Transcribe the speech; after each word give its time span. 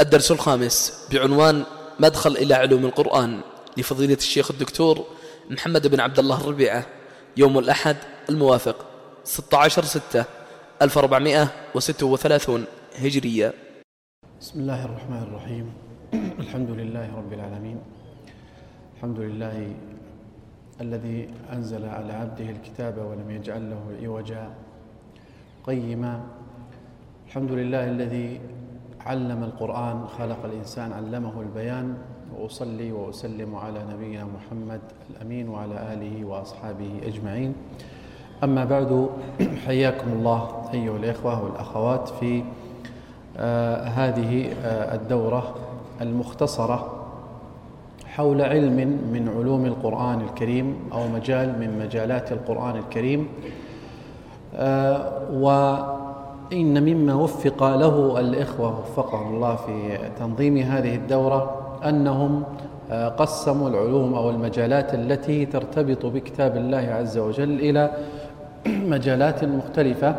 الدرس 0.00 0.30
الخامس 0.30 1.08
بعنوان 1.12 1.64
مدخل 2.00 2.30
إلى 2.36 2.54
علوم 2.54 2.84
القرآن 2.84 3.40
لفضيلة 3.76 4.14
الشيخ 4.14 4.50
الدكتور 4.50 5.04
محمد 5.50 5.86
بن 5.86 6.00
عبد 6.00 6.18
الله 6.18 6.40
الربيعة 6.40 6.86
يوم 7.36 7.58
الأحد 7.58 7.96
الموافق 8.30 8.86
16 9.24 9.84
6 9.84 10.24
1436 10.82 12.64
هجرية. 12.98 13.52
بسم 14.40 14.60
الله 14.60 14.84
الرحمن 14.84 15.22
الرحيم. 15.22 15.72
الحمد 16.42 16.70
لله 16.70 17.16
رب 17.16 17.32
العالمين. 17.32 17.78
الحمد 18.96 19.18
لله 19.18 19.74
الذي 20.80 21.28
أنزل 21.52 21.84
على 21.84 22.12
عبده 22.12 22.50
الكتاب 22.50 22.98
ولم 22.98 23.30
يجعل 23.30 23.70
له 23.70 23.82
عوجا 24.02 24.54
قيما. 25.66 26.26
الحمد 27.26 27.52
لله 27.52 27.84
الذي 27.90 28.40
علم 29.08 29.42
القرآن 29.44 30.06
خلق 30.18 30.38
الإنسان 30.44 30.92
علمه 30.92 31.40
البيان 31.40 31.94
وأصلي 32.38 32.92
وأسلم 32.92 33.56
على 33.56 33.80
نبينا 33.92 34.24
محمد 34.24 34.80
الأمين 35.10 35.48
وعلى 35.48 35.92
آله 35.92 36.24
وأصحابه 36.24 36.90
أجمعين. 37.06 37.54
أما 38.44 38.64
بعد 38.64 39.08
حياكم 39.66 40.12
الله 40.12 40.70
أيها 40.74 40.96
الإخوة 40.96 41.44
والأخوات 41.44 42.08
في 42.08 42.44
آه 43.36 43.84
هذه 43.84 44.52
آه 44.64 44.94
الدورة 44.94 45.54
المختصرة 46.00 47.04
حول 48.06 48.42
علم 48.42 48.76
من 49.12 49.32
علوم 49.38 49.66
القرآن 49.66 50.20
الكريم 50.20 50.76
أو 50.92 51.08
مجال 51.08 51.48
من 51.58 51.78
مجالات 51.84 52.32
القرآن 52.32 52.76
الكريم. 52.76 53.28
آه 54.54 55.30
وإن 56.52 56.82
مما 56.84 57.14
وفق 57.14 57.76
له 57.76 58.20
الإخوة 58.20 58.80
وفقهم 58.80 59.34
الله 59.34 59.56
في 59.56 59.98
تنظيم 60.18 60.56
هذه 60.56 60.94
الدورة 60.94 61.68
أنهم 61.88 62.42
قسموا 63.16 63.68
العلوم 63.68 64.14
أو 64.14 64.30
المجالات 64.30 64.94
التي 64.94 65.46
ترتبط 65.46 66.06
بكتاب 66.06 66.56
الله 66.56 66.78
عز 66.78 67.18
وجل 67.18 67.60
إلى 67.60 67.90
مجالات 68.66 69.44
مختلفة 69.44 70.14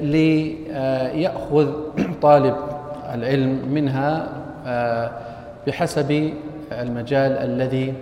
ليأخذ 0.00 1.68
طالب 2.22 2.56
العلم 3.14 3.68
منها 3.68 4.28
بحسب 5.66 6.32
المجال 6.72 7.32
الذي 7.32 7.94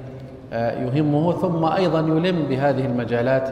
يهمه 0.53 1.33
ثم 1.33 1.65
أيضا 1.65 2.01
يلم 2.01 2.43
بهذه 2.49 2.87
المجالات 2.87 3.49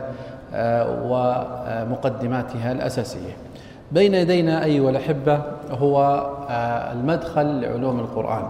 ومقدماتها 1.05 2.73
الأساسية. 2.73 3.52
بين 3.93 4.15
يدينا 4.15 4.65
أيها 4.65 4.91
الأحبة 4.91 5.43
هو 5.71 6.27
المدخل 6.93 7.61
لعلوم 7.61 8.01
القرآن. 8.01 8.45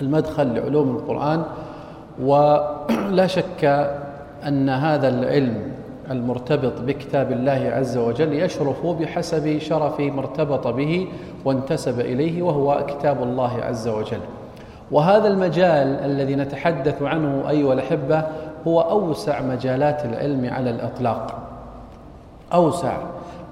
المدخل 0.00 0.54
لعلوم 0.54 0.96
القرآن. 0.96 1.42
ولا 2.22 3.26
شك 3.36 3.64
أن 4.46 4.68
هذا 4.68 5.08
العلم 5.08 5.72
المرتبط 6.10 6.80
بكتاب 6.80 7.32
الله 7.32 7.72
عز 7.74 7.98
وجل 7.98 8.32
يشرف 8.32 8.86
بحسب 8.86 9.58
شرف 9.58 10.00
ما 10.00 10.20
ارتبط 10.20 10.66
به 10.66 11.08
وانتسب 11.44 12.00
إليه 12.00 12.42
وهو 12.42 12.86
كتاب 12.86 13.22
الله 13.22 13.62
عز 13.62 13.88
وجل. 13.88 14.20
وهذا 14.90 15.28
المجال 15.28 15.86
الذي 15.86 16.34
نتحدث 16.34 17.02
عنه 17.02 17.50
أيها 17.50 17.72
الأحبة 17.72 18.24
هو 18.66 18.80
أوسع 18.80 19.40
مجالات 19.40 20.04
العلم 20.04 20.50
على 20.52 20.70
الإطلاق. 20.70 21.38
أوسع 22.52 22.96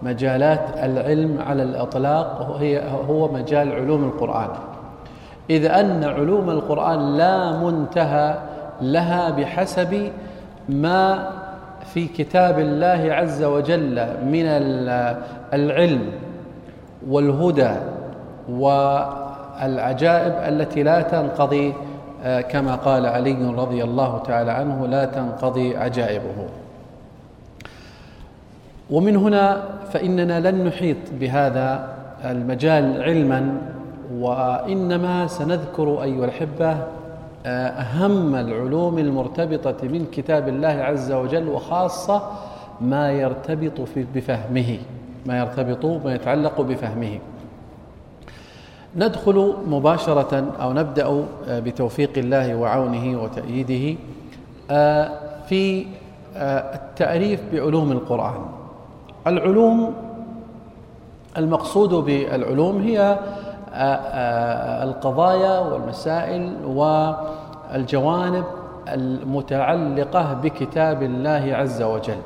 مجالات 0.03 0.61
العلم 0.83 1.39
على 1.47 1.63
الإطلاق 1.63 2.57
هي 2.61 2.83
هو 3.09 3.33
مجال 3.33 3.73
علوم 3.73 4.05
القرآن. 4.05 4.49
إذ 5.51 5.65
أن 5.65 6.05
علوم 6.05 6.51
القرآن 6.51 7.17
لا 7.17 7.57
منتهى 7.57 8.39
لها 8.83 9.31
بحسب 9.31 10.11
ما 10.69 11.31
في 11.95 12.07
كتاب 12.07 12.59
الله 12.59 13.13
عز 13.13 13.43
وجل 13.43 14.07
من 14.25 14.47
العلم 15.53 16.13
والهدى 17.09 17.75
والعجائب 18.51 20.33
التي 20.49 20.83
لا 20.83 21.03
تنقضي 21.03 21.75
كما 22.49 22.75
قال 22.75 23.07
علي 23.07 23.55
رضي 23.57 23.85
الله 23.85 24.19
تعالى 24.19 24.51
عنه 24.51 24.87
لا 24.87 25.05
تنقضي 25.05 25.77
عجائبه. 25.77 26.49
ومن 28.91 29.17
هنا 29.17 29.63
فإننا 29.93 30.51
لن 30.51 30.65
نحيط 30.65 30.97
بهذا 31.21 31.89
المجال 32.25 33.03
علما 33.03 33.61
وإنما 34.15 35.27
سنذكر 35.27 36.03
أيها 36.03 36.25
الأحبة 36.25 36.77
أهم 37.47 38.35
العلوم 38.35 38.99
المرتبطة 38.99 39.89
من 39.89 40.07
كتاب 40.13 40.49
الله 40.49 40.69
عز 40.69 41.13
وجل 41.13 41.49
وخاصة 41.49 42.23
ما 42.81 43.13
يرتبط 43.13 43.81
في 43.81 44.07
بفهمه 44.15 44.79
ما 45.27 45.39
يرتبط 45.39 45.85
ما 46.05 46.15
يتعلق 46.15 46.61
بفهمه. 46.61 47.19
ندخل 48.97 49.55
مباشرة 49.67 50.45
أو 50.61 50.73
نبدأ 50.73 51.25
بتوفيق 51.49 52.11
الله 52.17 52.55
وعونه 52.55 53.23
وتأييده 53.23 53.99
في 55.49 55.87
التعريف 56.75 57.41
بعلوم 57.53 57.93
القرآن. 57.93 58.58
العلوم 59.27 59.95
المقصود 61.39 61.91
بالعلوم 61.95 62.81
هي 62.83 63.19
القضايا 64.83 65.59
والمسائل 65.59 66.53
والجوانب 66.67 68.45
المتعلقة 68.89 70.35
بكتاب 70.35 71.03
الله 71.03 71.51
عز 71.53 71.83
وجل. 71.83 72.19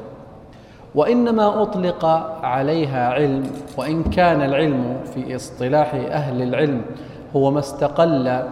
وإنما 0.94 1.62
أطلق 1.62 2.04
عليها 2.42 3.08
علم 3.08 3.50
وإن 3.76 4.02
كان 4.02 4.42
العلم 4.42 4.96
في 5.14 5.36
اصطلاح 5.36 5.94
أهل 5.94 6.42
العلم 6.42 6.82
هو 7.36 7.50
ما 7.50 7.58
استقل 7.58 8.42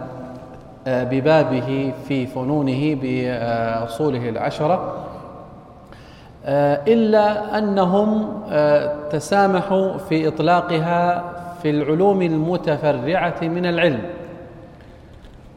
ببابه 0.87 1.93
في 2.07 2.25
فنونه 2.27 2.97
بأصوله 3.01 4.29
العشرة 4.29 4.93
إلا 6.45 7.57
أنهم 7.57 8.27
تسامحوا 9.09 9.97
في 9.97 10.27
إطلاقها 10.27 11.23
في 11.61 11.69
العلوم 11.69 12.21
المتفرعة 12.21 13.35
من 13.41 13.65
العلم. 13.65 14.01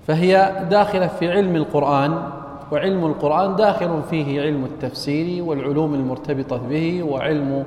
فهي 0.07 0.53
داخلة 0.71 1.07
في 1.07 1.33
علم 1.33 1.57
القرآن 1.57 2.19
وعلم 2.73 3.05
القرآن 3.07 3.57
داخل 3.57 4.01
فيه 4.11 4.43
علم 4.43 4.65
التفسير 4.65 5.45
والعلوم 5.45 5.95
المرتبطة 5.95 6.57
به 6.57 7.03
وعلم 7.03 7.65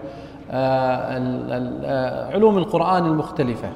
علوم 2.33 2.57
القرآن 2.57 3.06
المختلفة. 3.06 3.69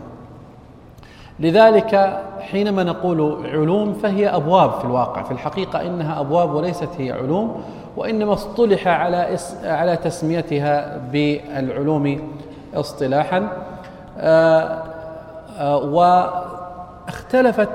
لذلك 1.39 2.21
حينما 2.39 2.83
نقول 2.83 3.37
علوم 3.45 3.93
فهي 3.93 4.27
أبواب 4.27 4.71
في 4.71 4.85
الواقع. 4.85 5.23
في 5.23 5.31
الحقيقة 5.31 5.81
إنها 5.81 6.19
أبواب 6.19 6.53
وليست 6.53 6.89
هي 6.97 7.11
علوم 7.11 7.63
وإنما 7.97 8.33
اصطلح 8.33 8.87
على 8.87 9.37
على 9.63 9.97
تسميتها 9.97 10.97
بالعلوم 11.11 12.31
اصطلاحا. 12.75 13.47
واختلفت 17.07 17.69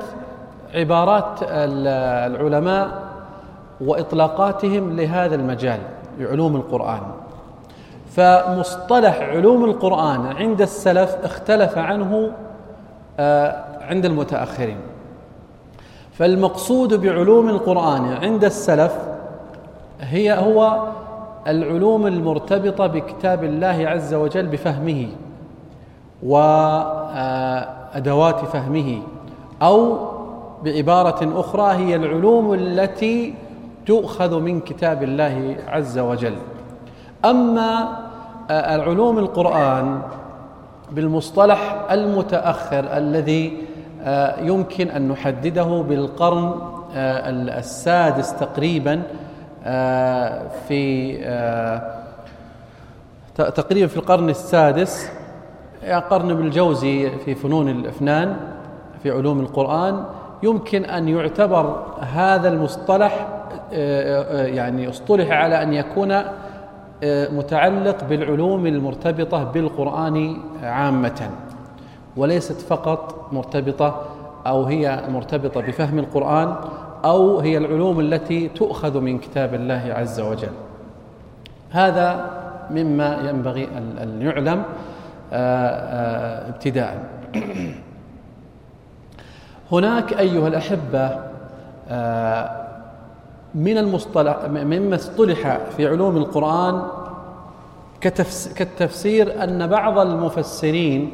عبارات 0.74 1.38
العلماء 1.42 2.88
وإطلاقاتهم 3.80 4.96
لهذا 4.96 5.34
المجال 5.34 5.80
علوم 6.20 6.56
القرآن. 6.56 7.00
فمصطلح 8.10 9.20
علوم 9.20 9.64
القرآن 9.64 10.26
عند 10.26 10.62
السلف 10.62 11.16
اختلف 11.24 11.78
عنه 11.78 12.32
عند 13.80 14.04
المتأخرين. 14.04 14.78
فالمقصود 16.12 16.94
بعلوم 16.94 17.48
القرآن 17.48 18.12
عند 18.12 18.44
السلف 18.44 18.98
هي 20.00 20.32
هو 20.32 20.88
العلوم 21.46 22.06
المرتبطة 22.06 22.86
بكتاب 22.86 23.44
الله 23.44 23.88
عز 23.88 24.14
وجل 24.14 24.46
بفهمه 24.46 25.08
وادوات 26.22 27.64
فهمه 28.44 28.98
أو 29.62 29.98
بعبارة 30.64 31.40
أخرى 31.40 31.72
هي 31.72 31.96
العلوم 31.96 32.54
التي 32.54 33.34
تؤخذ 33.86 34.40
من 34.40 34.60
كتاب 34.60 35.02
الله 35.02 35.56
عز 35.68 35.98
وجل. 35.98 36.34
أما 37.24 37.98
العلوم 38.50 39.18
القرآن 39.18 40.00
بالمصطلح 40.92 41.86
المتأخر 41.90 42.96
الذي 42.96 43.56
يمكن 44.40 44.88
أن 44.88 45.08
نحدده 45.08 45.84
بالقرن 45.88 46.54
السادس 47.58 48.34
تقريبا 48.34 49.02
في 50.68 51.16
تقريبا 53.34 53.86
في 53.86 53.96
القرن 53.96 54.28
السادس 54.28 55.10
قرن 56.10 56.30
ابن 56.30 56.46
الجوزي 56.46 57.10
في 57.10 57.34
فنون 57.34 57.68
الأفنان 57.68 58.36
في 59.02 59.10
علوم 59.10 59.40
القرآن 59.40 60.04
يمكن 60.42 60.84
أن 60.84 61.08
يعتبر 61.08 61.82
هذا 62.00 62.48
المصطلح 62.48 63.26
يعني 64.32 64.88
اصطلح 64.88 65.30
على 65.30 65.62
أن 65.62 65.72
يكون 65.72 66.18
متعلق 67.38 68.04
بالعلوم 68.04 68.66
المرتبطة 68.66 69.44
بالقرآن 69.44 70.36
عامة 70.62 71.30
وليست 72.16 72.60
فقط 72.60 73.28
مرتبطة 73.32 74.02
أو 74.46 74.64
هي 74.64 75.02
مرتبطة 75.08 75.60
بفهم 75.60 75.98
القرآن 75.98 76.54
أو 77.04 77.40
هي 77.40 77.58
العلوم 77.58 78.00
التي 78.00 78.48
تؤخذ 78.48 79.00
من 79.00 79.18
كتاب 79.18 79.54
الله 79.54 79.94
عز 79.96 80.20
وجل. 80.20 80.52
هذا 81.70 82.30
مما 82.70 83.28
ينبغي 83.28 83.68
أن 84.02 84.18
يعلم 84.22 84.62
آه، 85.32 85.68
آه، 85.68 86.48
ابتداء. 86.48 87.08
هناك 89.72 90.12
أيها 90.12 90.48
الأحبة 90.48 91.18
آه، 91.88 92.66
من 93.54 93.78
المصطلح 93.78 94.36
مما 94.48 94.96
اصطلح 94.96 95.58
في 95.76 95.86
علوم 95.86 96.16
القرآن 96.16 96.82
كالتفسير 98.56 99.44
أن 99.44 99.66
بعض 99.66 99.98
المفسرين 99.98 101.10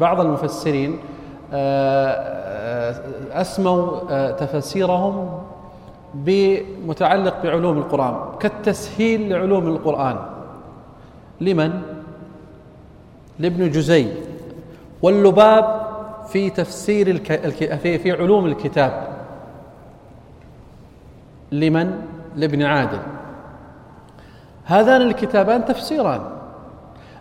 بعض 0.00 0.20
المفسرين 0.20 0.98
أسموا 3.32 4.30
تفسيرهم 4.30 5.40
بمتعلق 6.14 7.42
بعلوم 7.42 7.78
القرآن 7.78 8.16
كالتسهيل 8.40 9.30
لعلوم 9.30 9.66
القرآن. 9.66 10.16
لمن؟ 11.40 11.82
لابن 13.38 13.70
جزي. 13.70 14.08
واللباب 15.02 15.86
في 16.28 16.50
تفسير 16.50 17.08
الك... 17.08 17.76
في 17.76 17.98
في 17.98 18.12
علوم 18.12 18.46
الكتاب. 18.46 19.08
لمن؟ 21.52 22.02
لابن 22.36 22.62
عادل. 22.62 23.00
هذان 24.64 25.00
الكتابان 25.02 25.64
تفسيران. 25.64 26.20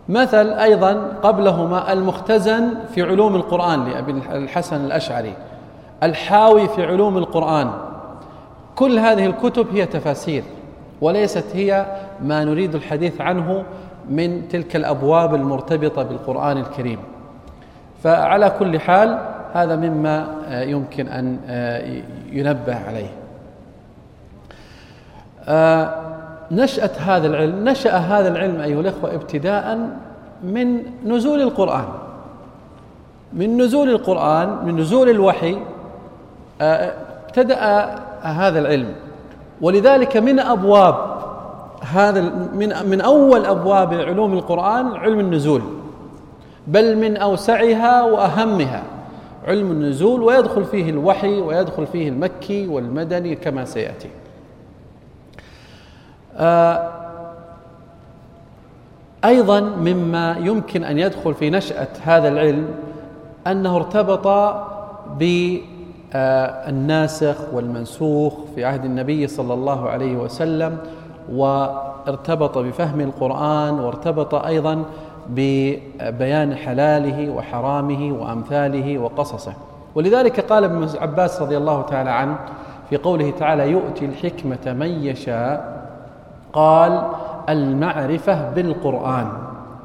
مثل 0.09 0.53
أيضا 0.53 0.93
قبلهما 1.23 1.93
المختزن 1.93 2.73
في 2.95 3.01
علوم 3.01 3.35
القرآن 3.35 3.85
لأبي 3.89 4.11
الحسن 4.11 4.85
الأشعري 4.85 5.33
الحاوي 6.03 6.67
في 6.67 6.85
علوم 6.85 7.17
القرآن. 7.17 7.71
كل 8.75 8.99
هذه 8.99 9.25
الكتب 9.25 9.67
هي 9.73 9.85
تفاسير 9.85 10.43
وليست 11.01 11.45
هي 11.53 11.85
ما 12.21 12.43
نريد 12.43 12.75
الحديث 12.75 13.21
عنه 13.21 13.63
من 14.09 14.47
تلك 14.47 14.75
الأبواب 14.75 15.35
المرتبطة 15.35 16.03
بالقرآن 16.03 16.57
الكريم. 16.57 16.99
فعلى 18.03 18.49
كل 18.59 18.79
حال 18.79 19.19
هذا 19.53 19.75
مما 19.75 20.27
يمكن 20.49 21.07
أن 21.07 21.37
ينبه 22.31 22.75
عليه. 22.87 23.09
آه، 25.47 26.12
نشأة 26.51 26.91
هذا 26.97 27.27
العلم 27.27 27.69
نشأ 27.69 27.97
هذا 27.97 28.27
العلم 28.27 28.61
أيها 28.61 28.79
الأخوة 28.79 29.15
ابتداء 29.15 29.89
من 30.43 30.83
نزول 31.05 31.41
القرآن. 31.41 31.85
من 33.33 33.61
نزول 33.61 33.89
القرآن 33.89 34.65
من 34.65 34.79
نزول 34.79 35.09
الوحي 35.09 35.57
آه، 36.61 36.93
ابتدأ 37.25 37.59
هذا 38.21 38.59
العلم. 38.59 38.93
ولذلك 39.61 40.17
من 40.17 40.39
أبواب 40.39 40.95
هذا 41.81 42.21
من 42.53 42.73
من 42.89 43.01
أول 43.01 43.45
أبواب 43.45 43.93
علوم 43.93 44.33
القرآن 44.33 44.95
علم 44.95 45.19
النزول. 45.19 45.61
بل 46.67 46.97
من 46.97 47.17
أوسعها 47.17 48.03
وأهمها 48.03 48.83
علم 49.47 49.71
النزول 49.71 50.21
ويدخل 50.21 50.65
فيه 50.65 50.89
الوحي 50.89 51.41
ويدخل 51.41 51.87
فيه 51.87 52.09
المكي 52.09 52.67
والمدني 52.67 53.35
كما 53.35 53.65
سيأتي. 53.65 54.09
آه، 56.37 56.91
أيضا 59.25 59.59
مما 59.59 60.35
يمكن 60.39 60.83
أن 60.83 60.99
يدخل 60.99 61.33
في 61.33 61.49
نشأة 61.49 61.87
هذا 62.03 62.27
العلم 62.27 62.67
أنه 63.47 63.75
ارتبط 63.75 64.27
ب 65.19 65.57
آه، 66.15 66.69
والمنسوخ 67.53 68.33
في 68.55 68.65
عهد 68.65 68.85
النبي 68.85 69.27
صلى 69.27 69.53
الله 69.53 69.89
عليه 69.89 70.15
وسلم 70.15 70.77
وارتبط 71.31 72.57
بفهم 72.57 73.01
القرآن 73.01 73.79
وارتبط 73.79 74.35
أيضا 74.35 74.83
ببيان 75.29 76.55
حلاله 76.55 77.29
وحرامه 77.29 78.17
وأمثاله 78.21 78.97
وقصصه. 78.97 79.53
ولذلك 79.95 80.39
قال 80.39 80.63
ابن 80.63 80.89
عباس 80.99 81.41
رضي 81.41 81.57
الله 81.57 81.81
تعالى 81.81 82.09
عنه 82.09 82.37
في 82.89 82.97
قوله 82.97 83.31
تعالى 83.31 83.71
يؤتي 83.71 84.05
الحكمة 84.05 84.73
من 84.73 85.03
يشاء 85.03 85.72
قال 86.53 87.07
المعرفة 87.49 88.49
بالقرآن. 88.49 89.27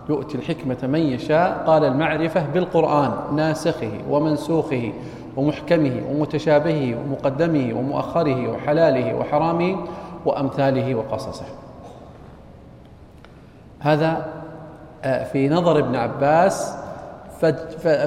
يؤتي 0.08 0.38
الحكمة 0.38 0.78
من 0.82 1.00
يشاء. 1.00 1.64
قال 1.66 1.84
المعرفة 1.84 2.46
بالقرآن 2.54 3.12
ناسخه 3.36 3.92
ومنسوخه 4.10 4.92
ومحكمه 5.36 6.02
ومتشابهه 6.10 6.96
ومقدمه 6.96 7.78
ومؤخره 7.78 8.48
وحلاله 8.48 9.14
وحرامه 9.14 9.76
وأمثاله 10.26 10.94
وقصصه. 10.94 11.44
هذا 13.80 14.26
آه، 15.04 15.24
في 15.24 15.48
نظر 15.48 15.78
ابن 15.78 15.96
عباس 15.96 16.77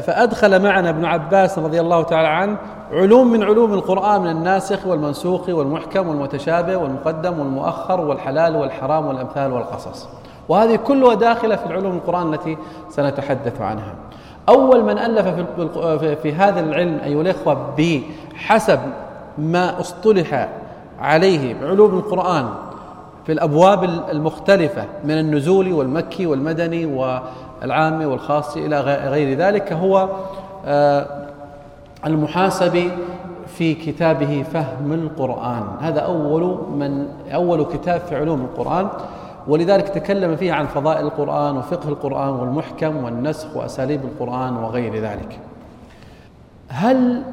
فأدخل 0.02 0.64
معنا 0.64 0.90
ابن 0.90 1.06
عباس 1.06 1.60
رضي 1.60 1.82
الله 1.82 2.04
تعالى 2.04 2.28
عنه 2.28 2.58
علوم 2.92 3.32
من 3.32 3.44
علوم 3.44 3.74
القرآن 3.74 4.22
من 4.22 4.30
الناسخ 4.30 4.88
والمنسوخ 4.88 5.50
والمحكم 5.50 6.08
والمتشابه 6.08 6.78
والمقدم 6.78 7.40
والمؤخر 7.40 8.02
والحلال 8.02 8.56
والحرام 8.56 9.06
والأمثال 9.06 9.52
والقصص. 9.54 10.08
وهذه 10.50 10.76
كلها 10.76 11.14
داخلة 11.14 11.56
في 11.56 11.66
العلوم 11.66 11.96
القرآن 11.96 12.34
التي 12.34 12.58
سنتحدث 12.90 13.62
عنها. 13.62 13.94
أول 14.50 14.84
من 14.84 14.98
ألف 14.98 15.28
في, 16.00 16.16
في 16.16 16.34
هذا 16.34 16.60
العلم 16.60 17.00
أيها 17.04 17.22
الإخوة 17.22 17.58
بحسب 17.78 18.80
ما 19.38 19.80
اصطلح 19.80 20.50
عليه 21.00 21.56
بعلوم 21.62 21.98
القرآن 21.98 22.50
في 23.26 23.32
الأبواب 23.32 23.84
المختلفة 23.84 24.86
من 25.04 25.20
النزول 25.20 25.74
والمكي 25.74 26.26
والمدني 26.26 26.86
والعام 27.62 28.06
والخاص 28.06 28.58
إلى 28.58 28.80
غير 28.82 29.38
ذلك 29.38 29.74
هو 29.74 30.10
آه، 30.66 31.28
المحاسبي 32.06 32.92
في 33.48 33.74
كتابه 33.74 34.44
فهم 34.54 34.94
القرآن. 34.94 35.64
هذا 35.80 36.00
أول 36.00 36.58
من 36.72 37.08
أول 37.34 37.66
كتاب 37.66 38.02
في 38.02 38.16
علوم 38.16 38.42
القرآن 38.42 38.88
ولذلك 39.48 39.90
تكلم 39.90 40.36
فيه 40.36 40.54
عن 40.54 40.66
فضائل 40.66 41.06
القرآن 41.06 41.58
وفقه 41.58 41.90
القرآن 41.90 42.30
والمحكم 42.30 43.04
والنسخ 43.04 43.58
وأساليب 43.58 44.02
القرآن 44.04 44.58
وغير 44.58 44.96
ذلك. 44.96 45.40
هل 46.70 47.24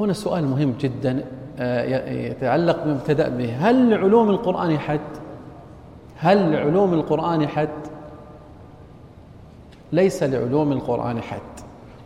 هنا 0.00 0.12
سؤال 0.12 0.46
مهم 0.46 0.74
جدا 0.80 1.24
آه، 1.58 2.10
يتعلق 2.10 2.84
بما 2.84 2.92
ابتدأ 2.92 3.28
به. 3.28 3.56
هل 3.56 3.90
لعلوم 3.90 4.30
القرآن 4.30 4.78
حد؟ 4.78 5.00
هل 6.16 6.52
لعلوم 6.52 6.94
القرآن 6.94 7.48
حد؟ 7.48 7.68
ليس 9.92 10.22
لعلوم 10.22 10.72
القرآن 10.72 11.22
حد. 11.22 11.40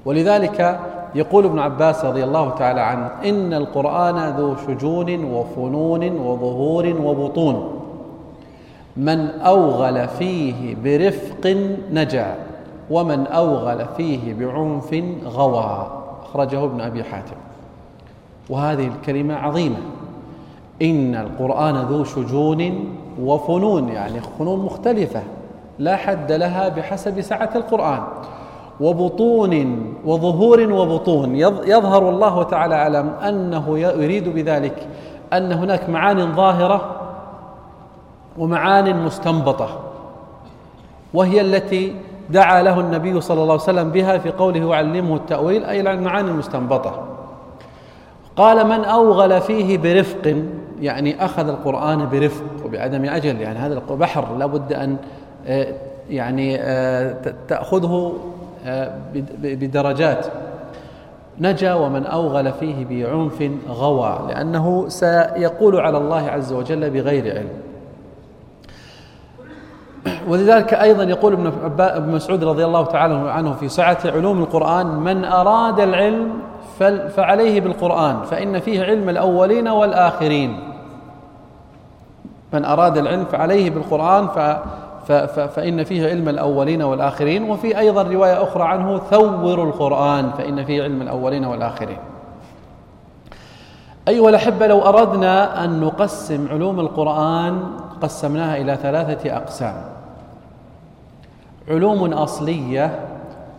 ولذلك 0.04 0.80
يقول 1.14 1.44
ابن 1.44 1.58
عباس 1.58 2.04
رضي 2.04 2.24
الله 2.24 2.50
تعالى 2.50 2.80
عنه 2.80 3.10
إن 3.24 3.54
القرآن 3.54 4.36
ذو 4.36 4.56
شجون 4.56 5.24
وفنون 5.24 6.16
وظهور 6.16 6.86
وبطون. 6.86 7.80
من 8.96 9.26
أوغل 9.30 10.08
فيه 10.08 10.76
برفق 10.84 11.56
نجا 11.92 12.34
ومن 12.90 13.26
أوغل 13.26 13.86
فيه 13.96 14.34
بعنف 14.34 15.04
غوى. 15.24 15.86
أخرجه 16.22 16.64
ابن 16.64 16.80
أبي 16.80 17.04
حاتم. 17.04 17.36
وهذه 18.50 18.86
الكلمة 18.86 19.34
عظيمة. 19.34 19.78
إن 20.82 21.14
القرآن 21.14 21.76
ذو 21.76 22.04
شجون 22.04 22.94
وفنون 23.22 23.88
يعني 23.88 24.20
فنون 24.38 24.64
مختلفة. 24.64 25.22
لا 25.78 25.96
حد 25.96 26.32
لها 26.32 26.68
بحسب 26.68 27.20
سعة 27.20 27.50
القرآن. 27.54 28.02
وبطون 28.80 29.84
وظهور 30.04 30.72
وبطون. 30.72 31.36
يظهر 31.66 32.08
الله 32.08 32.42
تعالى 32.42 32.74
أعلم 32.74 33.08
أنه 33.08 33.78
يريد 33.78 34.28
بذلك 34.28 34.88
أن 35.32 35.52
هناك 35.52 35.88
معان 35.90 36.34
ظاهرة 36.34 37.00
ومعان 38.38 39.04
مستنبطة 39.04 39.68
وهي 41.14 41.40
التي 41.40 41.96
دعا 42.30 42.62
له 42.62 42.80
النبي 42.80 43.20
صلى 43.20 43.42
الله 43.42 43.52
عليه 43.52 43.62
وسلم 43.62 43.90
بها 43.90 44.18
في 44.18 44.30
قوله 44.30 44.64
وعلمه 44.64 45.16
التأويل 45.16 45.64
أي 45.64 45.80
المعاني 45.80 46.30
المستنبطة 46.30 47.02
قال 48.36 48.66
من 48.66 48.84
أوغل 48.84 49.40
فيه 49.40 49.78
برفق 49.78 50.44
يعني 50.80 51.24
أخذ 51.24 51.48
القرآن 51.48 52.08
برفق 52.12 52.44
وبعدم 52.64 53.04
أجل 53.04 53.40
يعني 53.40 53.58
هذا 53.58 53.82
بحر 53.90 54.36
لابد 54.36 54.72
أن 54.72 54.96
يعني 56.10 56.56
آه، 56.60 57.16
تأخذه 57.48 58.12
آه، 58.66 58.92
بدرجات. 59.42 60.26
نجا 61.40 61.74
ومن 61.74 62.06
أوغل 62.06 62.52
فيه 62.52 62.84
بعنف 62.84 63.50
غوى 63.68 64.18
لأنه 64.28 64.88
سيقول 64.88 65.80
على 65.80 65.98
الله 65.98 66.28
عز 66.30 66.52
وجل 66.52 66.90
بغير 66.90 67.34
علم. 67.34 67.48
ولذلك 70.28 70.74
أيضا 70.74 71.04
يقول 71.04 71.52
ابن 71.78 72.12
مسعود 72.12 72.44
رضي 72.44 72.64
الله 72.64 72.84
تعالى 72.84 73.14
عنه 73.14 73.52
في 73.54 73.68
سعة 73.68 73.98
علوم 74.04 74.42
القرآن 74.42 74.86
من 74.86 75.24
أراد 75.24 75.80
العلم 75.80 76.32
فعليه 77.16 77.60
بالقرآن 77.60 78.22
فإن 78.22 78.60
فيه 78.60 78.82
علم 78.82 79.08
الأولين 79.08 79.68
والآخرين. 79.68 80.58
من 82.52 82.64
أراد 82.64 82.98
العلم 82.98 83.24
فعليه 83.24 83.70
بالقرآن 83.70 84.28
فإن 85.48 85.84
فيه 85.84 86.08
علم 86.08 86.28
الأولين 86.28 86.82
والآخرين 86.82 87.50
وفي 87.50 87.78
أيضا 87.78 88.02
رواية 88.02 88.42
أخرى 88.42 88.62
عنه 88.62 88.98
ثوروا 88.98 89.64
القرآن 89.64 90.30
فإن 90.30 90.64
فيه 90.64 90.82
علم 90.82 91.02
الأولين 91.02 91.44
والآخرين. 91.44 91.98
أيها 94.08 94.28
الأحبة 94.28 94.66
لو 94.66 94.80
أردنا 94.80 95.64
أن 95.64 95.80
نقسم 95.80 96.48
علوم 96.50 96.80
القرآن 96.80 97.62
قسمناها 98.02 98.56
إلى 98.56 98.76
ثلاثة 98.76 99.36
أقسام. 99.36 99.74
علوم 101.68 102.12
أصلية 102.12 103.00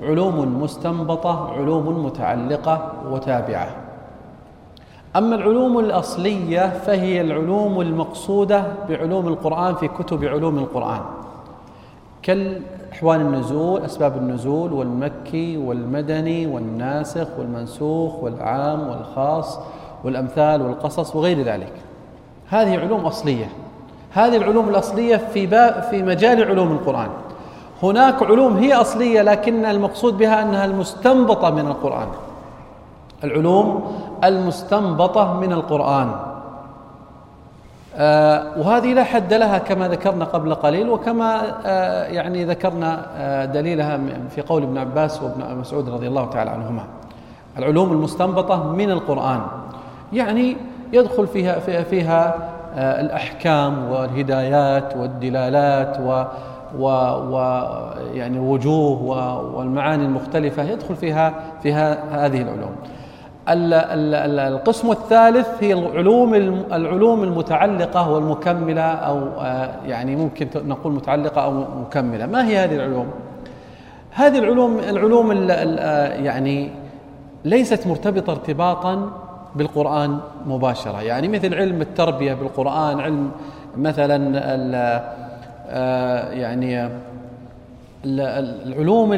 علوم 0.03 0.61
مستنبطة 0.61 1.53
علوم 1.53 2.05
متعلقة 2.05 2.91
وتابعة. 3.11 3.67
أما 5.15 5.35
العلوم 5.35 5.79
الأصلية 5.79 6.69
فهي 6.69 7.21
العلوم 7.21 7.81
المقصودة 7.81 8.63
بعلوم 8.89 9.27
القرآن 9.27 9.75
في 9.75 9.87
كتب 9.87 10.25
علوم 10.25 10.57
القرآن. 10.57 11.01
كالأحوال 12.25 13.21
النزول 13.21 13.81
أسباب 13.81 14.17
النزول 14.17 14.73
والمكي 14.73 15.57
والمدني 15.57 16.47
والناسخ 16.47 17.27
والمنسوخ 17.39 18.23
والعام 18.23 18.89
والخاص 18.89 19.59
والأمثال 20.03 20.61
والقصص 20.61 21.15
وغير 21.15 21.41
ذلك. 21.41 21.73
هذه 22.49 22.79
علوم 22.79 23.05
أصلية. 23.05 23.49
هذه 24.11 24.37
العلوم 24.37 24.69
الأصلية 24.69 25.15
في 25.17 25.47
في 25.81 26.03
مجال 26.03 26.43
علوم 26.43 26.71
القرآن. 26.71 27.09
هناك 27.83 28.23
علوم 28.23 28.57
هي 28.57 28.73
أصلية 28.73 29.21
لكن 29.21 29.65
المقصود 29.65 30.17
بها 30.17 30.41
أنها 30.41 30.65
المستنبطة 30.65 31.49
من 31.49 31.67
القرآن. 31.67 32.07
العلوم 33.23 33.97
المستنبطة 34.23 35.33
من 35.33 35.53
القرآن. 35.53 36.24
وهذه 38.57 38.93
لا 38.93 39.03
حد 39.03 39.33
لها 39.33 39.57
كما 39.57 39.87
ذكرنا 39.87 40.25
قبل 40.25 40.55
قليل 40.55 40.89
وكما 40.89 41.41
آه 41.65 42.03
يعني 42.03 42.45
ذكرنا 42.45 43.05
آه 43.17 43.45
دليلها 43.45 43.99
في 44.29 44.41
قول 44.41 44.63
ابن 44.63 44.77
عباس 44.77 45.23
وابن 45.23 45.57
مسعود 45.57 45.89
رضي 45.89 46.07
الله 46.07 46.25
تعالى 46.25 46.49
عنهما. 46.49 46.83
العلوم 47.57 47.91
المستنبطة 47.91 48.71
من 48.71 48.91
القرآن. 48.91 49.41
يعني 50.13 50.57
يدخل 50.93 51.27
فيها 51.27 51.59
فيها, 51.59 51.83
فيها 51.83 52.35
آه، 52.75 53.01
الأحكام 53.01 53.91
والهدايات 53.91 54.97
والدلالات 54.97 55.99
و 55.99 56.23
ويعني 56.79 58.39
وجوه 58.39 59.03
والمعاني 59.55 60.05
المختلفة. 60.05 60.63
يدخل 60.63 60.95
فيها 60.95 61.33
فيها 61.63 61.97
هذه 62.25 62.41
العلوم. 62.41 62.75
القسم 63.47 64.91
الثالث 64.91 65.47
هي 65.59 65.73
العلوم 65.73 66.33
العلوم 66.73 67.23
المتعلقة 67.23 68.09
والمكملة 68.09 68.81
أو 68.81 69.17
آه، 69.17 69.69
يعني 69.85 70.15
ممكن 70.15 70.47
نقول 70.55 70.93
متعلقة 70.93 71.43
أو 71.43 71.51
مكملة. 71.81 72.25
ما 72.25 72.47
هي 72.47 72.57
هذه 72.57 72.75
العلوم؟ 72.75 73.07
هذه 74.11 74.39
العلوم 74.39 74.79
العلوم 74.79 75.47
آه، 75.49 76.13
يعني 76.13 76.71
ليست 77.45 77.87
مرتبطة 77.87 78.31
ارتباطا 78.31 79.11
بالقرآن 79.55 80.19
مباشرة. 80.45 81.01
يعني 81.01 81.27
مثل 81.27 81.53
علم 81.53 81.81
التربية 81.81 82.33
بالقرآن 82.33 82.99
علم 82.99 83.31
مثلا 83.77 84.41
آه، 85.69 86.31
يعني 86.31 86.89
العلوم 88.05 89.13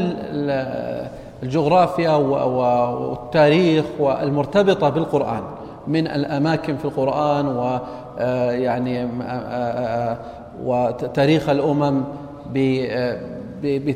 الجغرافيا 1.43 2.11
والتاريخ 2.11 3.85
والمرتبطة 3.99 4.89
بالقرآن 4.89 5.43
من 5.87 6.07
الأماكن 6.07 6.77
في 6.77 6.85
القرآن 6.85 7.47
ويعني 7.47 9.03
آه، 9.03 9.07
آه، 9.21 10.17
وتاريخ 10.63 11.49
الأمم 11.49 12.03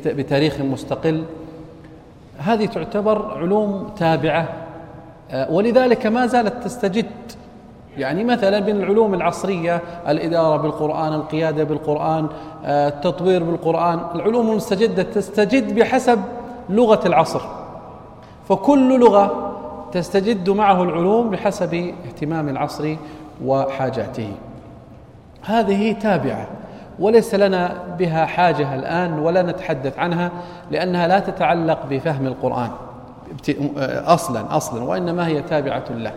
بتاريخ 0.06 0.60
مستقل. 0.60 1.24
هذه 2.38 2.66
تعتبر 2.66 3.38
علوم 3.38 3.90
تابعة 3.98 4.48
ولذلك 5.50 6.06
ما 6.06 6.26
زالت 6.26 6.64
تستجد. 6.64 7.06
يعني 7.98 8.24
مثلا 8.24 8.60
من 8.60 8.70
العلوم 8.70 9.14
العصرية 9.14 9.82
الإدارة 10.08 10.56
بالقرآن 10.56 11.12
القيادة 11.12 11.64
بالقرآن 11.64 12.26
آه، 12.64 12.88
التطوير 12.88 13.42
بالقرآن 13.42 14.00
العلوم 14.14 14.50
المستجدة 14.50 15.02
تستجد 15.02 15.78
بحسب 15.78 16.18
لغة 16.68 17.06
العصر. 17.06 17.40
فكل 18.48 19.00
لغة 19.00 19.52
تستجد 19.92 20.50
معه 20.50 20.82
العلوم 20.82 21.30
بحسب 21.30 21.94
اهتمام 22.06 22.48
العصر 22.48 22.96
وحاجاته. 23.44 24.32
هذه 25.44 25.92
تابعة 25.92 26.46
وليس 26.98 27.34
لنا 27.34 27.72
بها 27.98 28.26
حاجة 28.26 28.74
الآن 28.74 29.18
ولا 29.18 29.42
نتحدث 29.42 29.98
عنها 29.98 30.30
لأنها 30.70 31.08
لا 31.08 31.18
تتعلق 31.18 31.86
بفهم 31.90 32.26
القرآن. 32.26 32.70
أصلا 34.06 34.56
أصلا 34.56 34.84
وإنما 34.84 35.26
هي 35.26 35.42
تابعة 35.42 35.84
له. 35.90 36.12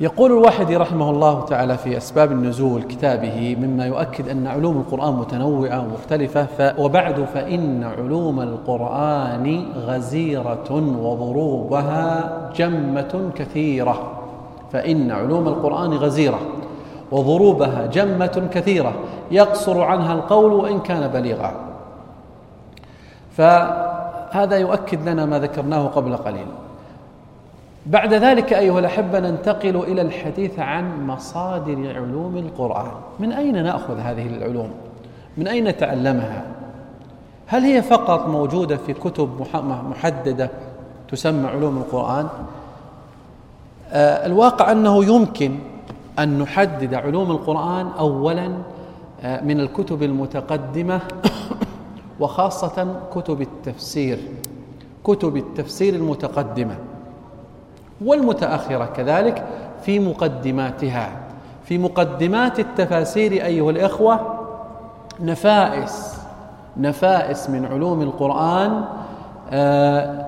يقول 0.00 0.32
الواحدي 0.32 0.76
رحمه 0.76 1.10
الله 1.10 1.44
تعالى 1.44 1.78
في 1.78 1.96
أسباب 1.96 2.32
النزول 2.32 2.82
كتابه 2.82 3.56
مما 3.60 3.86
يؤكد 3.86 4.28
أن 4.28 4.46
علوم 4.46 4.76
القرآن 4.76 5.14
متنوعة 5.14 5.80
ومختلفة 5.80 6.74
وبعد 6.78 7.24
فإن 7.34 7.84
علوم 7.84 8.40
القرآن 8.40 9.64
غزيرة 9.76 10.70
وضروبها 11.02 12.30
جمة 12.56 13.30
كثيرة. 13.34 14.12
فإن 14.72 15.10
علوم 15.10 15.48
القرآن 15.48 15.92
غزيرة 15.92 16.38
وضروبها 17.12 17.86
جمة 17.86 18.48
كثيرة 18.52 18.92
يقصر 19.30 19.82
عنها 19.82 20.12
القول 20.12 20.52
وإن 20.52 20.80
كان 20.80 21.08
بليغا. 21.08 21.52
فهذا 23.30 24.56
يؤكد 24.56 25.08
لنا 25.08 25.26
ما 25.26 25.38
ذكرناه 25.38 25.86
قبل 25.86 26.16
قليل. 26.16 26.46
بعد 27.90 28.14
ذلك 28.14 28.52
أيها 28.52 28.78
الأحبة 28.78 29.20
ننتقل 29.20 29.76
إلى 29.76 30.02
الحديث 30.02 30.58
عن 30.58 31.06
مصادر 31.06 31.96
علوم 31.96 32.36
القرآن. 32.36 32.90
من 33.18 33.32
أين 33.32 33.62
نأخذ 33.62 33.98
هذه 33.98 34.26
العلوم؟ 34.26 34.70
من 35.36 35.48
أين 35.48 35.64
نتعلمها 35.64 36.44
هل 37.46 37.62
هي 37.62 37.82
فقط 37.82 38.28
موجودة 38.28 38.76
في 38.76 38.92
كتب 38.92 39.46
محددة 39.90 40.50
تسمى 41.08 41.48
علوم 41.48 41.76
القرآن؟ 41.76 42.28
آه، 43.92 44.26
الواقع 44.26 44.72
أنه 44.72 45.04
يمكن 45.04 45.58
أن 46.18 46.38
نحدد 46.38 46.94
علوم 46.94 47.30
القرآن 47.30 47.88
أولا 47.98 48.52
آه، 49.22 49.44
من 49.44 49.60
الكتب 49.60 50.02
المتقدمة 50.02 51.00
وخاصة 52.20 53.00
كتب 53.14 53.40
التفسير. 53.40 54.18
كتب 55.04 55.36
التفسير 55.36 55.94
المتقدمة. 55.94 56.76
والمتأخرة 58.04 58.84
كذلك 58.84 59.44
في 59.82 59.98
مقدماتها. 59.98 61.10
في 61.64 61.78
مقدمات 61.78 62.60
التفاسير 62.60 63.32
أيها 63.32 63.70
الإخوة 63.70 64.20
نفائس 65.20 66.20
نفائس 66.76 67.50
من 67.50 67.66
علوم 67.66 68.02
القرآن 68.02 68.84
آه، 69.50 70.26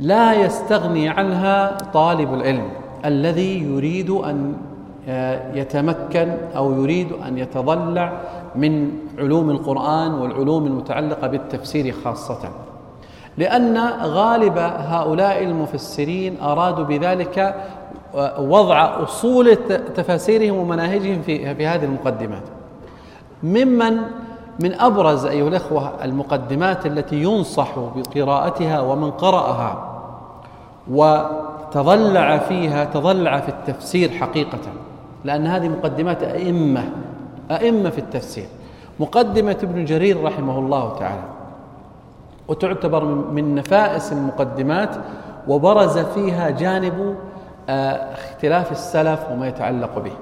لا 0.00 0.34
يستغني 0.34 1.08
عنها 1.08 1.76
طالب 1.92 2.34
العلم 2.34 2.68
الذي 3.04 3.62
يريد 3.62 4.10
أن 4.10 4.54
آه، 5.08 5.54
يتمكن 5.54 6.32
أو 6.56 6.72
يريد 6.82 7.12
أن 7.12 7.38
يتضلع 7.38 8.20
من 8.56 8.90
علوم 9.18 9.50
القرآن 9.50 10.14
والعلوم 10.14 10.66
المتعلقة 10.66 11.26
بالتفسير 11.26 11.92
خاصة. 12.04 12.48
لأن 13.38 13.78
غالب 14.02 14.58
هؤلاء 14.58 15.42
المفسرين 15.42 16.40
أرادوا 16.42 16.84
بذلك 16.84 17.54
وضع 18.38 19.02
أصول 19.02 19.56
تفاسيرهم 19.96 20.56
ومناهجهم 20.56 21.22
في 21.22 21.54
في 21.54 21.66
هذه 21.66 21.84
المقدمات. 21.84 22.42
ممن 23.42 23.96
من 24.60 24.80
أبرز 24.80 25.26
أيها 25.26 25.48
الأخوة 25.48 26.04
المقدمات 26.04 26.86
التي 26.86 27.16
ينصح 27.22 27.68
بقراءتها 27.96 28.80
ومن 28.80 29.10
قرأها 29.10 29.86
وتضلع 30.90 32.38
فيها 32.38 32.84
تضلع 32.84 33.40
في 33.40 33.48
التفسير 33.48 34.10
حقيقة 34.10 34.58
لأن 35.24 35.46
هذه 35.46 35.68
مقدمات 35.68 36.22
أئمة 36.22 36.84
أئمة 37.50 37.90
في 37.90 37.98
التفسير. 37.98 38.46
مقدمة 39.00 39.56
ابن 39.62 39.84
جرير 39.84 40.24
رحمه 40.24 40.58
الله 40.58 40.98
تعالى. 40.98 41.22
وتعتبر 42.50 43.04
من 43.04 43.54
نفائس 43.54 44.12
المقدمات 44.12 44.96
وبرز 45.48 45.98
فيها 45.98 46.50
جانب 46.50 47.16
آه، 47.68 48.12
اختلاف 48.12 48.72
السلف 48.72 49.26
وما 49.32 49.48
يتعلق 49.48 49.98
به. 49.98 50.12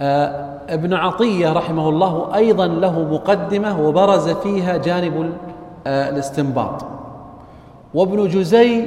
آه، 0.00 0.58
ابن 0.68 0.94
عطية 0.94 1.52
رحمه 1.52 1.88
الله 1.88 2.34
أيضا 2.34 2.66
له 2.66 3.02
مقدمة 3.02 3.80
وبرز 3.80 4.28
فيها 4.28 4.76
جانب 4.76 5.32
آه، 5.86 6.08
الاستنباط. 6.10 6.84
وابن 7.94 8.28
جزي 8.28 8.84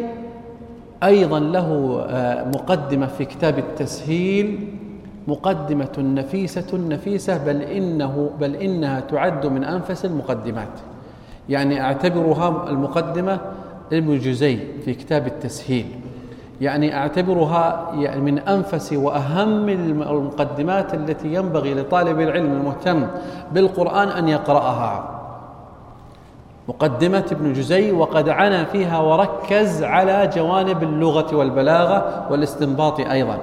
أيضا 1.03 1.39
له 1.39 1.67
مقدمة 2.55 3.05
في 3.05 3.25
كتاب 3.25 3.59
التسهيل 3.59 4.77
مقدمة 5.27 5.95
نفيسة 5.97 6.77
نفيسة 6.77 7.45
بل 7.45 7.61
إنه 7.61 8.29
بل 8.39 8.55
إنها 8.55 8.99
تعد 8.99 9.45
من 9.45 9.63
أنفس 9.63 10.05
المقدمات. 10.05 10.92
يعني 11.49 11.81
أعتبرها 11.81 12.69
المقدمة 12.69 13.39
ابن 13.93 14.19
جزي 14.19 14.59
في 14.85 14.93
كتاب 14.93 15.27
التسهيل. 15.27 15.85
يعني 16.61 16.95
أعتبرها 16.95 17.91
يعني 17.93 18.21
من 18.21 18.39
أنفس 18.39 18.93
وأهم 18.93 19.69
المقدمات 19.69 20.93
التي 20.93 21.33
ينبغي 21.33 21.73
لطالب 21.73 22.19
العلم 22.21 22.53
المهتم 22.53 23.07
بالقرآن 23.51 24.07
أن 24.07 24.27
يقرأها. 24.27 25.09
مقدمة 26.67 27.25
ابن 27.31 27.53
جزي 27.53 27.91
وقد 27.91 28.29
عنى 28.29 28.65
فيها 28.65 28.99
وركز 28.99 29.83
على 29.83 30.29
جوانب 30.35 30.83
اللغة 30.83 31.35
والبلاغة 31.35 32.27
والاستنباط 32.31 32.99
أيضا. 32.99 33.37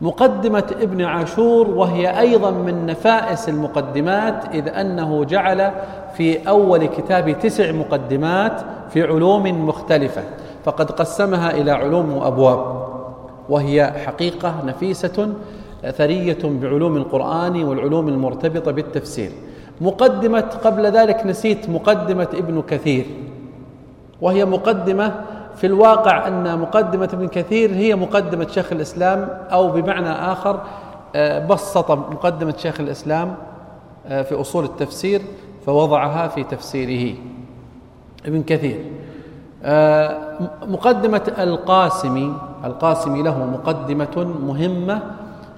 مقدمة 0.00 0.74
ابن 0.80 1.02
عاشور 1.02 1.70
وهي 1.70 2.20
أيضا 2.20 2.50
من 2.50 2.86
نفائس 2.86 3.48
المقدمات 3.48 4.54
إذ 4.54 4.68
أنه 4.68 5.24
جعل 5.24 5.70
في 6.16 6.48
أول 6.48 6.86
كتاب 6.86 7.38
تسع 7.38 7.72
مقدمات 7.72 8.60
في 8.90 9.02
علوم 9.02 9.66
مختلفة. 9.68 10.22
فقد 10.64 10.90
قسمها 10.90 11.50
إلى 11.50 11.70
علوم 11.70 12.16
وأبواب 12.16 12.86
وهي 13.48 13.92
حقيقة 14.06 14.54
نفيسة 14.64 15.32
ثرية 15.90 16.38
بعلوم 16.44 16.96
القرآن 16.96 17.64
والعلوم 17.64 18.08
المرتبطة 18.08 18.70
بالتفسير. 18.70 19.30
مقدمة 19.80 20.40
قبل 20.64 20.86
ذلك 20.86 21.26
نسيت 21.26 21.70
مقدمة 21.70 22.28
ابن 22.34 22.62
كثير 22.62 23.06
وهي 24.20 24.44
مقدمة 24.44 25.14
في 25.56 25.66
الواقع 25.66 26.28
أن 26.28 26.58
مقدمة 26.58 27.08
ابن 27.12 27.28
كثير 27.28 27.70
هي 27.70 27.94
مقدمة 27.94 28.46
شيخ 28.48 28.72
الإسلام 28.72 29.28
أو 29.52 29.68
بمعنى 29.68 30.10
آخر 30.10 30.60
آه، 31.14 31.46
بسط 31.46 31.90
مقدمة 31.90 32.54
شيخ 32.56 32.80
الإسلام 32.80 33.34
آه، 34.06 34.22
في 34.22 34.40
أصول 34.40 34.64
التفسير 34.64 35.22
فوضعها 35.66 36.28
في 36.28 36.44
تفسيره. 36.44 37.14
ابن 38.26 38.42
كثير. 38.42 38.84
آه، 39.62 40.18
مقدمة 40.66 41.32
القاسمي 41.38 42.36
القاسمي 42.64 43.22
له 43.22 43.44
مقدمة 43.44 44.34
مهمة 44.46 45.02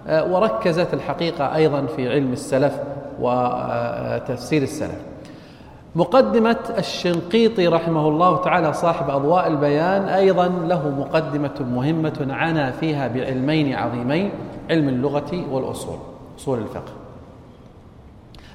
وركزت 0.09 0.95
الحقيقة 0.95 1.55
أيضا 1.55 1.87
في 1.87 2.09
علم 2.09 2.33
السلف 2.33 2.81
وتفسير 3.21 4.63
السلف. 4.63 5.01
مقدمة 5.97 6.57
الشنقيطي 6.79 7.67
رحمه 7.67 8.09
الله 8.09 8.37
تعالى 8.37 8.73
صاحب 8.73 9.11
أضواء 9.11 9.47
البيان 9.47 10.03
أيضا 10.03 10.49
له 10.49 10.89
مقدمة 10.99 11.67
مهمة 11.75 12.27
عنا 12.31 12.71
فيها 12.71 13.09
بعلمين 13.09 13.75
عظيمين 13.75 14.31
علم 14.71 14.89
اللغة 14.89 15.45
والأصول 15.51 15.97
أصول 16.39 16.59
الفقه. 16.59 16.98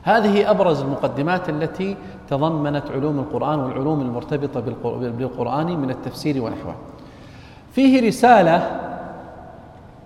هذه 0.04 0.52
أبرز 0.52 0.82
المقدمات 0.82 1.50
التي 1.50 1.98
تضمنت 2.30 2.92
علوم 2.92 3.20
القرآن 3.20 3.60
والعلوم 3.60 4.02
المرتبطة 4.02 4.60
بالقرآن 4.94 5.80
من 5.80 5.90
التفسير 5.90 6.44
ونحوه. 6.44 6.76
فيه 7.72 8.08
رسالة 8.08 8.80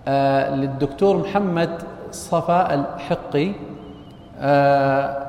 آه، 0.08 0.54
للدكتور 0.54 1.16
محمد 1.16 1.82
صفاء 2.12 2.74
الحقي 2.74 3.52
آه، 4.38 5.28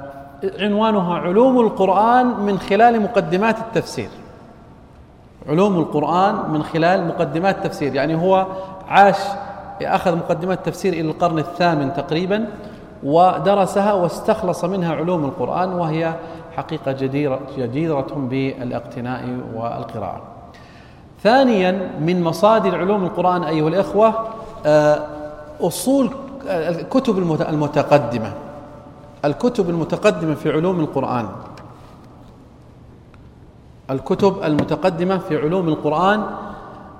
عنوانها 0.60 1.17
علوم 1.17 1.60
القرآن 1.60 2.25
من 2.25 2.60
خلال 2.60 3.01
مقدمات 3.01 3.58
التفسير. 3.60 4.10
علوم 5.49 5.77
القرآن 5.77 6.51
من 6.51 6.63
خلال 6.63 7.08
مقدمات 7.08 7.58
التفسير 7.58 7.95
يعني 7.95 8.15
هو 8.15 8.47
عاش 8.88 9.17
أخذ 9.82 10.15
مقدمات 10.15 10.58
التفسير 10.58 10.93
إلى 10.93 11.12
القرن 11.12 11.39
الثامن 11.39 11.93
تقريبا. 11.93 12.47
ودرسها 13.03 13.93
واستخلص 13.93 14.65
منها 14.65 14.95
علوم 14.95 15.25
القرآن 15.25 15.73
وهي 15.73 16.13
حقيقة 16.57 16.91
جديرة, 16.91 17.39
جديرة 17.57 18.07
بالاقتناء 18.29 19.39
والقراءة. 19.55 20.21
ثانيا 21.23 21.91
من 21.99 22.23
مصادر 22.23 22.77
علوم 22.77 23.03
القرآن 23.03 23.43
أيها 23.43 23.67
الإخوة 23.67 24.13
آه، 24.65 25.07
أصول 25.62 26.09
الكتب 26.45 27.17
المتقدمة. 27.49 28.33
الكتب 29.25 29.69
المتقدمة 29.69 30.35
في 30.35 30.51
علوم 30.51 30.79
القرآن. 30.79 31.29
الكتب 33.91 34.43
المتقدمة 34.43 35.17
في 35.17 35.38
علوم 35.38 35.67
القرآن 35.67 36.23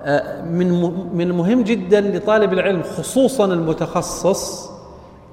آه، 0.02 0.42
من 0.42 0.70
من 1.14 1.30
المهم 1.30 1.62
جدا 1.62 2.00
لطالب 2.00 2.52
العلم 2.52 2.82
خصوصا 2.82 3.44
المتخصص 3.44 4.69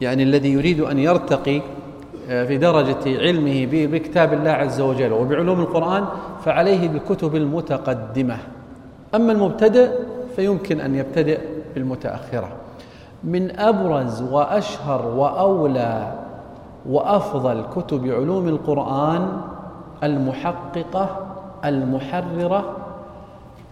يعني 0.02 0.24
الذي 0.24 0.54
يريد 0.54 0.80
أن 0.82 1.00
يرتقي 1.00 1.62
آه، 2.30 2.46
في 2.46 2.58
درجة 2.58 3.20
علمه 3.20 3.66
بكتاب 3.72 4.34
الله 4.34 4.52
عز 4.52 4.82
وجل 4.82 5.14
وبعلوم 5.14 5.60
القرآن 5.60 6.06
فعليه 6.46 6.88
بالكتب 6.88 7.36
المتقدمة. 7.36 8.38
أما 9.16 9.32
المبتدئ 9.32 9.90
فيمكن 10.36 10.80
أن 10.80 10.96
يبتدئ 10.96 11.40
بالمتأخرة. 11.76 12.50
من 13.24 13.60
أبرز 13.60 14.22
وأشهر 14.22 15.06
وأولى 15.06 16.14
وأفضل 16.90 17.64
كتب 17.76 18.08
علوم 18.08 18.48
القرآن 18.48 19.42
المحققة 20.04 21.28
المحررة 21.66 22.76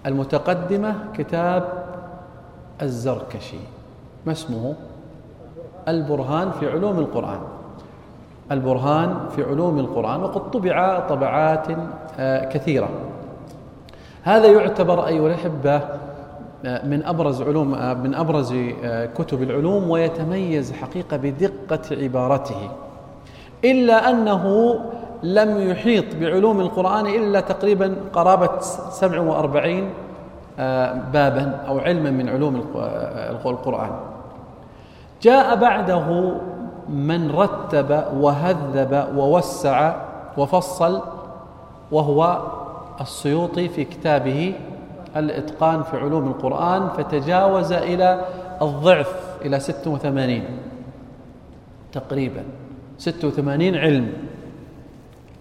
المتقدمة 0.05 0.95
كتاب 1.17 1.63
الزركشي. 2.81 3.57
ما 4.25 4.31
اسمه؟ 4.31 4.75
البرهان 5.87 6.51
في 6.51 6.71
علوم 6.71 6.99
القرآن. 6.99 7.39
البرهان 8.51 9.17
في 9.35 9.43
علوم 9.43 9.79
القرآن 9.79 10.23
وقد 10.23 10.51
طبع 10.51 10.99
طبعات 10.99 11.67
آه، 12.19 12.49
كثيرة. 12.49 12.89
هذا 14.23 14.47
يعتبر 14.47 15.07
أيها 15.07 15.27
الأحبة 15.27 15.81
آه، 16.65 16.85
من 16.85 17.03
أبرز 17.05 17.41
علوم 17.41 17.73
آه، 17.73 17.93
من 17.93 18.15
أبرز 18.15 18.55
كتب 19.17 19.41
العلوم 19.41 19.89
ويتميز 19.89 20.73
حقيقة 20.73 21.17
بدقة 21.17 21.81
عبارته. 22.03 22.69
إلا 23.65 24.09
أنه 24.09 24.75
لم 25.23 25.69
يحيط 25.69 26.15
بعلوم 26.15 26.59
القرآن 26.59 27.05
إلا 27.05 27.39
تقريبا 27.39 27.95
قرابة 28.13 28.59
47 28.59 29.89
آه، 30.59 30.93
بابا 31.13 31.59
أو 31.67 31.79
علما 31.79 32.11
من 32.11 32.29
علوم 32.29 32.55
القرآن. 33.45 33.91
جاء 35.25 35.55
بعده 35.55 36.33
من 36.89 37.31
رتب 37.31 38.03
وهذب 38.17 39.17
ووسع 39.17 39.95
وفصل 40.37 41.01
وهو 41.91 42.41
السيوطي 43.01 43.69
في 43.69 43.83
كتابه 43.83 44.53
الإتقان 45.15 45.83
في 45.83 45.97
علوم 45.97 46.27
القرآن 46.27 46.89
فتجاوز 46.89 47.71
إلى 47.71 48.25
الضعف 48.61 49.15
إلى 49.41 49.59
86 49.59 50.43
تقريبا. 51.91 52.43
86 52.97 53.75
علم. 53.75 54.13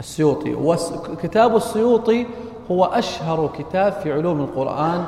السيوطي. 0.01 0.55
وكتاب 0.55 1.57
السيوطي 1.57 2.27
هو 2.71 2.85
أشهر 2.85 3.51
كتاب 3.59 3.93
في 3.93 4.13
علوم 4.13 4.41
القرآن 4.41 5.05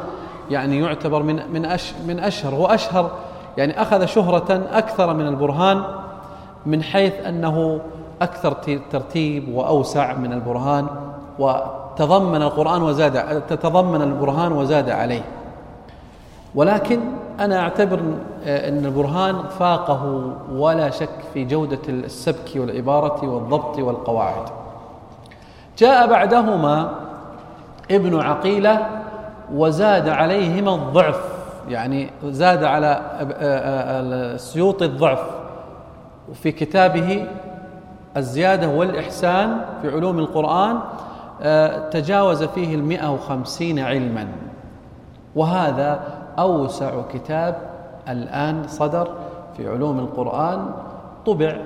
يعني 0.51 0.79
يعتبر 0.81 1.23
من 1.23 1.41
من 1.53 1.65
أش 1.65 1.93
من 2.07 2.19
أشهر. 2.19 2.55
هو 2.55 2.67
أشهر 2.67 3.11
يعني 3.57 3.83
أخذ 3.83 4.05
شهرة 4.05 4.63
أكثر 4.73 5.15
من 5.15 5.27
البرهان 5.27 5.83
من 6.67 6.83
حيث 6.83 7.15
أنه 7.27 7.81
أكثر 8.23 8.53
ترتيب 8.91 9.55
وأوسع 9.55 10.15
من 10.15 10.33
البرهان 10.33 10.87
وتضمن 11.39 12.43
القرآن 12.43 12.83
وزاد 12.83 13.43
تتضمن 13.47 14.03
البرهان 14.03 14.53
وزاد 14.53 14.91
عليه. 14.91 15.23
ولكن 16.55 17.01
أنا 17.41 17.61
أعتبر 17.61 17.99
أن 18.47 18.85
البرهان 18.85 19.37
فاقه 19.59 20.33
ولا 20.53 20.91
شك 20.91 21.09
في 21.35 21.45
جودة 21.45 21.79
السبك 21.89 22.51
والعبارة 22.57 23.29
والضبط 23.29 23.79
والقواعد. 23.79 24.49
جاء 25.79 26.07
بعدهما 26.07 26.91
ابن 27.91 28.21
عقيلة 28.21 28.87
وزاد 29.55 30.09
عليهما 30.09 30.75
الضعف. 30.75 31.36
يعني 31.69 32.11
زاد 32.25 32.65
على 32.65 33.01
السيوط 34.35 34.83
الضعف. 34.83 35.23
في 36.35 36.53
كتابه 36.53 37.27
الزيادة 38.17 38.69
والإحسان 38.69 39.61
في 39.83 39.91
علوم 39.91 40.19
القرآن 40.19 40.79
تجاوز 41.91 42.43
فيه 42.43 42.75
المئة 42.75 43.15
وخمسين 43.15 43.79
علما. 43.79 44.29
وهذا 45.37 46.01
أوسع 46.39 47.03
كتاب 47.13 47.57
الآن 48.09 48.69
صدر 48.69 49.09
في 49.57 49.69
علوم 49.69 49.99
القرآن. 49.99 50.71
طبع 51.27 51.57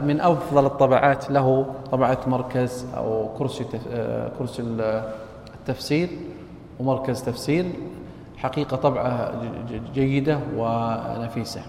من 0.00 0.20
أفضل 0.20 0.66
الطبعات 0.66 1.30
له 1.30 1.66
طبعة 1.92 2.18
مركز 2.26 2.86
أو 2.96 3.28
كرسي 3.38 3.64
كرسي 4.38 4.62
التفسير 5.54 6.08
ومركز 6.80 7.22
تفسير. 7.22 7.66
حقيقة 8.42 8.76
طبعة 8.76 9.32
جيدة 9.94 10.38
ونفيسة. 10.56 11.62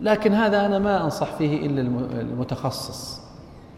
لكن 0.00 0.32
هذا 0.34 0.66
أنا 0.66 0.78
ما 0.78 1.04
أنصح 1.04 1.26
فيه 1.26 1.66
إلا 1.66 1.80
المتخصص 2.20 3.20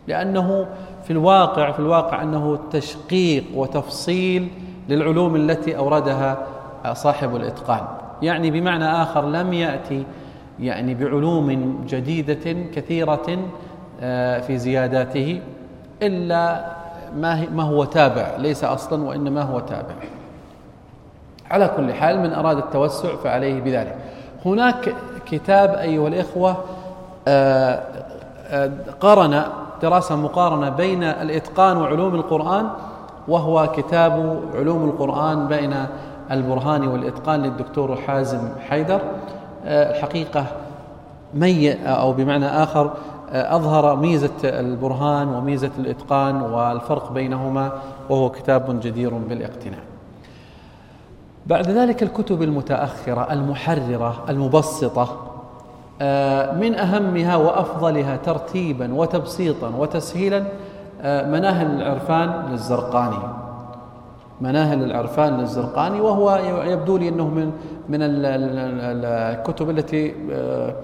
لأنه 0.09 0.66
في 1.05 1.11
الواقع 1.11 1.73
في 1.73 1.79
الواقع 1.79 2.23
أنه 2.23 2.59
تشقيق 2.70 3.44
وتفصيل 3.55 4.49
للعلوم 4.88 5.37
التي 5.37 5.77
أوردها 5.77 6.46
صاحب 6.92 7.37
الإتقان. 7.37 7.85
يعني 8.23 8.51
بمعنى 8.51 8.85
آخر 8.85 9.29
لم 9.29 9.53
يأتي 9.53 10.05
يعني 10.61 10.94
بعلوم 10.94 11.81
جديدة 11.88 12.53
كثيرة 12.75 13.38
آه، 14.03 14.40
في 14.40 14.59
زياداته 14.59 15.40
إلا 16.03 16.66
ما 17.53 17.62
هو 17.62 17.85
تابع 17.85 18.37
ليس 18.37 18.64
أصلا 18.64 19.05
وإنما 19.05 19.42
هو 19.42 19.61
تابع. 19.61 19.94
على 21.50 21.70
كل 21.76 21.92
حال 21.92 22.20
من 22.20 22.32
أراد 22.32 22.56
التوسع 22.56 23.16
فعليه 23.16 23.60
بذلك. 23.60 23.96
هناك 24.46 24.94
كتاب 25.26 25.74
أيها 25.74 26.08
الإخوة 26.08 26.56
آه، 27.28 27.82
آه، 28.50 28.70
قارن 29.00 29.42
دراسة 29.82 30.16
مقارنة 30.16 30.68
بين 30.68 31.02
الإتقان 31.02 31.76
وعلوم 31.76 32.14
القرآن 32.14 32.68
وهو 33.28 33.72
كتاب 33.76 34.42
علوم 34.54 34.84
القرآن 34.84 35.46
بين 35.46 35.74
البرهان 36.30 36.88
والإتقان 36.88 37.42
للدكتور 37.42 37.96
حازم 37.96 38.48
حيدر. 38.68 39.00
آه، 39.66 39.96
الحقيقة 39.96 40.46
مي 41.34 41.72
أو 41.86 42.12
بمعنى 42.12 42.46
آخر 42.46 42.90
أظهر 43.32 43.96
ميزة 43.96 44.30
البرهان 44.44 45.28
وميزة 45.28 45.70
الإتقان 45.78 46.42
والفرق 46.42 47.12
بينهما 47.12 47.72
وهو 48.08 48.30
كتاب 48.30 48.80
جدير 48.80 49.14
بالاقتناء 49.14 49.89
بعد 51.46 51.70
ذلك 51.70 52.03
الكتب 52.03 52.42
المتأخرة 52.42 53.33
المحررة 53.33 54.24
المبسطة 54.29 55.26
آه، 56.03 56.55
من 56.55 56.74
أهمها 56.74 57.37
وأفضلها 57.37 58.16
ترتيبا 58.16 58.94
وتبسيطا 58.94 59.68
وتسهيلا 59.79 60.44
آه، 61.03 61.31
مناهل 61.31 61.66
العرفان 61.66 62.50
للزرقاني. 62.50 63.18
مناهل 64.40 64.85
العرفان 64.85 65.37
للزرقاني 65.37 66.00
وهو 66.00 66.37
يبدو 66.66 66.96
لي 66.96 67.09
إنه 67.09 67.29
من 67.29 67.53
من 67.88 67.98
الكتب 68.03 69.70
التي 69.70 70.14
آه، 70.33 70.74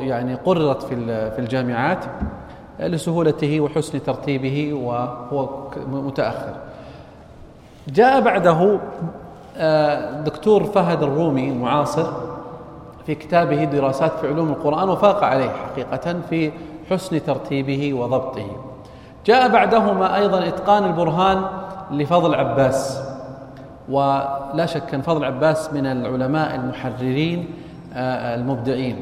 يعني 0.00 0.34
قررت 0.34 0.82
في 0.82 1.30
في 1.30 1.38
الجامعات 1.38 2.04
لسهولته 2.80 3.60
وحسن 3.60 4.02
ترتيبه 4.02 4.72
وهو 4.74 5.48
متأخر. 5.92 6.54
جاء 7.88 8.20
بعده 8.20 8.78
دكتور 10.24 10.64
فهد 10.64 11.02
الرومي 11.02 11.48
المعاصر 11.48 12.06
في 13.06 13.14
كتابه 13.14 13.64
دراسات 13.64 14.12
في 14.20 14.28
علوم 14.28 14.48
القرآن 14.48 14.88
وفاق 14.88 15.24
عليه 15.24 15.50
حقيقة 15.50 16.16
في 16.30 16.52
حسن 16.90 17.24
ترتيبه 17.24 17.94
وضبطه. 17.94 18.46
جاء 19.26 19.48
بعدهما 19.48 20.16
أيضا 20.16 20.48
إتقان 20.48 20.84
البرهان 20.84 21.42
لفضل 21.90 22.34
عباس 22.34 23.02
ولا 23.88 24.66
شك 24.66 24.94
أن 24.94 25.02
فضل 25.02 25.24
عباس 25.24 25.72
من 25.72 25.86
العلماء 25.86 26.54
المحررين 26.54 27.48
آه، 27.94 28.34
المبدعين. 28.34 28.96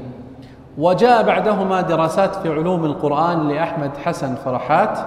وجاء 0.79 1.23
بعدهما 1.23 1.81
دراسات 1.81 2.35
في 2.35 2.53
علوم 2.53 2.85
القرآن 2.85 3.49
لأحمد 3.49 3.91
حسن 4.05 4.35
فرحات 4.35 4.99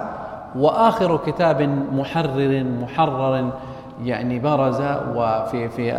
وآخر 0.56 1.16
كتاب 1.26 1.62
محرر 1.92 2.64
محرر 2.82 3.50
يعني 4.04 4.38
برز 4.38 4.80
وفي 5.14 5.68
في 5.68 5.92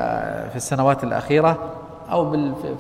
في 0.50 0.56
السنوات 0.56 1.04
الأخيرة 1.04 1.58
أو 2.12 2.32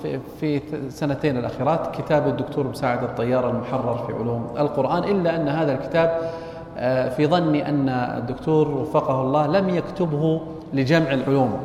في 0.03 0.19
في 0.39 0.61
السنتين 0.73 1.37
الأخيرات 1.37 1.95
كتاب 1.95 2.27
الدكتور 2.27 2.67
مساعد 2.67 3.03
الطيار 3.03 3.49
المحرر 3.49 4.03
في 4.07 4.13
علوم 4.13 4.47
القرآن 4.59 5.03
إلا 5.03 5.35
أن 5.35 5.47
هذا 5.47 5.73
الكتاب 5.73 6.31
آه، 6.77 7.09
في 7.09 7.27
ظني 7.27 7.69
أن 7.69 7.89
الدكتور 7.89 8.67
وفقه 8.67 9.21
الله 9.21 9.47
لم 9.47 9.69
يكتبه 9.69 10.41
لجمع 10.73 11.13
العلوم. 11.13 11.59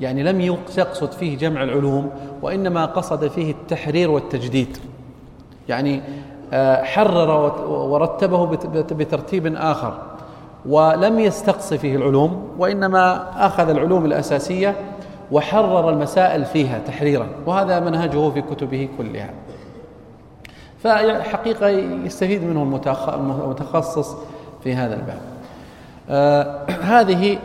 يعني 0.00 0.22
لم 0.22 0.40
يقصد 0.40 1.12
فيه 1.12 1.38
جمع 1.38 1.62
العلوم 1.62 2.10
وإنما 2.42 2.84
قصد 2.86 3.26
فيه 3.26 3.50
التحرير 3.50 4.10
والتجديد. 4.10 4.78
يعني 5.68 6.02
آه، 6.52 6.82
حرر 6.82 7.30
ورتبه 7.68 8.46
بترتيب 8.94 9.54
آخر. 9.56 9.94
ولم 10.68 11.18
يستقص 11.20 11.74
فيه 11.74 11.96
العلوم 11.96 12.48
وإنما 12.58 13.30
أخذ 13.46 13.68
العلوم 13.68 14.04
الأساسية 14.04 14.74
وحرر 15.32 15.90
المسائل 15.90 16.44
فيها 16.44 16.78
تحريرا 16.78 17.26
وهذا 17.46 17.80
منهجه 17.80 18.30
في 18.30 18.42
كتبه 18.42 18.88
كلها. 18.98 19.30
فحقيقة 20.82 21.68
يستفيد 22.04 22.42
منه 22.42 22.62
المتخصص 23.44 24.16
في 24.64 24.74
هذا 24.74 24.94
الباب. 24.94 25.18
آه 26.10 26.66
هذه 26.82 27.38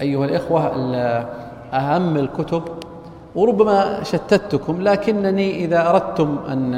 أيها 0.00 0.24
الإخوة 0.24 0.66
أهم 1.72 2.16
الكتب 2.16 2.62
وربما 3.34 4.02
شتتكم 4.02 4.82
لكنني 4.82 5.64
إذا 5.64 5.90
أردتم 5.90 6.38
أن 6.48 6.74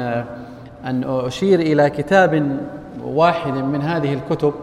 أن 0.85 1.03
أشير 1.03 1.59
إلى 1.59 1.89
كتاب 1.89 2.57
واحد 3.05 3.53
من 3.53 3.81
هذه 3.81 4.13
الكتب 4.13 4.53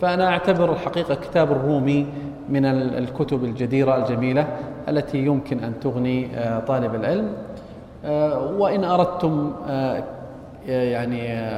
فأنا 0.00 0.28
أعتبر 0.28 0.72
الحقيقة 0.72 1.14
كتاب 1.14 1.52
الرومي 1.52 2.06
من 2.48 2.64
الكتب 2.64 3.44
الجديرة 3.44 3.96
الجميلة 3.96 4.46
التي 4.88 5.18
يمكن 5.18 5.64
أن 5.64 5.80
تغني 5.80 6.36
آه، 6.36 6.60
طالب 6.60 6.94
العلم. 6.94 7.32
آه، 8.04 8.52
وإن 8.58 8.84
أردتم 8.84 9.52
آه، 9.68 10.04
يعني 10.66 11.50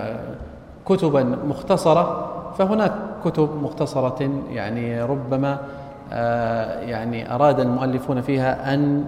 كتبا 0.87 1.23
مختصرة 1.23 2.31
فهناك 2.59 2.93
كتب 3.25 3.49
مختصرة 3.63 4.31
يعني 4.51 5.03
ربما 5.03 5.59
يعني 6.83 7.35
أراد 7.35 7.61
المؤلفون 7.61 8.21
فيها 8.21 8.75
أن 8.75 9.05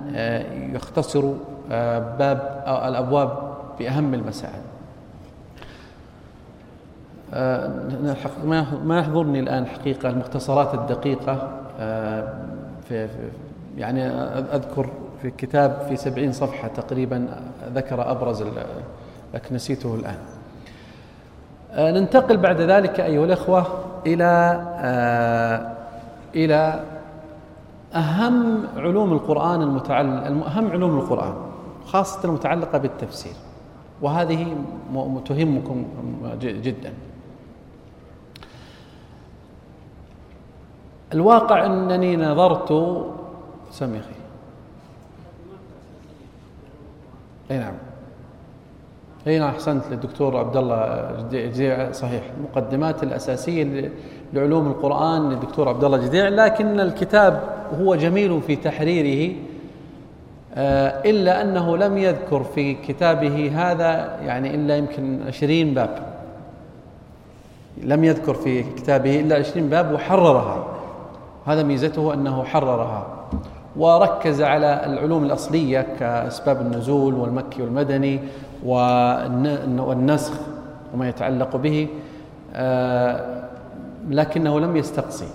يختصروا 0.75 1.35
باب 2.19 2.63
أو 2.67 2.89
الأبواب 2.89 3.39
بأهم 3.79 4.15
المسائل. 4.15 4.72
ما 8.85 8.99
يحضرني 8.99 9.41
الآن 9.41 9.67
حقيقة 9.67 10.09
المختصرات 10.09 10.75
الدقيقة 10.75 11.49
آه، 11.81 12.35
في 12.89 13.09
يعني 13.77 14.07
أذكر 14.55 14.89
في 15.23 15.31
كتاب 15.31 15.87
في 15.89 15.97
سبعين 15.97 16.33
صفحة 16.33 16.69
تقريبا 16.69 17.27
ذكر 17.75 18.11
أبرز 18.11 18.45
لكن 19.35 19.55
نسيته 19.55 19.95
الآن. 19.95 20.17
آه، 21.73 21.91
ننتقل 21.91 22.37
بعد 22.37 22.61
ذلك 22.61 23.01
أيها 23.01 23.25
الأخوة 23.25 23.67
إلى 24.07 24.63
إلى 26.35 26.81
أهم 27.95 28.67
علوم 28.77 29.13
القرآن 29.13 29.63
المتعلق 29.63 30.27
أهم 30.47 30.71
علوم 30.71 30.99
القرآن 30.99 31.35
خاصة 31.87 32.29
المتعلقة 32.29 32.79
بالتفسير 32.79 33.33
وهذه 34.03 34.57
تهمكم 35.27 35.85
جدا. 36.43 36.93
الواقع 41.15 41.67
أنني 41.67 42.17
نظرت 42.17 42.69
سم 43.71 43.95
يا 43.95 44.01
أخي. 44.01 44.09
أي 47.51 47.59
نعم. 47.59 47.75
أي 49.27 49.39
نعم 49.39 49.49
أحسنت 49.49 49.85
للدكتور 49.91 50.37
عبد 50.37 50.57
الله. 50.57 51.13
جديع 51.33 51.93
صحيح. 51.93 52.23
المقدمات 52.39 53.03
الأساسية 53.03 53.91
لعلوم 54.33 54.67
القرآن 54.67 55.31
للدكتور 55.31 55.69
عبد 55.69 55.85
الله 55.85 55.99
جديع 55.99 56.29
لكن 56.29 56.81
الكتاب 56.81 57.43
هو 57.81 57.95
جميل 57.95 58.41
في 58.43 58.57
تحريره 58.57 59.37
آه، 60.55 61.11
إلا 61.11 61.43
أنه 61.43 61.77
لم 61.77 61.99
يذكر 61.99 62.43
في 62.45 62.75
كتابه 62.75 63.53
هذا 63.55 64.19
يعني 64.21 64.55
إلا 64.55 64.77
يمكن 64.77 65.23
عشرين 65.27 65.75
باب. 65.75 66.13
لم 67.83 68.05
يذكر 68.05 68.35
في 68.35 68.63
كتابه 68.63 69.21
إلا 69.21 69.37
عشرين 69.37 69.69
باب 69.69 69.93
وحررها. 69.93 70.67
هذا 71.47 71.63
ميزته 71.63 72.15
أنه 72.15 72.45
حررها 72.45 73.07
وركز 73.77 74.43
على 74.43 74.87
العلوم 74.87 75.25
الأصلية 75.25 75.87
كأسباب 75.99 76.61
النزول 76.61 77.15
والمكي 77.15 77.63
والمدني 77.63 78.21
والنسخ 79.79 80.33
وما 80.95 81.09
يتعلق 81.09 81.57
به 81.57 81.89
آه، 82.55 83.43
لكنه 84.09 84.61
لم 84.61 84.77
يستقصي 84.77 85.29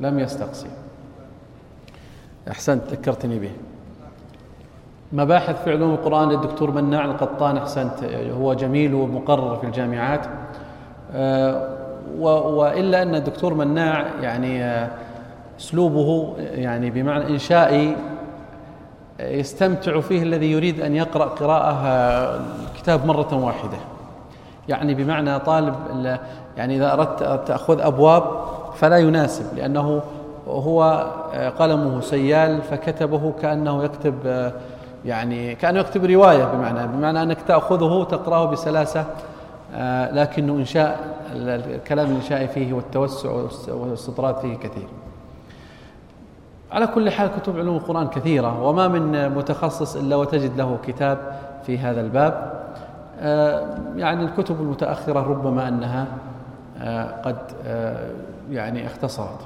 لم 0.00 0.18
يستقصي. 0.18 0.66
أحسنت 2.50 2.82
ذكرتني 2.90 3.38
به. 3.38 3.50
مباحث 5.12 5.64
في 5.64 5.70
علوم 5.70 5.90
القرآن 5.90 6.28
للدكتور 6.28 6.70
مناع 6.70 7.04
القطان 7.04 7.56
أحسنت 7.56 8.04
هو 8.38 8.54
جميل 8.54 8.94
ومقرر 8.94 9.56
في 9.56 9.66
الجامعات. 9.66 10.26
آه، 11.12 11.68
وإلا 12.18 13.02
أن 13.02 13.14
الدكتور 13.14 13.54
مناع 13.54 14.06
يعني 14.20 14.86
أسلوبه 15.60 16.34
يعني 16.38 16.90
بمعنى 16.90 17.26
إنشائي 17.26 17.96
يستمتع 19.20 20.00
فيه 20.00 20.22
الذي 20.22 20.52
يريد 20.52 20.80
أن 20.80 20.96
يقرأ 20.96 21.24
قراءة 21.24 21.72
الكتاب 22.72 23.06
مرة 23.06 23.34
واحدة. 23.34 23.78
يعني 24.68 24.94
بمعنى 24.94 25.38
طالب 25.38 25.74
يعني 26.56 26.76
إذا 26.76 26.92
أردت 26.92 27.48
تأخذ 27.48 27.80
أبواب 27.80 28.24
فلا 28.74 28.98
يناسب 28.98 29.56
لأنه 29.56 30.02
هو 30.48 31.10
قلمه 31.58 32.00
سيال 32.00 32.62
فكتبه 32.62 33.32
كأنه 33.42 33.84
يكتب 33.84 34.50
يعني 35.04 35.54
كأنه 35.54 35.80
يكتب 35.80 36.04
رواية 36.04 36.44
بمعنى 36.44 36.86
بمعنى 36.86 37.22
أنك 37.22 37.42
تأخذه 37.42 38.04
تقرأه 38.04 38.44
بسلاسة 38.44 39.04
لكنه 40.12 40.52
إنشاء 40.52 41.00
الكلام 41.34 42.10
الإنشائي 42.10 42.48
فيه 42.48 42.72
والتوسع 42.72 43.30
والاستطراد 43.68 44.36
فيه 44.36 44.54
كثير. 44.54 44.86
على 46.74 46.86
كل 46.86 47.10
حال 47.10 47.30
كتب 47.40 47.58
علوم 47.58 47.76
القرآن 47.76 48.08
كثيرة 48.08 48.62
وما 48.62 48.88
من 48.88 49.28
متخصص 49.28 49.96
إلا 49.96 50.16
وتجد 50.16 50.56
له 50.56 50.78
كتاب 50.86 51.18
في 51.66 51.78
هذا 51.78 52.00
الباب. 52.00 52.64
آه، 53.20 53.78
يعني 53.96 54.24
الكتب 54.24 54.60
المتأخرة 54.60 55.20
ربما 55.20 55.68
أنها 55.68 56.06
آه، 56.78 57.20
قد 57.24 57.36
آه، 57.66 58.10
يعني 58.50 58.86
اختصرت. 58.86 59.38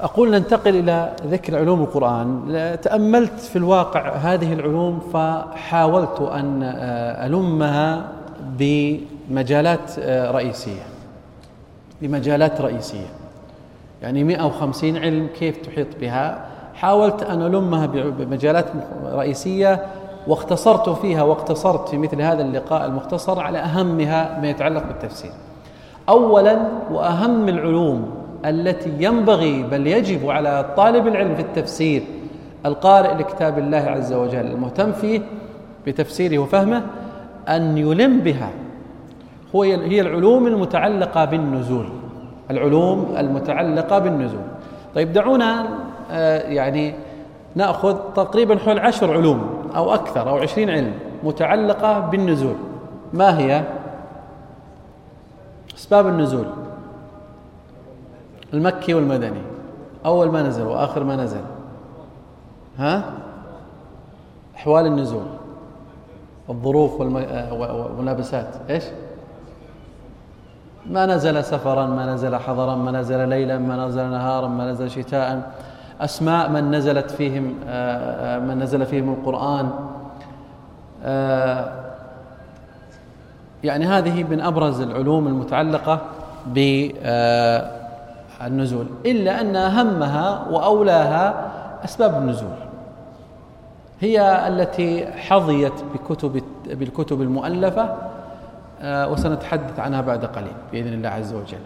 أقول 0.00 0.30
ننتقل 0.30 0.76
إلى 0.76 1.16
ذكر 1.26 1.58
علوم 1.58 1.82
القرآن. 1.82 2.78
تأملت 2.82 3.40
في 3.40 3.56
الواقع 3.56 4.08
هذه 4.08 4.52
العلوم 4.52 5.00
فحاولت 5.12 6.20
أن 6.20 6.62
ألمها 7.26 8.08
بمجالات 8.58 9.98
رئيسية. 10.08 10.82
بمجالات 12.02 12.60
رئيسية. 12.60 13.23
يعني 14.04 14.24
150 14.24 14.96
علم 14.96 15.26
كيف 15.38 15.56
تحيط 15.56 15.86
بها. 16.00 16.46
حاولت 16.74 17.22
أن 17.22 17.42
ألمها 17.42 17.86
بمجالات 17.86 18.66
رئيسية 19.04 19.86
واختصرت 20.26 20.88
فيها 20.88 21.22
واقتصرت 21.22 21.88
في 21.88 21.98
مثل 21.98 22.22
هذا 22.22 22.42
اللقاء 22.42 22.86
المختصر 22.86 23.40
على 23.40 23.58
أهمها 23.58 24.40
ما 24.40 24.50
يتعلق 24.50 24.86
بالتفسير. 24.86 25.30
أولا 26.08 26.58
وأهم 26.90 27.48
العلوم 27.48 28.10
التي 28.44 28.92
ينبغي 28.98 29.62
بل 29.62 29.86
يجب 29.86 30.30
على 30.30 30.74
طالب 30.76 31.06
العلم 31.06 31.34
في 31.34 31.42
التفسير 31.42 32.02
القارئ 32.66 33.14
لكتاب 33.14 33.58
الله 33.58 33.78
عز 33.78 34.12
وجل 34.12 34.46
المهتم 34.46 34.92
فيه 34.92 35.20
بتفسيره 35.86 36.38
وفهمه 36.38 36.82
أن 37.48 37.78
يلم 37.78 38.20
بها. 38.20 38.50
هي 39.54 40.00
العلوم 40.00 40.46
المتعلقة 40.46 41.24
بالنزول. 41.24 41.86
العلوم 42.50 43.14
المتعلقة 43.18 43.98
بالنزول 43.98 44.44
طيب 44.94 45.12
دعونا 45.12 45.68
آه، 46.10 46.48
يعني 46.48 46.94
نأخذ 47.54 47.96
تقريبا 48.14 48.58
حول 48.58 48.78
عشر 48.78 49.12
علوم 49.12 49.70
أو 49.76 49.94
أكثر 49.94 50.28
أو 50.28 50.36
عشرين 50.36 50.70
علم 50.70 50.92
متعلقة 51.22 52.00
بالنزول. 52.00 52.54
ما 53.12 53.38
هي؟ 53.38 53.64
أسباب 55.76 56.06
النزول. 56.06 56.46
المكي 58.54 58.94
والمدني. 58.94 59.42
أول 60.06 60.30
ما 60.30 60.42
نزل 60.42 60.66
وآخر 60.66 61.04
ما 61.04 61.16
نزل. 61.16 61.40
ها؟ 62.78 63.12
أحوال 64.56 64.86
النزول. 64.86 65.26
الظروف 66.50 67.00
والملابسات. 67.00 68.54
إيش؟ 68.70 68.84
ما 70.90 71.06
نزل 71.06 71.44
سفرا 71.44 71.86
ما 71.86 72.06
نزل 72.06 72.36
حضرا 72.36 72.74
ما 72.74 72.90
نزل 72.90 73.28
ليلا 73.28 73.58
ما 73.58 73.86
نزل 73.86 74.10
نهارا 74.10 74.48
ما 74.48 74.70
نزل 74.70 74.90
شتاء. 74.90 75.52
أسماء 76.00 76.50
من 76.50 76.70
نزلت 76.70 77.10
فيهم 77.10 77.54
آه، 77.66 78.36
آه، 78.36 78.38
من 78.38 78.58
نزل 78.58 78.86
فيهم 78.86 79.12
القرآن. 79.12 79.70
آه، 81.04 81.72
يعني 83.64 83.86
هذه 83.86 84.24
من 84.24 84.40
أبرز 84.40 84.80
العلوم 84.80 85.26
المتعلقة 85.26 86.00
بالنزول 86.46 87.06
إلا 89.06 89.40
أن 89.40 89.56
أهمها 89.56 90.46
وأولاها 90.50 91.50
أسباب 91.84 92.22
النزول. 92.22 92.54
هي 94.00 94.48
التي 94.48 95.06
حظيت 95.06 95.72
بكتب 95.94 96.42
بالكتب 96.66 97.22
المؤلفة 97.22 97.96
وسنتحدث 98.84 99.80
عنها 99.80 100.00
بعد 100.00 100.24
قليل 100.24 100.52
بإذن 100.72 100.92
الله 100.92 101.08
عز 101.08 101.34
وجل. 101.34 101.58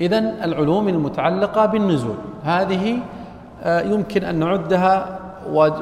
إذا 0.00 0.18
العلوم 0.18 0.88
المتعلقة 0.88 1.66
بالنزول 1.66 2.16
هذه 2.44 2.98
آه، 3.62 3.80
يمكن 3.80 4.24
أن 4.24 4.34
نعدها 4.34 5.18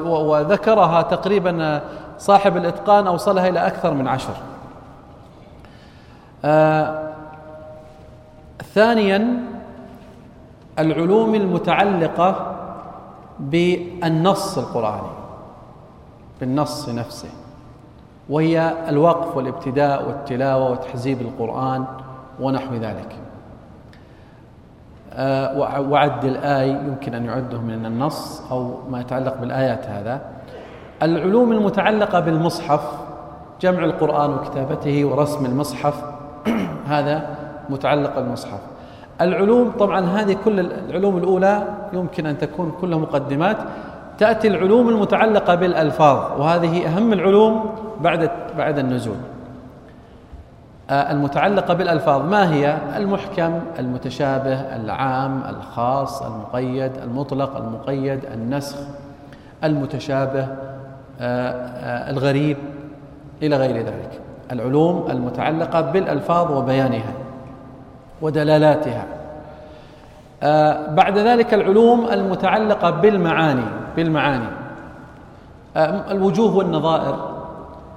وذكرها 0.05 1.01
تقريبا 1.01 1.81
صاحب 2.17 2.57
الإتقان 2.57 3.07
أوصلها 3.07 3.47
إلى 3.47 3.67
أكثر 3.67 3.93
من 3.93 4.07
عشر. 4.07 4.33
آه، 6.45 7.09
ثانيا 8.73 9.27
العلوم 10.79 11.35
المتعلقة 11.35 12.55
بالنص 13.39 14.57
القرآني 14.57 15.11
بالنص 16.39 16.89
نفسه. 16.89 17.29
وهي 18.29 18.73
الوقف 18.89 19.37
والابتداء 19.37 20.07
والتلاوة 20.07 20.71
وتحزيب 20.71 21.21
القرآن 21.21 21.85
ونحو 22.39 22.75
ذلك. 22.75 23.15
آه، 25.13 25.81
وعد 25.89 26.25
الآي 26.25 26.69
يمكن 26.69 27.13
أن 27.13 27.25
يعده 27.25 27.57
من 27.57 27.85
النص 27.85 28.51
أو 28.51 28.73
ما 28.89 29.01
يتعلق 29.01 29.37
بالآيات 29.37 29.85
هذا. 29.85 30.21
العلوم 31.03 31.51
المتعلقة 31.51 32.19
بالمصحف 32.19 32.81
جمع 33.61 33.83
القرآن 33.83 34.33
وكتابته 34.33 35.05
ورسم 35.05 35.45
المصحف 35.45 36.03
هذا 36.93 37.29
متعلق 37.69 38.19
بالمصحف. 38.19 38.59
العلوم 39.21 39.71
طبعا 39.79 40.01
هذه 40.01 40.37
كل 40.45 40.59
العلوم 40.59 41.17
الأولى 41.17 41.63
يمكن 41.93 42.25
أن 42.25 42.37
تكون 42.37 42.71
كلها 42.81 42.99
مقدمات. 42.99 43.57
تأتي 44.17 44.47
العلوم 44.47 44.89
المتعلقة 44.89 45.55
بالألفاظ 45.55 46.41
وهذه 46.41 46.87
أهم 46.87 47.13
العلوم 47.13 47.86
بعد 48.01 48.31
بعد 48.57 48.79
النزول. 48.79 49.17
آه، 50.89 51.11
المتعلقة 51.11 51.73
بالألفاظ 51.73 52.21
ما 52.21 52.53
هي؟ 52.53 52.77
المحكم 52.97 53.59
المتشابه 53.79 54.53
العام 54.53 55.41
الخاص 55.49 56.21
المقيد 56.21 56.91
المطلق 57.03 57.57
المقيد 57.57 58.25
النسخ 58.33 58.77
المتشابه 59.63 60.47
آه، 61.21 61.51
آه، 61.51 62.09
الغريب 62.11 62.57
إلى 63.43 63.57
غير 63.57 63.77
ذلك. 63.77 64.19
العلوم 64.51 65.11
المتعلقة 65.11 65.81
بالألفاظ 65.81 66.51
وبيانها 66.51 67.13
ودلالاتها. 68.21 69.05
بعد 70.93 71.17
ذلك 71.17 71.53
العلوم 71.53 72.07
المتعلقة 72.11 72.89
بالمعاني 72.89 73.65
بالمعاني. 73.95 74.47
الوجوه 76.11 76.55
والنظائر. 76.55 77.36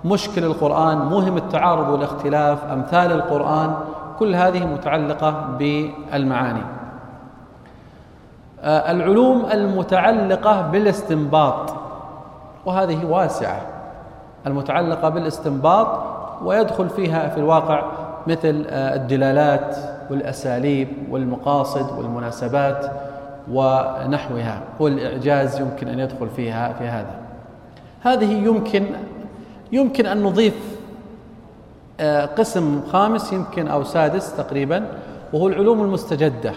مشكل 0.05 0.45
القرآن 0.45 0.99
موهم 0.99 1.37
التعارض 1.37 1.89
والاختلاف 1.89 2.65
أمثال 2.65 3.13
القرآن 3.13 3.75
كل 4.19 4.35
هذه 4.35 4.67
متعلقة 4.67 5.31
بالمعاني. 5.59 6.63
آه، 8.63 8.91
العلوم 8.91 9.47
المتعلقة 9.53 10.63
بالاستنباط 10.63 11.75
وهذه 12.67 13.05
واسعة. 13.07 13.61
المتعلقة 14.47 15.09
بالاستنباط 15.09 16.01
ويدخل 16.45 16.89
فيها 16.89 17.29
في 17.29 17.39
الواقع 17.39 17.83
مثل 18.27 18.67
آه، 18.69 18.95
الدلالات 18.95 19.77
والأساليب 20.11 20.89
والمقاصد 21.11 21.99
والمناسبات 21.99 22.87
ونحوها. 23.53 24.61
والإعجاز 24.81 25.61
يمكن 25.61 25.89
أن 25.89 25.99
يدخل 25.99 26.29
فيها 26.29 26.73
في 26.73 26.85
هذا. 26.85 27.15
هذه 28.03 28.33
يمكن 28.33 28.87
يمكن 29.73 30.07
أن 30.07 30.23
نضيف 30.23 30.81
آه، 32.01 32.27
قسم 32.27 32.83
خامس 32.93 33.33
يمكن 33.33 33.69
أو 33.69 33.85
سادس 33.85 34.37
تقريبا 34.37 34.87
وهو 35.33 35.49
العلوم 35.49 35.83
المستجدة. 35.83 36.53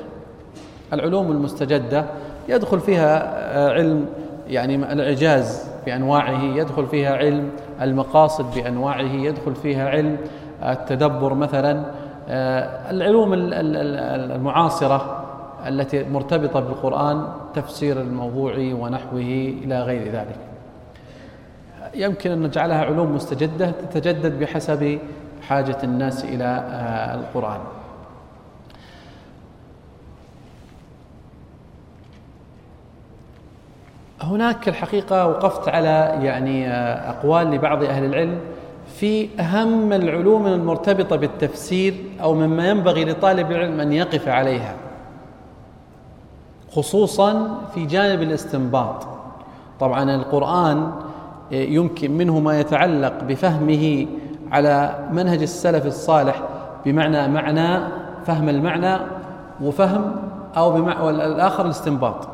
العلوم 0.93 1.31
المستجدة 1.31 2.05
يدخل 2.49 2.79
فيها 2.79 3.23
آه، 3.57 3.73
علم 3.73 4.05
يعني 4.47 4.75
الإعجاز 4.75 5.67
بأنواعه 5.85 6.43
يدخل 6.43 6.87
فيها 6.87 7.17
علم 7.17 7.49
المقاصد 7.81 8.55
بأنواعه 8.55 9.13
يدخل 9.13 9.55
فيها 9.55 9.89
علم 9.89 10.17
التدبر 10.63 11.33
مثلا. 11.33 11.83
آه، 12.29 12.91
العلوم 12.91 13.33
المعاصرة 13.33 15.25
التي 15.67 16.03
مرتبطة 16.03 16.59
بالقرآن 16.59 17.27
تفسير 17.53 18.01
الموضوعي 18.01 18.73
ونحوه 18.73 19.21
إلى 19.63 19.81
غير 19.81 20.11
ذلك. 20.11 20.52
يمكن 21.95 22.31
أن 22.31 22.41
نجعلها 22.43 22.85
علوم 22.85 23.15
مستجدة 23.15 23.71
تتجدد 23.71 24.39
بحسب 24.39 24.99
حاجة 25.47 25.77
الناس 25.83 26.25
إلى 26.25 26.43
آه، 26.43 27.15
القرآن. 27.15 27.59
هناك 34.21 34.69
الحقيقة 34.69 35.27
وقفت 35.27 35.69
على 35.69 36.19
يعني 36.21 36.67
آه، 36.67 37.09
أقوال 37.09 37.51
لبعض 37.51 37.83
أهل 37.83 38.05
العلم 38.05 38.39
في 38.87 39.29
أهم 39.39 39.93
العلوم 39.93 40.47
المرتبطة 40.47 41.15
بالتفسير 41.15 41.93
أو 42.21 42.33
مما 42.33 42.69
ينبغي 42.69 43.05
لطالب 43.05 43.51
العلم 43.51 43.79
أن 43.79 43.93
يقف 43.93 44.27
عليها 44.27 44.75
خصوصا 46.71 47.61
في 47.73 47.85
جانب 47.85 48.21
الاستنباط. 48.21 49.07
طبعا 49.79 50.15
القرآن 50.15 50.91
يمكن 51.53 52.11
منه 52.17 52.39
ما 52.39 52.59
يتعلق 52.59 53.23
بفهمه 53.23 54.07
على 54.51 54.95
منهج 55.11 55.41
السلف 55.41 55.85
الصالح 55.85 56.41
بمعنى 56.85 57.27
معنى 57.27 57.83
فهم 58.25 58.49
المعنى 58.49 58.97
وفهم 59.61 60.15
أو 60.57 60.71
بمعنى 60.71 61.09
الآخر 61.09 61.65
الاستنباط. 61.65 62.27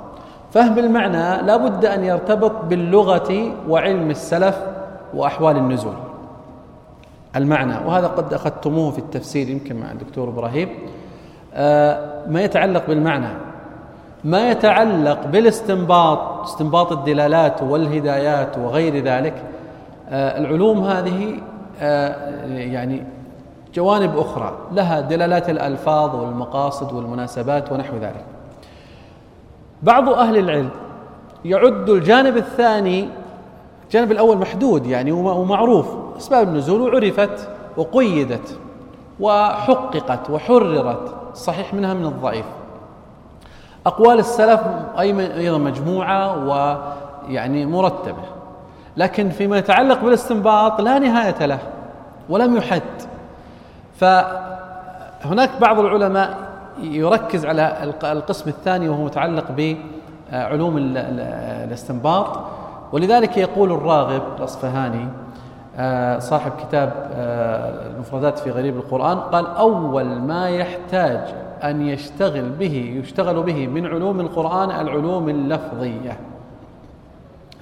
فهم 0.52 0.80
المعنى 0.80 1.46
لا 1.48 1.58
بد 1.58 1.86
أن 1.86 2.04
يرتبط 2.04 2.52
باللغة 2.66 3.52
وعلم 3.70 4.10
السلف 4.10 4.58
وأحوال 5.14 5.58
النزول. 5.58 5.94
المعنى 7.36 7.74
وهذا 7.86 8.08
قد 8.08 8.34
أخذتموه 8.34 8.92
في 8.92 9.00
التفسير 9.00 9.50
يمكن 9.50 9.80
مع 9.80 9.92
الدكتور 9.92 10.30
إبراهيم. 10.30 10.70
آه، 11.54 12.28
ما 12.28 12.42
يتعلق 12.42 12.88
بالمعنى. 12.88 13.49
ما 14.24 14.52
يتعلق 14.52 15.28
بالاستنباط 15.28 16.42
استنباط 16.44 16.92
الدلالات 16.92 17.64
والهدايات 17.64 18.58
وغير 18.58 19.04
ذلك 19.04 19.44
آه، 20.10 20.38
العلوم 20.38 20.84
هذه 20.84 21.36
آه، 21.82 22.46
يعني 22.46 23.04
جوانب 23.74 24.18
أخرى 24.18 24.58
لها 24.72 25.00
دلالات 25.00 25.50
الألفاظ 25.50 26.16
والمقاصد 26.16 26.94
والمناسبات 26.94 27.72
ونحو 27.72 27.98
ذلك. 27.98 28.26
بعض 29.84 30.10
أهل 30.10 30.38
العلم 30.38 30.70
يعد 31.46 31.90
الجانب 31.90 32.38
الثاني 32.38 33.10
الجانب 33.86 34.12
الأول 34.12 34.38
محدود 34.38 34.86
يعني 34.86 35.12
ومعروف 35.12 35.88
أسباب 36.18 36.48
النزول 36.48 36.82
وعرفت 36.82 37.50
وقيدت 37.78 38.60
وحققت 39.20 40.30
وحررت 40.30 41.36
صحيح 41.36 41.74
منها 41.74 41.94
من 41.94 42.06
الضعيف. 42.06 42.46
أقوال 43.86 44.20
السلف 44.20 44.62
أيضا 45.00 45.58
مجموعة 45.58 46.48
ويعني 46.48 47.66
مرتبة. 47.66 48.24
لكن 48.98 49.30
فيما 49.30 49.58
يتعلق 49.58 50.02
بالاستنباط 50.02 50.82
لا 50.82 51.00
نهاية 51.00 51.46
له 51.46 51.60
ولم 52.30 52.58
يحد. 52.58 52.82
فهناك 53.96 55.50
بعض 55.62 55.80
العلماء 55.80 56.38
يركز 56.82 57.46
على 57.46 57.94
القسم 58.04 58.50
الثاني 58.50 58.90
وهو 58.90 59.06
متعلق 59.06 59.46
بعلوم 60.32 60.78
الاستنباط. 60.78 62.40
ولذلك 62.92 63.38
يقول 63.38 63.72
الراغب 63.72 64.22
الأصفهاني 64.38 65.08
آه، 65.78 66.20
صاحب 66.20 66.52
كتاب 66.60 66.94
آه، 67.14 67.88
المفردات 67.88 68.40
في 68.40 68.52
غريب 68.52 68.78
القرآن 68.78 69.20
قال 69.20 69.48
أول 69.48 70.06
ما 70.06 70.50
يحتاج 70.50 71.20
أن 71.64 71.88
يشتغل 71.88 72.50
به 72.50 73.02
يشتغل 73.04 73.44
به 73.44 73.68
من 73.68 73.88
علوم 73.88 74.20
القرآن 74.20 74.72
العلوم 74.72 75.30
اللفظية. 75.30 76.20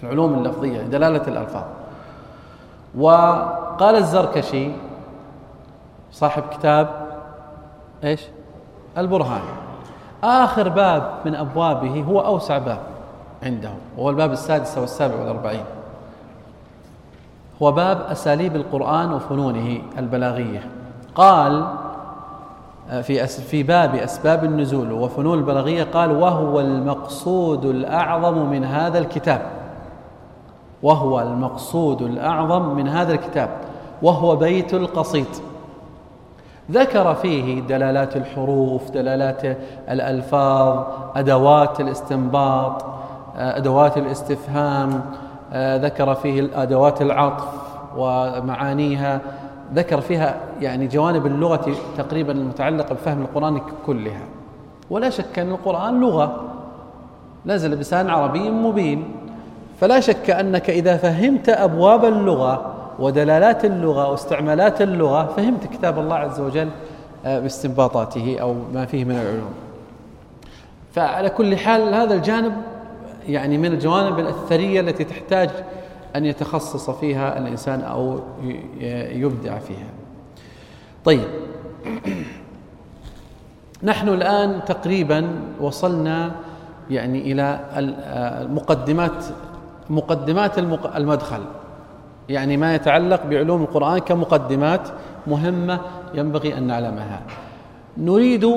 العلوم 0.04 0.34
اللفظية 0.34 0.82
دلالة 0.82 1.28
الألفاظ. 1.28 1.64
وقال 2.98 3.96
الزركشي 3.96 4.72
صاحب 6.12 6.44
كتاب 6.52 7.08
إيش؟ 8.04 8.22
البرهان. 8.98 9.42
آخر 10.24 10.70
باب 10.70 11.12
من 11.26 11.36
أبوابه 11.36 12.04
هو 12.04 12.20
أوسع 12.20 12.58
باب 12.58 12.80
عنده 13.44 13.72
وهو 13.98 14.10
الباب 14.10 14.32
السادس 14.32 14.78
والسابع 14.78 15.16
والأربعين. 15.16 15.66
هو 17.62 17.72
باب 17.72 18.02
أساليب 18.02 18.56
القرآن 18.56 19.14
وفنونه 19.14 19.82
البلاغية. 19.98 20.70
قال 21.16 21.68
في 23.02 23.28
في 23.28 23.64
باب 23.64 23.96
أسباب 23.96 24.44
النزول. 24.44 24.92
وفنون 24.92 25.40
البلاغية 25.40 25.84
قال 25.84 26.12
وهو 26.12 26.60
المقصود 26.60 27.66
الأعظم 27.66 28.50
من 28.50 28.64
هذا 28.64 29.00
الكتاب. 29.00 29.42
وهو 30.84 31.22
المقصود 31.22 32.02
الأعظم 32.02 32.76
من 32.76 32.88
هذا 32.88 33.14
الكتاب. 33.14 33.50
وهو 34.02 34.36
بيت 34.36 34.74
القصيد. 34.74 35.28
ذكر 36.72 37.16
فيه 37.16 37.62
دلالات 37.62 38.16
الحروف 38.16 38.92
دلالات 38.92 39.58
الألفاظ 39.90 40.84
أدوات 41.16 41.80
الاستنباط 41.80 42.86
أدوات 43.36 43.98
الاستفهام 43.98 45.02
ذكر 45.56 46.16
فيه 46.16 46.50
أدوات 46.62 47.02
العطف 47.02 47.48
ومعانيها 47.98 49.22
ذكر 49.74 50.02
فيها 50.02 50.38
يعني 50.62 50.88
جوانب 50.88 51.26
اللغة 51.26 51.76
تقريبا 51.98 52.32
المتعلقة 52.32 52.94
بفهم 52.96 53.22
القرآن 53.22 53.62
كلها. 53.86 54.22
ولا 54.90 55.10
شك 55.10 55.40
أن 55.40 55.52
القرآن 55.52 56.00
لغة. 56.02 56.44
نزل 57.46 57.76
بلسان 57.76 58.10
عربي 58.10 58.50
مبين. 58.50 59.04
فلا 59.82 60.00
شك 60.00 60.30
أنك 60.30 60.70
إذا 60.70 60.98
فهمت 60.98 61.50
أبواب 61.50 62.06
اللغة 62.06 62.74
ودلالات 63.00 63.66
اللغة 63.66 64.12
واستعمالات 64.12 64.82
اللغة 64.82 65.26
فهمت 65.26 65.68
كتاب 65.74 66.00
الله 66.00 66.16
عز 66.16 66.40
وجل 66.40 66.70
آه، 67.26 67.40
باستنباطاته 67.40 68.38
أو 68.42 68.56
ما 68.74 68.86
فيه 68.86 69.06
من 69.06 69.12
العلوم. 69.12 69.54
فعلى 70.94 71.30
كل 71.30 71.58
حال 71.58 71.94
هذا 71.94 72.14
الجانب 72.14 72.54
يعني 73.28 73.58
من 73.58 73.66
الجوانب 73.66 74.20
الأثرية 74.20 74.80
التي 74.80 75.04
تحتاج 75.04 75.50
أن 76.16 76.26
يتخصص 76.26 76.90
فيها 76.90 77.38
الإنسان 77.38 77.82
أو 77.82 78.20
يبدع 79.12 79.60
فيها. 79.60 79.90
طيب. 81.06 81.28
نحن 83.84 84.10
الآن 84.10 84.66
تقريبا 84.66 85.30
وصلنا 85.62 86.32
يعني 86.90 87.32
إلى 87.32 87.60
المقدمات 88.42 89.26
مقدمات 89.90 90.60
المدخل. 90.96 91.42
يعني 92.30 92.58
ما 92.58 92.76
يتعلق 92.76 93.26
بعلوم 93.26 93.62
القرآن 93.62 94.00
كمقدمات 94.00 94.90
مهمة 95.28 95.80
ينبغي 96.14 96.58
أن 96.58 96.64
نعلمها. 96.64 97.22
نريد 97.98 98.54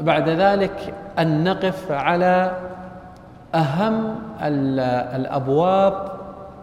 بعد 0.00 0.28
ذلك 0.28 0.94
أن 1.18 1.44
نقف 1.44 1.92
على 1.92 2.56
أهم 3.54 4.14
الأبواب 5.16 6.19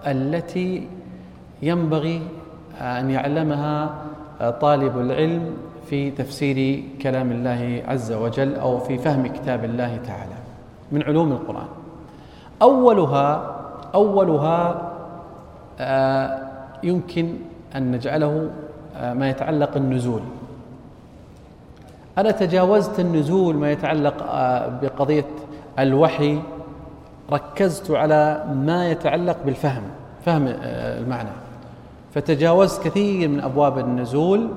التي 0.07 0.87
ينبغي 1.61 2.21
أن 2.81 3.09
يعلمها 3.09 3.95
طالب 4.61 4.97
العلم 4.97 5.57
في 5.89 6.11
تفسير 6.11 6.83
كلام 7.01 7.31
الله 7.31 7.83
عز 7.87 8.11
وجل 8.11 8.55
أو 8.55 8.79
في 8.79 8.97
فهم 8.97 9.27
كتاب 9.27 9.65
الله 9.65 9.99
تعالى 10.07 10.35
من 10.91 11.03
علوم 11.03 11.31
القرآن. 11.31 11.67
أولها 12.61 13.55
أولها 13.95 14.91
آه، 15.79 16.39
يمكن 16.83 17.33
أن 17.75 17.91
نجعله 17.91 18.49
آه، 18.95 19.13
ما 19.13 19.29
يتعلق 19.29 19.77
النزول. 19.77 20.21
أنا 22.17 22.31
تجاوزت 22.31 22.99
النزول 22.99 23.55
ما 23.55 23.71
يتعلق 23.71 24.23
آه، 24.23 24.79
بقضية 24.81 25.25
الوحي 25.79 26.39
ركزت 27.31 27.91
على 27.91 28.43
ما 28.53 28.89
يتعلق 28.89 29.37
بالفهم 29.45 29.83
فهم 30.25 30.47
آه، 30.47 30.99
المعنى. 30.99 31.29
فتجاوزت 32.13 32.83
كثير 32.83 33.27
من 33.27 33.39
أبواب 33.39 33.79
النزول 33.79 34.49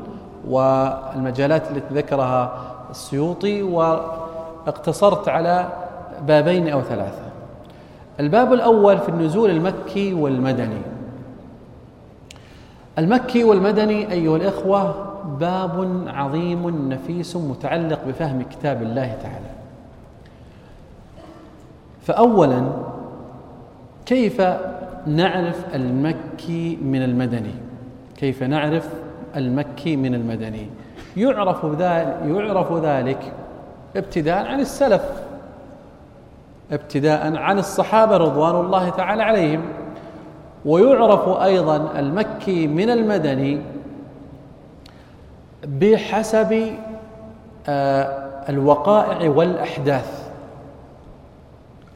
والمجالات 0.48 1.70
التي 1.70 1.94
ذكرها 1.94 2.52
السيوطي 2.90 3.62
واقتصرت 3.62 5.28
على 5.28 5.68
بابين 6.26 6.68
أو 6.68 6.82
ثلاثة. 6.82 7.22
الباب 8.20 8.52
الأول 8.52 8.98
في 8.98 9.08
النزول 9.08 9.50
المكي 9.50 10.14
والمدني. 10.14 10.82
المكي 12.98 13.44
والمدني 13.44 14.12
أيها 14.12 14.36
الإخوة 14.36 14.94
باب 15.40 16.04
عظيم 16.06 16.88
نفيس 16.92 17.36
متعلق 17.36 18.00
بفهم 18.08 18.42
كتاب 18.42 18.82
الله 18.82 19.16
تعالى. 19.22 19.59
فأولا 22.02 22.62
كيف 24.06 24.42
نعرف 25.06 25.74
المكي 25.74 26.78
من 26.82 27.02
المدني؟ 27.02 27.54
كيف 28.16 28.42
نعرف 28.42 28.88
المكي 29.36 29.96
من 29.96 30.14
المدني؟ 30.14 30.66
يعرف 31.16 31.66
ذلك 31.66 32.16
يعرف 32.26 32.72
ذلك 32.72 33.32
ابتداء 33.96 34.46
عن 34.46 34.60
السلف 34.60 35.02
ابتداء 36.72 37.36
عن 37.36 37.58
الصحابة 37.58 38.16
رضوان 38.16 38.64
الله 38.64 38.88
تعالى 38.88 39.22
عليهم 39.22 39.62
ويعرف 40.64 41.28
أيضا 41.28 41.98
المكي 41.98 42.66
من 42.66 42.90
المدني 42.90 43.60
بحسب 45.66 46.74
آه، 47.68 48.26
الوقائع 48.48 49.30
والأحداث. 49.30 50.19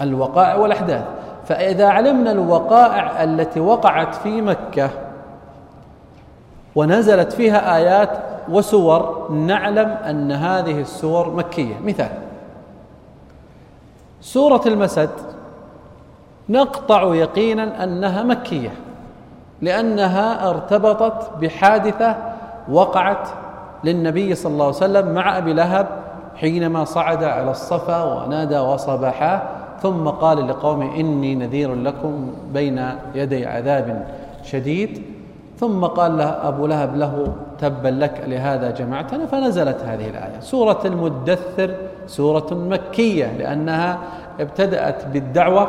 الوقائع 0.01 0.55
والأحداث. 0.55 1.05
فإذا 1.45 1.89
علمنا 1.89 2.33
الوقائع 2.33 3.25
التي 3.25 3.61
وقعت 3.61 4.15
في 4.15 4.41
مكة 4.43 4.91
ونزلت 6.77 7.33
فيها 7.33 7.77
آيات 7.77 8.11
وسور 8.49 9.29
نعلم 9.31 9.89
أن 9.89 10.33
هذه 10.33 10.81
السور 10.81 11.31
مكية. 11.31 11.75
مثال 11.85 12.11
سورة 14.21 14.61
المسد 14.67 15.11
نقطع 16.49 17.15
يقينا 17.15 17.85
أنها 17.85 18.23
مكية 18.23 18.73
لأنها 19.63 20.51
ارتبطت 20.51 21.31
بحادثة 21.41 22.17
وقعت 22.71 23.29
للنبي 23.85 24.35
صلى 24.35 24.53
الله 24.53 24.65
عليه 24.65 24.77
وسلم 24.77 25.15
مع 25.15 25.39
أبي 25.39 25.53
لهب 25.53 25.87
حينما 26.37 26.85
صعد 26.85 27.25
على 27.25 27.51
الصفا 27.51 28.03
ونادى 28.03 28.59
وصبحا 28.59 29.43
ثم 29.85 30.09
قال 30.09 30.49
لقومه 30.49 30.97
إني 30.97 31.35
نذير 31.35 31.75
لكم 31.75 32.31
بين 32.55 32.87
يدي 33.15 33.47
عذاب 33.47 34.07
شديد. 34.43 35.03
ثم 35.61 35.85
قال 35.85 36.19
له 36.19 36.49
أبو 36.49 36.67
لهب 36.67 36.97
له 36.97 37.33
تبا 37.61 37.89
لك 37.89 38.25
لهذا 38.27 38.71
جمعتنا 38.71 39.27
فنزلت 39.27 39.81
هذه 39.87 40.09
الآية. 40.09 40.41
سورة 40.41 40.81
المدثر 40.85 41.75
سورة 42.07 42.47
مكية 42.53 43.37
لأنها 43.39 43.99
ابتدأت 44.41 45.07
بالدعوة 45.07 45.69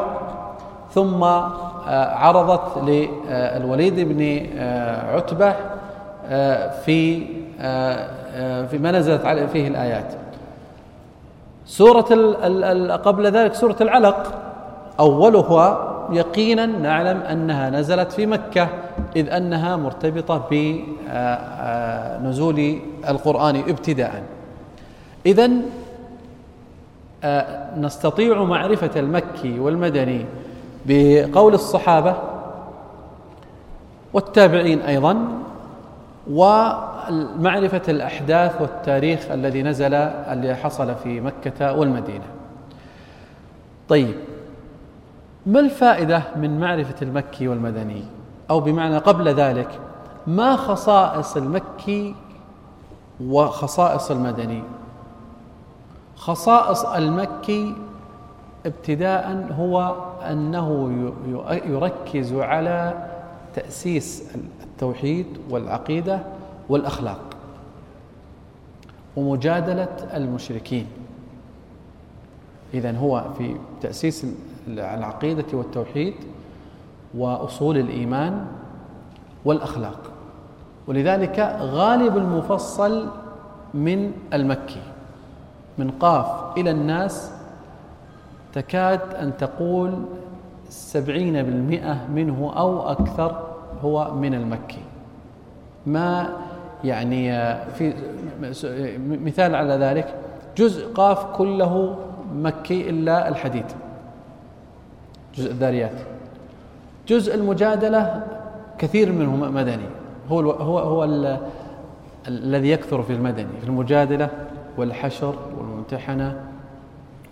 ثم 0.91 1.24
آه، 1.24 2.16
عرضت 2.16 2.78
للوليد 2.78 3.99
بن 3.99 4.47
آه، 4.57 5.16
عتبة 5.16 5.53
آه، 6.30 6.70
في 6.70 7.26
في 8.70 8.78
ما 8.78 8.91
نزلت 8.91 9.22
فيه 9.53 9.68
الآيات. 9.68 10.13
سورة 11.66 12.01
قبل 12.95 13.28
ذلك 13.28 13.53
سورة 13.53 13.76
العلق. 13.82 14.41
أولها 14.99 15.91
يقينا 16.11 16.66
نعلم 16.66 17.18
أنها 17.18 17.70
نزلت 17.70 18.11
في 18.11 18.26
مكة 18.26 18.70
إذ 19.16 19.30
أنها 19.30 19.76
مرتبطة 19.76 20.47
بنزول 22.22 22.80
القرآن 23.09 23.55
ابتداء. 23.55 24.24
إذا 25.26 25.49
نستطيع 27.78 28.43
معرفة 28.43 28.99
المكي 28.99 29.59
والمدني 29.59 30.26
بقول 30.86 31.53
الصحابة 31.53 32.16
والتابعين 34.13 34.82
أيضا 34.82 35.28
ومعرفة 37.12 37.82
الأحداث 37.88 38.62
والتاريخ 38.62 39.32
الذي 39.32 39.64
نزل 39.64 39.93
اللي 39.93 40.56
حصل 40.56 40.95
في 40.95 41.22
مكة 41.22 41.74
والمدينة. 41.74 42.26
طيب 43.89 44.16
ما 45.45 45.60
الفائدة 45.60 46.24
من 46.36 46.60
معرفة 46.60 46.95
المكي 47.01 47.47
والمدني؟ 47.47 48.03
أو 48.49 48.60
بمعنى 48.60 48.97
قبل 48.97 49.30
ذلك 49.30 49.80
ما 50.28 50.56
خصائص 50.56 51.38
المكي 51.38 52.16
وخصائص 53.24 54.12
المدني؟ 54.12 54.64
خصائص 56.16 56.86
المكي 56.86 57.76
ابتداء 58.66 59.47
هو 59.60 59.95
أنه 60.32 60.91
يركز 61.66 62.34
على 62.34 62.93
تأسيس 63.56 64.24
التوحيد 64.64 65.26
والعقيدة 65.49 66.20
والأخلاق. 66.70 67.20
ومجادلة 69.16 69.97
المشركين. 70.13 70.88
اذا 72.74 72.97
هو 72.97 73.26
في 73.38 73.55
تأسيس 73.82 74.26
العقيدة 74.68 75.45
والتوحيد 75.53 76.13
وأصول 77.18 77.78
الإيمان 77.78 78.45
والأخلاق. 79.45 79.99
ولذلك 80.88 81.39
غالب 81.59 82.18
المفصل 82.18 83.07
من 83.74 84.11
المكي 84.34 84.82
من 85.78 85.91
قاف 85.91 86.57
إلى 86.57 86.72
الناس 86.72 87.32
تكاد 88.53 89.13
أن 89.13 89.38
تقول 89.38 89.93
سبعين 90.70 91.43
بالمئة 91.43 92.07
منه 92.07 92.53
أو 92.57 92.89
أكثر 92.91 93.47
هو 93.84 94.13
من 94.13 94.34
المكي. 94.34 94.82
ما 95.86 96.30
يعني 96.88 97.56
في 97.74 97.94
مثال 99.10 99.56
على 99.56 99.74
ذلك. 99.74 100.16
جزء 100.58 100.94
قاف 100.94 101.26
كله 101.26 101.98
مكي 102.36 102.90
إلا 102.90 103.28
الحديد. 103.28 103.66
جزء 105.36 105.52
الذاريات 105.52 106.00
جزء 107.08 107.36
المجادلة 107.36 108.24
كثير 108.78 109.12
منه 109.12 109.36
مدني. 109.36 109.88
هو 110.30 110.52
هو 110.52 110.80
هو 110.80 111.04
الذي 112.28 112.70
يكثر 112.70 113.04
في 113.04 113.14
المدني. 113.14 113.60
في 113.62 113.68
المجادلة 113.68 114.30
والحشر 114.78 115.36
والممتحنة 115.58 116.44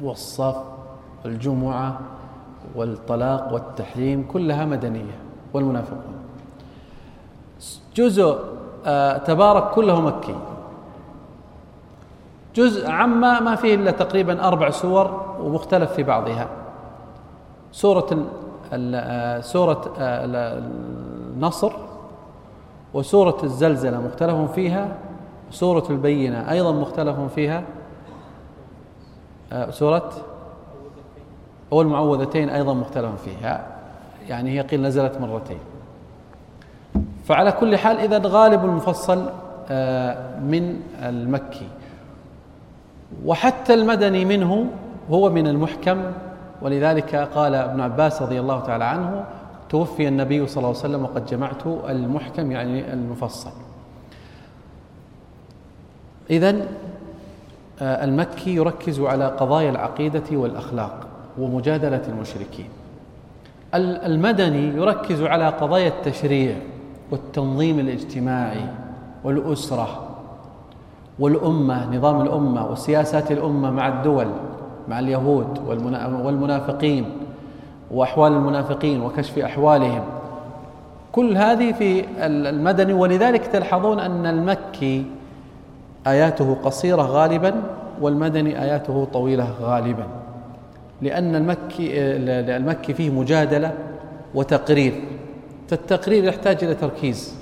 والصف 0.01 0.56
والجمعة 1.26 1.99
والطلاق 2.76 3.54
والتحريم 3.54 4.28
كلها 4.34 4.66
مدنية 4.66 5.16
والمنافقون. 5.54 6.14
جزء 7.95 8.24
آه 8.24 8.53
تبارك 9.25 9.69
كله 9.71 10.01
مكي. 10.01 10.36
جزء 12.55 12.89
عما 12.89 13.39
ما 13.39 13.55
فيه 13.55 13.75
إلا 13.75 13.91
تقريبا 13.91 14.47
أربع 14.47 14.69
سور 14.69 15.36
ومختلف 15.39 15.91
في 15.91 16.03
بعضها. 16.03 16.47
سورة 17.71 18.25
آه، 18.73 19.39
سورة 19.39 19.93
آه، 19.99 20.25
النصر 21.34 21.71
وسورة 22.93 23.38
الزلزلة 23.43 24.01
مختلف 24.01 24.51
فيها. 24.51 24.95
سورة 25.51 25.84
البينة 25.89 26.51
أيضا 26.51 26.71
مختلف 26.71 27.19
فيها. 27.36 27.63
آه، 29.53 29.69
سورة 29.69 30.11
والمعوذتين 31.71 32.49
أيضا 32.49 32.73
مختلف 32.73 33.21
فيها. 33.21 33.67
يعني 34.27 34.51
هي 34.51 34.61
قيل 34.61 34.81
نزلت 34.81 35.21
مرتين. 35.21 35.59
فعلى 37.24 37.51
كل 37.51 37.78
حال 37.78 37.97
إذا 37.97 38.21
غالب 38.26 38.65
المفصل 38.65 39.30
آه، 39.71 40.39
من 40.39 40.82
المكي. 41.03 41.67
وحتى 43.26 43.74
المدني 43.74 44.26
منه 44.26 44.67
هو 45.11 45.30
من 45.30 45.47
المحكم. 45.47 46.01
ولذلك 46.61 47.15
قال 47.15 47.55
ابن 47.55 47.82
عباس 47.82 48.21
رضي 48.21 48.39
الله 48.39 48.59
تعالى 48.59 48.84
عنه 48.84 49.26
توفي 49.69 50.07
النبي 50.07 50.47
صلى 50.47 50.57
الله 50.57 50.67
عليه 50.67 50.80
وسلم 50.80 51.03
وقد 51.03 51.26
جمعت 51.26 51.65
المحكم 51.89 52.51
يعني 52.51 52.93
المفصل. 52.93 53.51
إذا 56.30 56.55
آه، 57.82 58.03
المكي 58.03 58.55
يركز 58.55 58.99
على 58.99 59.28
قضايا 59.28 59.69
العقيدة 59.69 60.38
والأخلاق 60.38 61.07
ومجادلة 61.38 62.01
المشركين. 62.07 62.69
المدني 63.76 64.67
يركز 64.67 65.21
على 65.21 65.49
قضايا 65.49 65.88
التشريع 65.88 66.55
والتنظيم 67.12 67.80
الاجتماعي 67.80 68.66
والأسرة 69.24 69.88
والأمة 71.20 71.95
نظام 71.95 72.22
الأمة 72.22 72.72
وسياسات 72.72 73.32
الأمة 73.32 73.72
مع 73.72 73.88
الدول 73.88 74.28
مع 74.88 74.99
اليهود 74.99 75.60
والمنافقين 76.26 77.06
وأحوال 77.91 78.32
المنافقين 78.32 79.01
وكشف 79.01 79.39
أحوالهم. 79.39 80.04
كل 81.12 81.38
هذه 81.38 81.72
في 81.72 82.06
المدني. 82.26 82.93
ولذلك 82.93 83.47
تلحظون 83.47 83.99
أن 83.99 84.26
المكي 84.26 85.06
آياته 86.08 86.58
قصيرة 86.64 87.01
غالبا 87.01 87.54
والمدني 88.01 88.62
آياته 88.62 89.08
طويلة 89.14 89.47
غالبا. 89.62 90.08
لأن 91.01 91.36
المكي 91.36 91.89
المكي 92.58 92.93
فيه 92.93 93.10
مجادلة 93.10 93.72
وتقرير. 94.36 95.04
فالتقرير 95.74 96.24
يحتاج 96.24 96.63
إلى 96.63 96.76
تركيز 96.76 97.36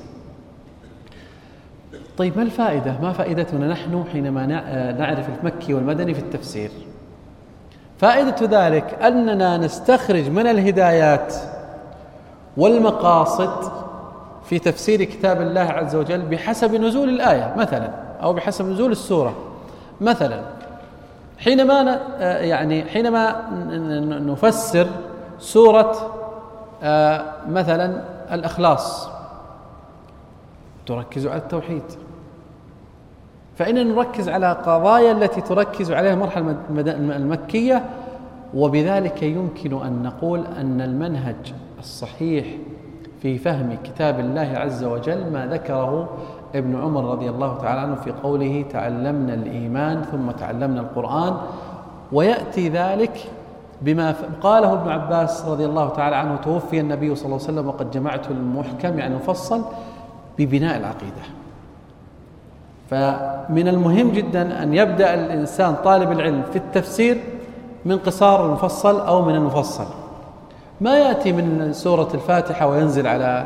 طيب 2.18 2.38
ما 2.38 2.44
الفائدة؟ 2.44 2.96
ما 3.02 3.14
فائدتنا 3.14 3.68
نحن 3.68 4.04
حينما 4.12 4.46
نعرف 4.92 5.26
المكي 5.40 5.74
والمدني 5.74 6.14
في 6.14 6.20
التفسير؟ 6.20 6.72
فائدة 7.98 8.36
ذلك 8.42 8.98
أننا 9.04 9.58
نستخرج 9.58 10.30
من 10.30 10.48
الهدايات 10.48 11.36
والمقاصد 12.58 13.72
في 14.46 14.60
تفسير 14.60 15.04
كتاب 15.04 15.42
الله 15.42 15.62
عز 15.62 15.96
وجل 15.96 16.22
بحسب 16.22 16.76
نزول 16.76 17.10
الآية 17.10 17.54
مثلا 17.58 17.90
أو 18.24 18.34
بحسب 18.34 18.66
نزول 18.66 18.92
السورة 18.92 19.36
مثلا 20.02 20.42
حينما 21.38 22.00
يعني 22.20 22.84
حينما 22.84 23.36
نفسر 24.28 24.88
سورة 25.40 26.18
مثلا 27.50 28.02
الإخلاص. 28.32 29.10
تركز 30.86 31.28
على 31.28 31.38
التوحيد. 31.38 31.84
فإننا 33.56 33.84
نركز 33.84 34.30
على 34.30 34.52
قضايا 34.52 35.12
التي 35.12 35.42
تركز 35.42 35.92
عليها 35.92 36.14
المرحلة 36.14 36.56
المكية 37.16 37.86
وبذلك 38.54 39.24
يمكن 39.24 39.74
أن 39.86 40.04
نقول 40.04 40.46
أن 40.46 40.82
المنهج 40.82 41.54
الصحيح 41.80 42.46
في 43.22 43.38
فهم 43.38 43.78
كتاب 43.84 44.20
الله 44.20 44.54
عز 44.56 44.84
وجل 44.84 45.32
ما 45.32 45.46
ذكره 45.46 46.10
ابن 46.56 46.82
عمر 46.82 47.12
رضي 47.12 47.30
الله 47.30 47.58
تعالى 47.58 47.80
عنه 47.82 47.96
في 47.96 48.12
قوله 48.12 48.66
تعلمنا 48.70 49.34
الإيمان 49.34 50.02
ثم 50.02 50.32
تعلمنا 50.32 50.82
القرآن 50.82 51.38
ويأتي 52.12 52.70
ذلك 52.70 53.32
بما 53.82 54.16
قاله 54.42 54.74
ابن 54.74 54.90
عباس 54.90 55.46
رضي 55.46 55.66
الله 55.66 55.90
تعالى 55.90 56.16
عنه 56.16 56.36
توفي 56.36 56.80
النبي 56.80 57.16
صلى 57.16 57.26
الله 57.26 57.38
عليه 57.38 57.54
وسلم 57.54 57.68
وقد 57.68 57.92
جمعته 57.92 58.30
المحكم 58.32 59.00
يعني 59.00 59.16
مفصل 59.16 59.62
ببناء 60.40 60.78
العقيدة. 60.78 61.24
فمن 62.90 63.68
المهم 63.68 64.12
جدا 64.12 64.64
أن 64.64 64.74
يبدأ 64.74 65.14
الإنسان 65.14 65.76
طالب 65.84 66.12
العلم 66.12 66.44
في 66.52 66.56
التفسير 66.56 67.24
من 67.86 67.98
قصار 67.98 68.46
المفصل 68.46 69.00
أو 69.00 69.22
من 69.22 69.36
المفصل. 69.36 69.86
ما 70.82 70.98
يأتي 70.98 71.32
من 71.32 71.74
سورة 71.74 72.08
الفاتحة 72.14 72.68
وينزل 72.68 73.08
على 73.08 73.46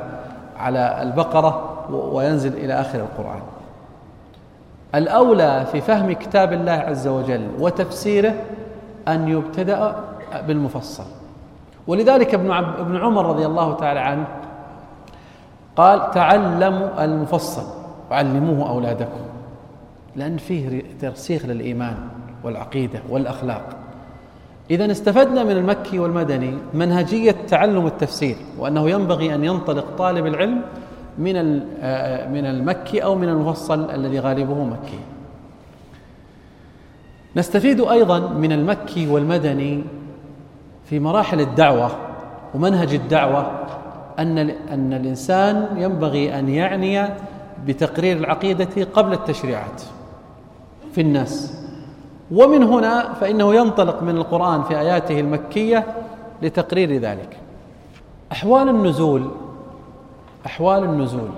على 0.58 1.02
البقرة 1.02 1.86
وينزل 1.90 2.54
إلى 2.54 2.74
آخر 2.74 3.00
القرآن. 3.00 3.42
الأولى 4.96 5.66
في 5.72 5.82
فهم 5.82 6.12
كتاب 6.12 6.54
الله 6.54 6.72
عز 6.72 7.08
وجل 7.08 7.48
وتفسيره 7.60 8.34
أن 9.08 9.28
يبتدأ 9.28 9.96
بالمفصل. 10.42 11.04
ولذلك 11.88 12.34
ابن 12.34 12.52
ابن 12.52 12.96
عمر 12.98 13.26
رضي 13.26 13.46
الله 13.46 13.74
تعالى 13.74 14.00
عنه 14.00 14.28
قال 15.76 16.12
تعلموا 16.12 17.06
المفصل 17.06 17.64
وعلموه 18.12 18.70
أولادكم. 18.70 19.26
لأن 20.16 20.38
فيه 20.38 20.84
ترسيخ 21.02 21.46
للإيمان 21.46 21.98
والعقيدة 22.44 23.00
والأخلاق. 23.10 23.70
اذا 24.72 24.92
استفدنا 24.92 25.44
من 25.44 25.52
المكي 25.52 26.00
والمدني 26.00 26.58
منهجية 26.74 27.36
تعلم 27.48 27.88
التفسير 27.88 28.36
وأنه 28.60 28.90
ينبغي 28.90 29.36
أن 29.36 29.44
ينطلق 29.44 29.86
طالب 29.98 30.26
العلم 30.26 30.62
من 31.18 31.36
من 32.32 32.46
المكي 32.46 33.04
أو 33.04 33.16
من 33.16 33.30
المفصل 33.30 33.92
الذي 33.92 34.20
غالبه 34.20 34.64
مكي. 34.64 35.00
نستفيد 37.36 37.82
أيضا 37.82 38.20
من 38.20 38.52
المكي 38.52 39.08
والمدني 39.08 39.84
في 40.86 41.00
مراحل 41.00 41.42
الدعوة 41.42 41.92
ومنهج 42.54 42.94
الدعوة 42.94 43.52
أن 44.20 44.38
أن 44.50 44.94
الإنسان 44.94 45.68
ينبغي 45.78 46.40
أن 46.40 46.50
يعني 46.50 47.10
بتقرير 47.66 48.18
العقيدة 48.18 48.84
قبل 48.94 49.14
التشريعات 49.14 49.82
في 50.92 51.02
الناس. 51.02 51.62
ومن 52.32 52.64
هنا 52.64 53.14
فإنه 53.14 53.56
ينطلق 53.56 54.04
من 54.04 54.18
القرآن 54.18 54.64
في 54.64 54.80
آياته 54.80 55.20
المكية 55.20 55.86
لتقرير 56.42 56.98
ذلك. 56.98 57.38
أحوال 58.32 58.70
النزول 58.70 59.32
أحوال 60.46 60.84
النزول. 60.84 61.30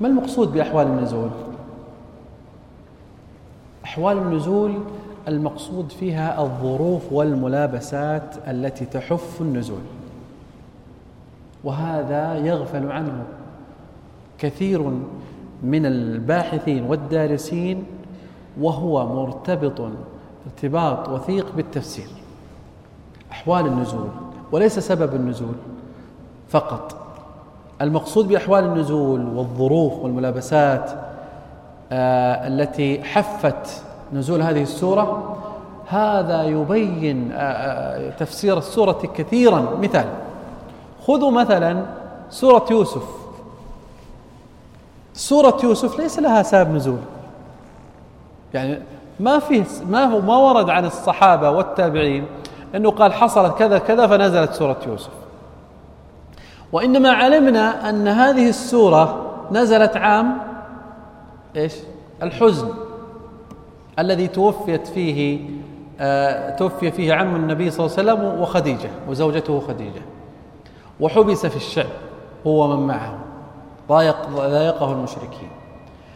ما 0.00 0.08
المقصود 0.08 0.52
بأحوال 0.52 0.86
النزول؟ 0.86 1.30
أحوال 3.84 4.18
النزول 4.18 4.74
المقصود 5.28 5.92
فيها 5.92 6.42
الظروف 6.42 7.12
والملابسات 7.12 8.34
التي 8.48 8.84
تحف 8.84 9.40
النزول. 9.40 9.80
وهذا 11.64 12.34
يغفل 12.34 12.92
عنه 12.92 13.24
كثير 14.38 14.92
من 15.62 15.86
الباحثين 15.86 16.84
والدارسين 16.84 17.84
وهو 18.60 19.06
مرتبط 19.06 19.90
ارتباط 20.46 21.08
وثيق 21.08 21.46
بالتفسير. 21.56 22.08
أحوال 23.32 23.66
النزول 23.66 24.08
وليس 24.52 24.78
سبب 24.78 25.14
النزول 25.14 25.54
فقط. 26.48 26.96
المقصود 27.82 28.28
بأحوال 28.28 28.64
النزول 28.64 29.26
والظروف 29.26 29.92
والملابسات 29.92 30.90
آه 31.92 32.46
التي 32.48 33.04
حفت 33.04 33.82
نزول 34.12 34.42
هذه 34.42 34.62
السورة. 34.62 35.36
هذا 35.86 36.42
يبين 36.42 37.32
آه، 37.32 37.36
آه، 37.36 38.10
تفسير 38.10 38.58
السورة 38.58 39.02
كثيرا. 39.14 39.78
مثال 39.82 40.06
خذوا 41.06 41.30
مثلا 41.30 41.82
سورة 42.30 42.66
يوسف. 42.70 43.02
سورة 45.14 45.58
يوسف 45.64 45.98
ليس 45.98 46.18
لها 46.18 46.42
سبب 46.42 46.74
نزول. 46.74 46.98
يعني 48.54 48.78
ما 49.20 49.38
فيه 49.38 49.64
ما 49.88 50.04
هو 50.04 50.20
ما 50.20 50.36
ورد 50.36 50.70
عن 50.70 50.84
الصحابة 50.84 51.50
والتابعين 51.50 52.26
إنه 52.74 52.90
قال 52.90 53.12
حصلت 53.12 53.58
كذا 53.58 53.78
كذا 53.78 54.06
فنزلت 54.06 54.52
سورة 54.52 54.78
يوسف. 54.86 55.10
وإنما 56.72 57.10
علمنا 57.10 57.90
أن 57.90 58.08
هذه 58.08 58.48
السورة 58.48 59.30
نزلت 59.52 59.96
عام 59.96 60.38
إيش؟ 61.56 61.74
الحزن. 62.22 62.68
الذي 63.98 64.28
توفيت 64.28 64.86
فيه 64.86 65.40
آه 66.00 66.56
توفي 66.56 66.90
فيه 66.90 67.14
عم 67.14 67.36
النبي 67.36 67.70
صلى 67.70 67.86
الله 67.86 67.98
عليه 67.98 68.12
وسلم 68.12 68.40
وخديجة 68.40 68.90
وزوجته 69.08 69.60
خديجة. 69.60 70.02
وحبس 71.00 71.46
في 71.46 71.56
الشعب 71.56 71.86
هو 72.46 72.76
من 72.76 72.86
معه 72.86 73.18
ضايق 73.88 74.28
ضايقه 74.28 74.92
المشركين. 74.92 75.48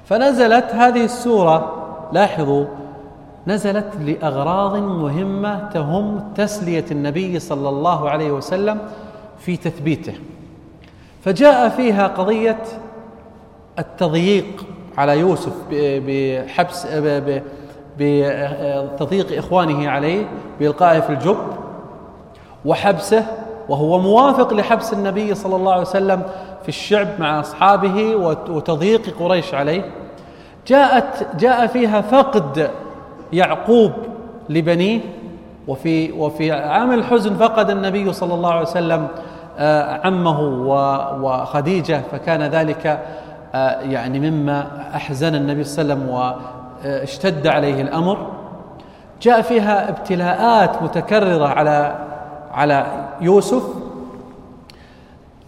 فنزلت 0.05 0.65
هذه 0.65 1.05
السورة 1.05 1.73
لاحظوا 2.13 2.65
نزلت 3.47 3.97
لأغراض 4.01 4.77
مهمة 4.77 5.69
تهم 5.69 6.33
تسلية 6.35 6.85
النبي 6.91 7.39
صلى 7.39 7.69
الله 7.69 8.11
عليه 8.11 8.31
وسلم 8.31 8.79
في 9.39 9.57
تثبيته. 9.57 10.15
فجاء 11.25 11.69
فيها 11.69 12.07
قضية 12.07 12.63
التضييق 13.79 14.65
على 14.99 15.19
يوسف 15.19 15.53
بحبس 15.73 16.87
بتضييق 17.99 19.39
إخوانه 19.39 19.89
عليه 19.91 20.27
بإلقائه 20.61 21.01
في 21.01 21.11
الجب 21.11 21.37
وحبسه 22.65 23.27
وهو 23.69 23.99
موافق 23.99 24.55
لحبس 24.55 24.93
النبي 24.93 25.35
صلى 25.35 25.57
الله 25.57 25.73
عليه 25.73 25.83
وسلم 25.83 26.23
في 26.63 26.69
الشعب 26.69 27.09
مع 27.19 27.41
أصحابه 27.41 28.17
وتضييق 28.49 29.19
قريش 29.19 29.55
عليه. 29.55 29.85
جاءت 30.67 31.27
جاء 31.39 31.67
فيها 31.67 32.01
فقد 32.01 32.71
يعقوب 33.33 33.93
لبنيه 34.49 35.01
وفي 35.69 36.13
وفي 36.13 36.53
عام 36.53 36.93
الحزن 36.93 37.35
فقد 37.35 37.71
النبي 37.71 38.13
صلى 38.13 38.35
الله 38.35 38.51
عليه 38.53 38.63
وسلم 38.63 39.09
آه، 39.59 40.07
عمه 40.07 40.41
وخديجة 41.23 42.03
فكان 42.13 42.43
ذلك 42.43 43.01
آه، 43.55 43.81
يعني 43.81 44.31
مما 44.31 44.67
أحزن 44.95 45.35
النبي 45.35 45.65
صلى 45.65 45.83
الله 45.83 45.95
عليه 45.95 46.03
وسلم 46.05 46.53
اشتد 46.85 47.47
عليه 47.47 47.83
الأمر. 47.83 48.27
جاء 49.23 49.43
فيها 49.43 49.89
ابتلاءات 49.89 50.83
متكررة 50.83 51.49
على 51.49 51.95
على 52.55 52.87
يوسف. 53.21 53.63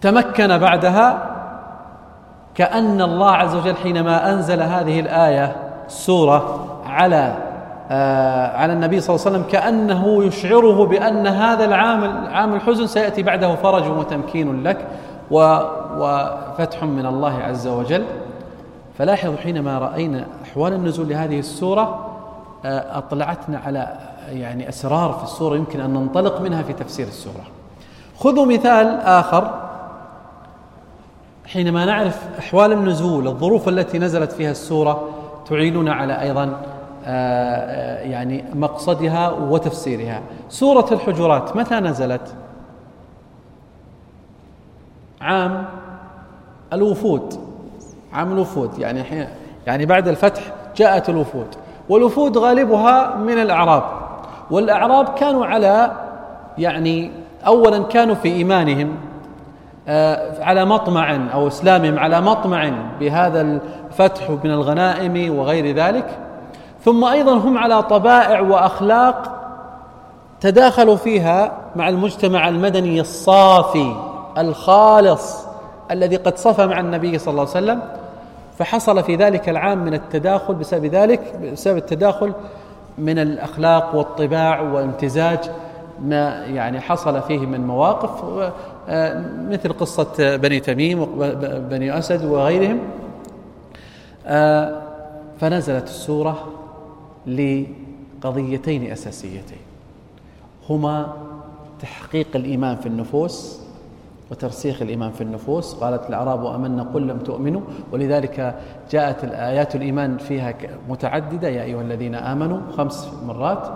تمكن 0.01 0.59
بعدها 0.59 1.31
كأن 2.55 3.03
الله 3.03 3.31
عز 3.31 3.55
وجل 3.55 3.77
حينما 3.77 4.33
أنزل 4.33 4.63
هذه 4.63 5.01
الآية 5.01 5.57
السورة 5.87 6.67
على 6.87 7.35
آه 7.91 8.57
على 8.57 8.73
النبي 8.73 9.01
صلى 9.01 9.17
الله 9.17 9.27
عليه 9.27 9.37
وسلم 9.37 9.51
كأنه 9.53 10.25
يشعره 10.25 10.87
بأن 10.87 11.27
هذا 11.27 11.65
العام 11.65 12.27
عام 12.27 12.55
الحزن 12.55 12.87
سيأتي 12.87 13.23
بعده 13.23 13.55
فرج 13.55 13.89
وتمكين 13.89 14.63
لك 14.63 14.87
وفتح 15.31 16.83
من 16.83 17.07
الله 17.07 17.39
عز 17.43 17.67
وجل. 17.67 18.05
فلاحظوا 18.99 19.37
حينما 19.37 19.79
رأينا 19.79 20.27
أحوال 20.55 20.73
النزول 20.73 21.09
لهذه 21.09 21.39
السورة 21.39 22.11
آه، 22.65 22.99
أطلعتنا 22.99 23.59
على 23.59 23.99
يعني 24.29 24.69
أسرار 24.69 25.13
في 25.13 25.25
السورة 25.25 25.57
يمكن 25.57 25.81
أن 25.81 25.91
ننطلق 25.91 26.41
منها 26.41 26.63
في 26.63 26.73
تفسير 26.73 27.07
السورة. 27.07 27.45
خذوا 28.19 28.47
مثال 28.47 28.87
آخر. 29.01 29.61
حينما 31.47 31.85
نعرف 31.85 32.39
أحوال 32.39 32.73
النزول 32.73 33.29
الظروف 33.29 33.69
التي 33.69 33.99
نزلت 33.99 34.33
فيها 34.33 34.51
السورة 34.51 35.09
تعيننا 35.49 35.93
على 35.95 36.21
أيضا 36.21 36.45
آه، 36.45 36.53
آه، 37.07 38.03
يعني 38.03 38.45
مقصدها 38.55 39.31
وتفسيرها. 39.31 40.21
سورة 40.49 40.87
الحجرات 40.93 41.57
متى 41.57 41.75
نزلت؟ 41.75 42.35
عام 45.21 45.65
الوفود. 46.73 47.35
عام 48.13 48.33
الوفود 48.33 48.79
يعني 48.79 49.27
يعني 49.67 49.87
بعد 49.87 50.09
الفتح 50.09 50.43
جاءت 50.77 51.09
الوفود. 51.09 51.47
والوفود 51.89 52.39
غالبها 52.39 53.17
من 53.17 53.39
الأعراب. 53.39 53.83
والأعراب 54.51 55.09
كانوا 55.15 55.47
على 55.47 55.91
يعني 56.59 57.11
أولا 57.47 57.83
كانوا 57.83 58.15
في 58.15 58.29
إيمانهم 58.29 58.95
آه، 59.89 60.45
على 60.45 60.65
مطمع 60.65 61.19
أو 61.35 61.49
إسلامهم 61.49 61.99
على 61.99 62.21
مطمع 62.21 62.73
بهذا 63.01 63.41
الفتح 63.41 64.31
من 64.31 64.51
الغنائم 64.51 65.39
وغير 65.39 65.77
ذلك. 65.77 66.19
ثم 66.85 67.05
أيضا 67.05 67.33
هم 67.33 67.59
على 67.59 67.83
طبائع 67.83 68.41
وأخلاق 68.41 69.31
تداخلوا 70.41 70.97
فيها 70.97 71.53
مع 71.77 71.89
المجتمع 71.89 72.49
المدني 72.49 73.01
الصافي 73.01 73.97
الخالص 74.39 75.47
الذي 75.91 76.17
قد 76.17 76.39
صفى 76.39 76.67
مع 76.67 76.81
النبي 76.81 77.19
صلى 77.19 77.33
الله 77.33 77.41
عليه 77.41 77.51
وسلم. 77.51 77.81
فحصل 78.59 79.03
في 79.03 79.17
ذلك 79.17 79.49
العام 79.49 79.85
من 79.85 79.95
التداخل 79.95 80.55
بسبب 80.55 80.85
ذلك 80.85 81.37
بسبب 81.53 81.77
التداخل 81.77 82.33
من 82.99 83.19
الأخلاق 83.19 83.95
والطباع 83.95 84.61
وامتزاج 84.61 85.39
ما 86.03 86.45
يعني 86.45 86.81
حصل 86.81 87.23
فيه 87.23 87.39
من 87.39 87.67
مواقف 87.67 88.43
آه، 88.89 89.25
مثل 89.51 89.73
قصة 89.73 90.37
بني 90.37 90.61
تميم 90.61 91.01
وبني 91.01 91.99
أسد 91.99 92.25
وغيرهم. 92.25 92.79
آه، 94.27 94.83
فنزلت 95.41 95.85
السورة 95.85 96.49
لقضيتين 97.27 98.93
أساسيتين. 98.93 99.59
هما 100.71 101.13
تحقيق 101.81 102.27
الإيمان 102.35 102.77
في 102.77 102.87
النفوس 102.87 103.64
وترسيخ 104.31 104.83
الإيمان 104.83 105.11
في 105.11 105.21
النفوس. 105.21 105.75
قالت 105.75 106.09
الأعراب 106.09 106.47
أمنا 106.47 106.83
قل 106.83 107.07
لم 107.07 107.19
تؤمنوا. 107.19 107.61
ولذلك 107.93 108.55
جاءت 108.91 109.25
الآيات 109.25 109.75
الإيمان 109.75 110.17
فيها 110.17 110.55
متعددة. 110.89 111.49
يا 111.49 111.63
أيها 111.63 111.81
الذين 111.81 112.15
آمنوا 112.15 112.61
خمس 112.77 113.09
مرات. 113.27 113.69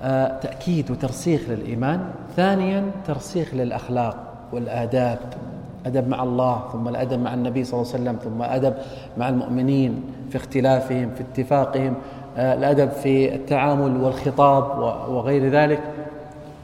آه، 0.00 0.38
تأكيد 0.40 0.90
وترسيخ 0.90 1.40
للإيمان. 1.48 2.00
ثانيا 2.36 2.90
ترسيخ 3.06 3.54
للأخلاق 3.54 4.16
والآداب. 4.52 5.18
أدب 5.86 6.08
مع 6.08 6.22
الله 6.22 6.62
ثم 6.72 6.88
الأدب 6.88 7.20
مع 7.20 7.34
النبي 7.34 7.64
صلى 7.64 7.80
الله 7.80 7.92
عليه 7.92 8.02
وسلم 8.02 8.16
ثم 8.24 8.42
أدب 8.42 8.74
مع 9.18 9.28
المؤمنين 9.28 10.02
في 10.30 10.36
اختلافهم 10.36 11.10
في 11.14 11.20
اتفاقهم. 11.20 11.94
آه، 12.36 12.54
الأدب 12.54 12.88
في 12.90 13.34
التعامل 13.34 14.04
والخطاب 14.04 14.78
وغير 15.08 15.50
ذلك. 15.50 15.80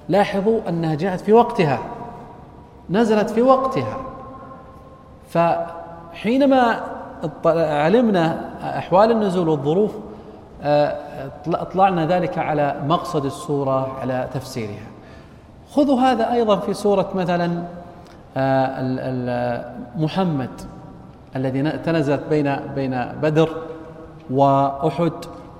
لاحظوا 0.08 0.60
أنها 0.68 0.94
جاءت 0.94 1.20
في 1.20 1.32
وقتها. 1.32 1.78
نزلت 2.90 3.30
في 3.30 3.42
وقتها. 3.42 3.96
فحينما 5.28 6.80
علمنا 7.56 8.50
أحوال 8.78 9.10
النزول 9.10 9.48
والظروف 9.48 9.90
آه، 10.62 10.96
اطلعنا 11.46 12.06
ذلك 12.06 12.38
على 12.38 12.76
مقصد 12.86 13.24
السورة 13.24 13.96
على 14.00 14.28
تفسيرها. 14.34 14.86
خذوا 15.74 16.00
هذا 16.00 16.32
أيضا 16.32 16.56
في 16.56 16.74
سورة 16.74 17.10
مثلا 17.14 17.62
آه، 18.36 19.64
محمد 19.96 20.50
الذي 21.36 21.70
تنزلت 21.70 22.22
بين 22.30 22.56
بين 22.74 23.04
بدر 23.22 23.48
وأحد 24.30 25.12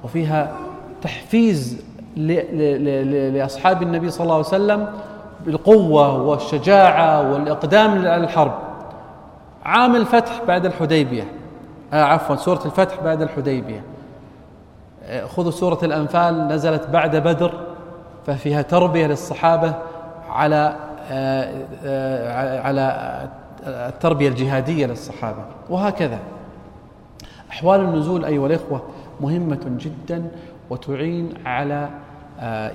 وفيها 0.05 0.53
تحفيز 1.03 1.81
لأصحاب 2.16 3.83
النبي 3.83 4.11
صلى 4.11 4.22
الله 4.22 4.35
عليه 4.35 4.47
وسلم 4.47 4.89
بالقوة 5.47 6.22
والشجاعة 6.22 7.32
والإقدام 7.32 7.91
على 7.91 8.24
الحرب. 8.24 8.53
عام 9.64 9.97
الفتح 9.97 10.41
بعد 10.49 10.66
الحديبية. 10.66 11.24
آه 11.93 12.03
عفوا 12.03 12.36
سورة 12.36 12.61
الفتح 12.64 13.01
بعد 13.05 13.22
الحديبية. 13.22 13.82
آه، 15.05 15.26
خذوا 15.26 15.51
سورة 15.51 15.78
الأنفال 15.82 16.49
نزلت 16.49 16.86
بعد 16.86 17.16
بدر 17.16 17.53
ففيها 18.26 18.62
تربية 18.62 19.07
للصحابة 19.07 19.74
على 20.30 20.76
آه 21.11 21.64
آه 21.84 22.61
على 22.61 23.20
التربية 23.66 24.28
الجهادية 24.28 24.86
للصحابة. 24.86 25.43
وهكذا. 25.70 26.18
أحوال 27.51 27.80
النزول 27.80 28.24
أيها 28.24 28.47
الإخوة 28.47 28.82
مهمة 29.20 29.61
جدا 29.66 30.28
وتعين 30.70 31.34
على 31.47 31.88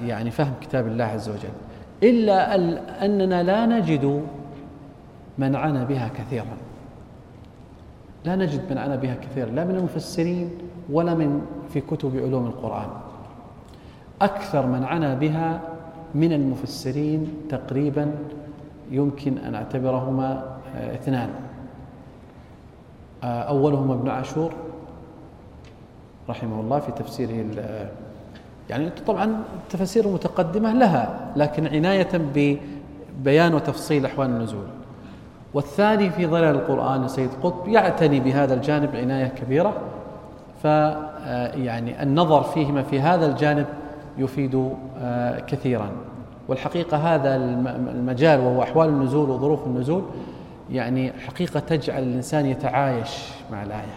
يعني 0.06 0.32
فهم 0.32 0.54
كتاب 0.62 0.88
الله 0.88 1.06
عز 1.06 1.30
وجل. 1.30 1.50
إلا 2.04 2.56
أننا 3.06 3.44
لا 3.44 3.66
نجد 3.66 4.24
من 5.38 5.56
عنى 5.56 5.86
بها 5.86 6.08
كثيرا. 6.08 6.58
لا 8.26 8.36
نجد 8.36 8.62
من 8.72 8.78
عنى 8.78 8.98
بها 8.98 9.16
كثيرا. 9.16 9.50
لا 9.50 9.64
من 9.64 9.76
المفسرين 9.76 10.50
ولا 10.90 11.14
من 11.14 11.46
في 11.74 11.82
كتب 11.82 12.18
علوم 12.18 12.46
القرآن. 12.46 12.90
أكثر 14.22 14.66
من 14.66 14.84
عنى 14.84 15.16
بها 15.16 15.62
من 16.16 16.34
المفسرين 16.34 17.34
تقريبا 17.50 18.12
يمكن 18.92 19.38
أن 19.38 19.56
أعتبرهما 19.56 20.58
آه، 20.76 20.96
اثنان. 20.96 21.30
آه، 23.24 23.42
أولهما 23.42 23.94
ابن 23.94 24.10
عاشور 24.10 24.54
رحمه 26.30 26.60
الله 26.60 26.80
في 26.80 26.92
تفسيره 26.92 27.46
يعني 28.70 28.90
طبعا 29.08 29.44
التفاسير 29.64 30.06
المتقدمة 30.06 30.74
لها 30.74 31.32
لكن 31.36 31.68
عناية 31.68 32.08
ببيان 32.14 33.54
وتفصيل 33.54 34.06
أحوال 34.06 34.28
النزول. 34.30 34.66
والثاني 35.54 36.10
في 36.10 36.28
ظلال 36.28 36.56
القرآن 36.56 37.08
سيد 37.08 37.30
قطب 37.44 37.68
يعتني 37.68 38.20
بهذا 38.20 38.54
الجانب 38.54 38.96
عناية 38.96 39.28
كبيرة 39.28 39.74
ف 40.64 40.66
يعني 41.56 42.04
النظر 42.04 42.44
فيهما 42.44 42.84
في 42.84 43.00
هذا 43.00 43.26
الجانب 43.26 43.66
يفيد 44.18 44.70
آه، 45.00 45.40
كثيرا. 45.40 45.90
والحقيقة 46.48 46.98
هذا 46.98 47.36
المجال 47.36 48.40
وهو 48.40 48.64
أحوال 48.64 48.90
النزول 48.90 49.30
وظروف 49.30 49.68
النزول 49.68 50.04
يعني 50.72 51.14
حقيقة 51.28 51.60
تجعل 51.60 52.04
الإنسان 52.04 52.46
يتعايش 52.46 53.30
مع 53.52 53.64
الآية 53.64 53.96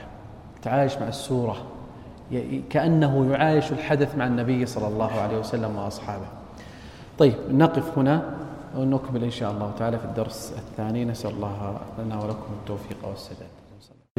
يتعايش 0.60 0.98
مع 0.98 1.08
السورة. 1.08 1.56
كأنه 2.70 3.32
يعايش 3.32 3.72
الحدث 3.72 4.16
مع 4.16 4.26
النبي 4.26 4.66
صلى 4.66 4.88
الله 4.88 5.12
عليه 5.12 5.38
وسلم 5.38 5.76
وأصحابه. 5.76 6.26
طيب 7.18 7.34
نقف 7.50 7.98
هنا 7.98 8.22
ونكمل 8.76 9.24
إن 9.24 9.30
شاء 9.30 9.52
الله 9.52 9.70
تعالى 9.78 9.98
في 9.98 10.04
الدرس 10.04 10.52
الثاني. 10.58 11.04
نسأل 11.04 11.30
الله 11.30 11.78
لنا 11.98 12.16
ولكم 12.16 12.52
التوفيق 12.60 12.96
والسداد. 13.08 13.48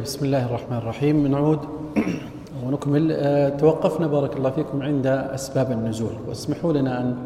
بسم 0.00 0.24
الله 0.24 0.46
الرحمن 0.46 0.76
الرحيم. 0.76 1.26
نعود 1.26 1.60
ونكمل. 2.64 3.12
آه، 3.12 3.48
توقفنا 3.48 4.06
بارك 4.06 4.36
الله 4.36 4.50
فيكم 4.50 4.82
عند 4.82 5.06
أسباب 5.06 5.72
النزول. 5.72 6.12
واسمحوا 6.28 6.72
لنا 6.72 7.00
أن 7.00 7.16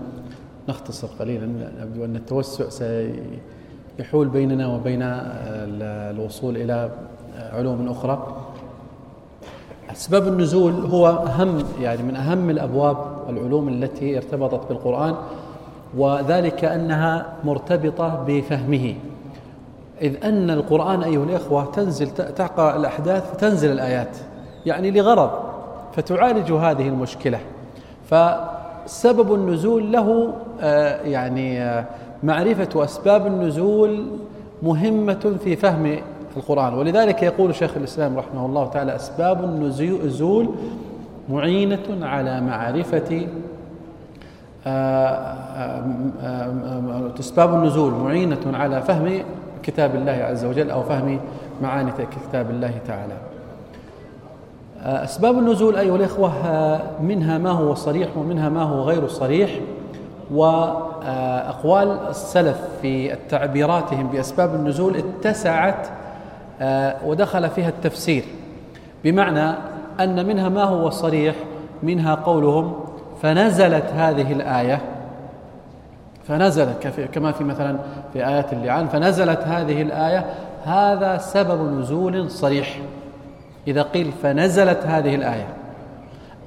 نختصر 0.68 1.08
قليلا 1.18 1.46
نبدو 1.80 2.04
أن 2.04 2.16
التوسع 2.16 2.68
سيحول 2.68 4.28
بيننا 4.28 4.66
وبين 4.66 5.02
الوصول 5.02 6.56
إلى 6.56 6.90
علوم 7.52 7.88
أخرى. 7.88 8.44
أسباب 9.94 10.28
النزول 10.28 10.72
هو 10.72 11.06
أهم 11.06 11.64
يعني 11.80 12.02
من 12.02 12.16
أهم 12.16 12.50
الأبواب 12.50 12.96
والعلوم 13.26 13.68
التي 13.68 14.16
ارتبطت 14.16 14.68
بالقرآن 14.68 15.14
وذلك 15.96 16.64
أنها 16.64 17.26
مرتبطة 17.44 18.24
بفهمه. 18.26 18.94
إذ 20.02 20.24
أن 20.24 20.50
القرآن 20.50 21.02
أيها 21.02 21.24
الإخوة 21.24 21.64
تنزل 21.64 22.10
تعقى 22.10 22.76
الأحداث 22.76 23.32
فتنزل 23.32 23.72
الآيات 23.72 24.16
يعني 24.66 24.90
لغرض 24.90 25.30
فتعالج 25.96 26.52
هذه 26.52 26.88
المشكلة. 26.88 27.40
فسبب 28.10 29.34
النزول 29.34 29.92
له 29.92 30.32
آه، 30.60 31.02
يعني 31.02 31.62
آه، 31.62 31.84
معرفة 32.22 32.84
أسباب 32.84 33.26
النزول 33.26 34.06
مهمة 34.62 35.36
في 35.44 35.56
فهم 35.56 35.96
القرآن. 36.36 36.74
ولذلك 36.74 37.22
يقول 37.22 37.54
شيخ 37.54 37.76
الإسلام 37.76 38.18
رحمه 38.18 38.46
الله 38.46 38.66
تعالى 38.66 38.96
أسباب 38.96 39.44
النزول 39.44 40.48
معينة 41.28 42.06
على 42.06 42.40
معرفة 42.40 43.26
آه، 44.66 44.70
آه، 44.70 45.84
آه، 46.22 47.10
أسباب 47.20 47.54
النزول 47.54 47.92
معينة 47.92 48.40
على 48.46 48.82
فهم 48.82 49.22
كتاب 49.62 49.94
الله 49.94 50.12
عز 50.12 50.44
وجل 50.44 50.70
أو 50.70 50.82
فهم 50.82 51.20
معاني 51.62 51.92
كتاب 52.28 52.50
الله 52.50 52.72
تعالى. 52.86 53.14
أسباب 54.82 55.38
النزول 55.38 55.76
أيها 55.76 55.96
الإخوة 55.96 56.32
منها 57.02 57.38
ما 57.38 57.50
هو 57.50 57.74
صريح 57.74 58.16
ومنها 58.16 58.48
ما 58.48 58.62
هو 58.62 58.82
غير 58.82 59.08
صريح 59.08 59.50
وأقوال 60.30 61.98
السلف 62.08 62.60
في 62.82 63.16
تعبيراتهم 63.28 64.06
بأسباب 64.06 64.54
النزول 64.54 64.96
اتسعت 64.96 65.86
ودخل 67.04 67.50
فيها 67.50 67.68
التفسير. 67.68 68.24
بمعنى 69.04 69.54
أن 70.00 70.26
منها 70.26 70.48
ما 70.48 70.64
هو 70.64 70.90
صريح 70.90 71.34
منها 71.82 72.14
قولهم 72.14 72.74
فنزلت 73.22 73.84
هذه 73.94 74.32
الآية. 74.32 74.80
فنزلت 76.28 76.86
كما 77.12 77.32
في 77.32 77.44
مثلا 77.44 77.76
في 78.12 78.26
آيات 78.26 78.52
اللعان 78.52 78.88
فنزلت 78.88 79.40
هذه 79.40 79.82
الآية. 79.82 80.26
هذا 80.64 81.18
سبب 81.18 81.78
نزول 81.78 82.30
صريح. 82.30 82.78
إذا 83.68 83.82
قيل 83.82 84.12
فنزلت 84.22 84.86
هذه 84.86 85.14
الآية. 85.14 85.46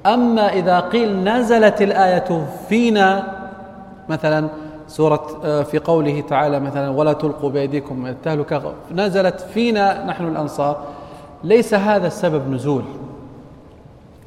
أما 0.06 0.52
إذا 0.52 0.80
قيل 0.80 1.24
نزلت 1.24 1.82
الآية 1.82 2.46
فينا 2.68 3.22
مثلا 4.08 4.48
سورة 4.88 5.26
آه، 5.44 5.62
في 5.62 5.78
قوله 5.78 6.20
تعالى 6.20 6.60
مثلا 6.60 6.90
ولا 6.90 7.12
تلقوا 7.12 7.50
بأيديكم 7.50 8.06
التهلكة 8.06 8.72
نزلت 8.94 9.40
فينا 9.40 10.04
نحن 10.04 10.28
الأنصار 10.28 10.76
ليس 11.44 11.74
هذا 11.74 12.06
السبب 12.06 12.50
نزول 12.50 12.82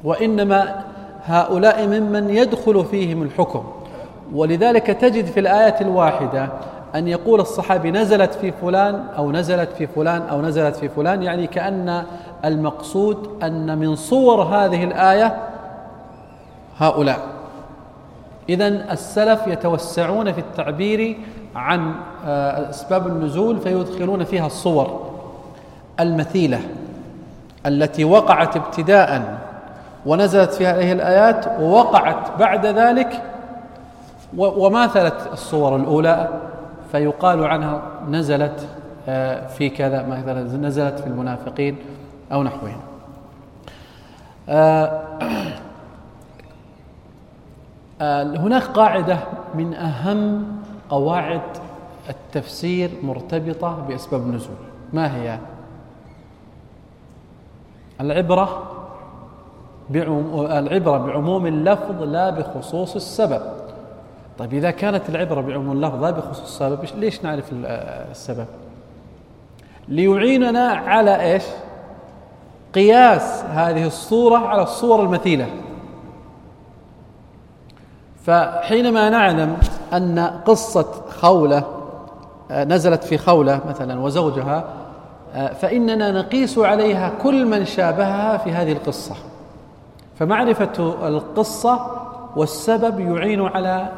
وإنما 0.04 0.84
هؤلاء 1.24 1.86
ممن 1.86 2.30
يدخل 2.30 2.84
فيهم 2.84 3.22
الحكم. 3.22 3.64
ولذلك 4.34 4.86
تجد 4.86 5.24
في 5.24 5.40
الآية 5.40 5.80
الواحدة 5.80 6.48
أن 6.94 7.08
يقول 7.08 7.40
الصحابي 7.40 7.90
نزلت 7.90 8.34
في 8.34 8.52
فلان 8.52 9.04
أو 9.16 9.32
نزلت 9.32 9.72
في 9.72 9.86
فلان 9.86 10.22
أو 10.22 10.42
نزلت 10.42 10.76
في 10.76 10.88
فلان. 10.88 11.22
يعني 11.22 11.46
كأن 11.46 12.04
المقصود 12.44 13.28
أن 13.42 13.78
من 13.78 13.96
صور 13.96 14.42
هذه 14.42 14.84
الآية 14.84 15.36
هؤلاء. 16.78 17.18
إذا 18.48 18.92
السلف 18.92 19.46
يتوسعون 19.46 20.32
في 20.32 20.40
التعبير 20.40 21.16
عن 21.56 21.94
آه، 22.26 22.70
أسباب 22.70 23.06
النزول 23.06 23.60
فيدخلون 23.60 24.24
فيها 24.24 24.46
الصور 24.46 25.10
المثيلة 26.00 26.60
التي 27.66 28.04
وقعت 28.04 28.56
ابتداء 28.56 29.38
ونزلت 30.06 30.52
في 30.52 30.66
هذه 30.66 30.92
الآيات 30.92 31.46
ووقعت 31.60 32.38
بعد 32.38 32.66
ذلك 32.66 33.22
وماثلت 34.36 35.28
الصور 35.32 35.76
الأولى 35.76 36.28
فيقال 36.92 37.44
عنها 37.44 37.82
نزلت 38.10 38.66
آه، 39.08 39.46
في 39.46 39.68
كذا 39.68 40.06
مثلا 40.06 40.42
نزلت 40.42 40.98
في 41.00 41.06
المنافقين 41.06 41.76
أو 42.32 42.42
نحوهم. 42.42 42.80
آه، 44.48 45.02
هناك 48.00 48.62
قاعدة 48.62 49.18
من 49.54 49.74
أهم 49.74 50.44
قواعد 50.88 51.40
التفسير 52.08 52.90
مرتبطة 53.02 53.86
بأسباب 53.88 54.20
النزول. 54.20 54.56
ما 54.92 55.16
هي؟ 55.16 55.38
العبرة 58.00 58.62
العبرة 59.90 60.98
بعموم 60.98 61.46
اللفظ 61.46 62.02
لا 62.02 62.30
بخصوص 62.30 62.94
السبب. 62.94 63.42
طيب 64.38 64.54
إذا 64.54 64.70
كانت 64.70 65.08
العبرة 65.08 65.40
بعموم 65.40 65.72
اللفظ 65.72 66.04
لا 66.04 66.10
بخصوص 66.10 66.40
السبب 66.40 66.78
ليش 66.96 67.24
نعرف 67.24 67.50
السبب؟ 67.52 68.46
ليعيننا 69.88 70.68
على 70.68 71.20
إيش؟ 71.20 71.44
قياس 72.74 73.44
هذه 73.44 73.86
الصورة 73.86 74.38
على 74.38 74.62
الصور 74.62 75.02
المثيلة. 75.02 75.46
فحينما 78.26 79.10
نعلم 79.10 79.56
أن 79.92 80.18
قصة 80.18 80.86
خولة 81.20 81.64
آه، 82.50 82.64
نزلت 82.64 83.04
في 83.04 83.18
خولة 83.18 83.60
مثلا 83.68 84.00
وزوجها 84.00 84.64
آه، 85.34 85.52
فإننا 85.52 86.10
نقيس 86.12 86.58
عليها 86.58 87.12
كل 87.22 87.46
من 87.46 87.64
شابهها 87.64 88.36
في 88.36 88.52
هذه 88.52 88.72
القصة. 88.72 89.14
فمعرفة 90.18 90.94
القصة 91.08 91.86
والسبب 92.36 93.00
يعين 93.00 93.46
على 93.46 93.88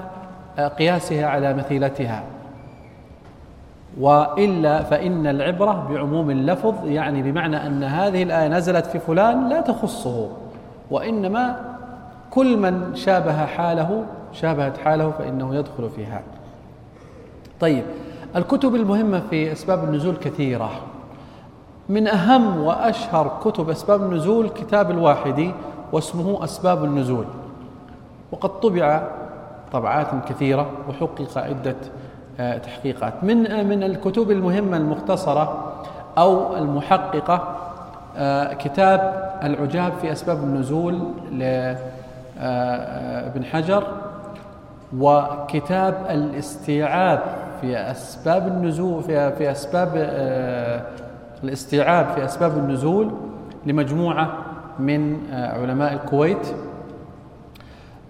آه، 0.58 0.68
قياسها 0.68 1.26
على 1.26 1.54
مثيلتها. 1.54 2.22
وإلا 4.00 4.82
فإن 4.82 5.26
العبرة 5.26 5.86
بعموم 5.90 6.30
اللفظ 6.30 6.74
يعني 6.84 7.22
بمعنى 7.22 7.66
أن 7.66 7.84
هذه 7.84 8.22
الآية 8.22 8.48
نزلت 8.48 8.86
في 8.86 8.98
فلان 8.98 9.48
لا 9.48 9.60
تخصه 9.60 10.28
وإنما 10.90 11.73
كل 12.34 12.56
من 12.56 12.94
شابه 12.94 13.46
حاله 13.46 14.04
شابهت 14.32 14.78
حاله 14.78 15.10
فإنه 15.10 15.54
يدخل 15.54 15.90
فيها 15.90 16.22
طيب 17.60 17.84
الكتب 18.36 18.74
المهمة 18.74 19.22
في 19.30 19.52
أسباب 19.52 19.84
النزول 19.84 20.16
كثيرة. 20.16 20.70
من 21.88 22.08
أهم 22.08 22.60
وأشهر 22.60 23.40
كتب 23.44 23.70
أسباب 23.70 24.02
النزول 24.02 24.48
كتاب 24.48 24.90
الواحدي 24.90 25.50
واسمه 25.92 26.44
أسباب 26.44 26.84
النزول. 26.84 27.24
وقد 28.32 28.60
طبع 28.60 29.08
طبعات 29.72 30.06
كثيرة 30.28 30.70
وحقق 30.88 31.38
عدة 31.38 31.76
آه، 32.40 32.58
تحقيقات. 32.58 33.24
من 33.24 33.46
آه، 33.46 33.62
من 33.62 33.82
الكتب 33.82 34.30
المهمة 34.30 34.76
المختصرة 34.76 35.72
أو 36.18 36.56
المحققة 36.56 37.56
آه، 38.16 38.52
كتاب 38.52 39.30
العجاب 39.42 39.92
في 40.02 40.12
أسباب 40.12 40.36
النزول 40.36 40.98
لابن 42.36 43.44
حجر 43.44 43.84
وكتاب 44.98 45.94
الاستيعاب 46.10 47.20
في 47.60 47.76
أسباب 47.76 48.46
النزول 48.48 49.02
في 49.02 49.32
في 49.32 49.50
أسباب 49.50 49.90
الاستيعاب 51.44 52.06
في 52.14 52.24
أسباب 52.24 52.58
النزول 52.58 53.10
لمجموعة 53.66 54.32
من 54.78 55.18
علماء 55.32 55.92
الكويت. 55.92 56.54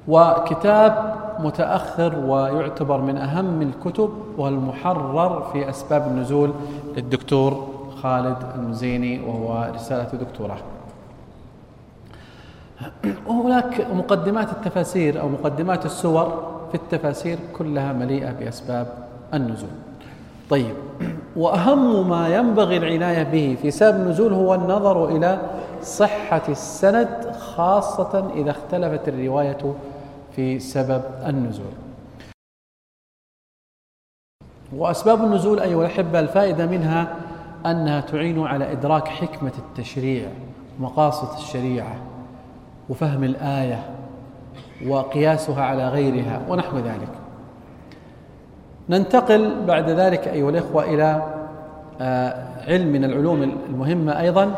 وكتاب 0.08 1.14
متأخر 1.38 2.18
ويعتبر 2.26 3.00
من 3.00 3.16
أهم 3.16 3.62
الكتب 3.62 4.10
والمحرر 4.38 5.42
في 5.52 5.70
أسباب 5.70 6.06
النزول 6.06 6.52
للدكتور 6.96 7.68
خالد 8.02 8.36
المزيني 8.54 9.20
وهو 9.26 9.70
رسالة 9.74 10.08
دكتوراه 10.20 10.56
وهناك 13.26 13.86
مقدمات 13.90 14.52
التفاسير 14.52 15.20
أو 15.20 15.28
مقدمات 15.28 15.86
السور 15.86 16.54
في 16.68 16.74
التفاسير 16.74 17.38
كلها 17.58 17.92
مليئة 17.92 18.32
بأسباب 18.32 19.08
النزول. 19.34 19.70
طيب 20.50 20.74
وأهم 21.36 22.08
ما 22.08 22.28
ينبغي 22.28 22.76
العناية 22.76 23.22
به 23.22 23.56
في 23.62 23.70
سبب 23.70 23.96
النزول 23.96 24.32
هو 24.32 24.54
النظر 24.54 25.08
إلى 25.08 25.38
صحة 25.82 26.42
السند 26.48 27.32
خاصة 27.38 28.30
إذا 28.34 28.50
اختلفت 28.50 29.08
الرواية 29.08 29.74
في 30.36 30.58
سبب 30.58 31.02
النزول. 31.26 31.72
وأسباب 34.76 35.24
النزول 35.24 35.60
أيها 35.60 35.80
الأحبة 35.80 36.20
الفائدة 36.20 36.66
منها 36.66 37.16
أنها 37.66 38.00
تعين 38.00 38.46
على 38.46 38.72
إدراك 38.72 39.08
حكمة 39.08 39.52
التشريع 39.58 40.28
ومقاصد 40.78 41.38
الشريعة. 41.38 41.96
وفهم 42.88 43.24
الآية 43.24 43.90
وقياسها 44.86 45.62
على 45.62 45.88
غيرها 45.88 46.40
ونحو 46.48 46.78
ذلك. 46.78 47.08
ننتقل 48.88 49.64
بعد 49.66 49.90
ذلك 49.90 50.28
أيها 50.28 50.50
الإخوة 50.50 50.84
إلى 50.84 51.22
آه، 52.00 52.44
علم 52.66 52.92
من 52.92 53.04
العلوم 53.04 53.42
المهمة 53.42 54.20
أيضا 54.20 54.54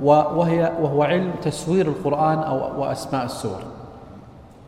وهي 0.00 0.72
وهو 0.80 1.02
علم 1.02 1.32
تسوير 1.42 1.86
القرآن 1.86 2.38
أو 2.38 2.80
وأسماء 2.80 3.24
السور. 3.24 3.60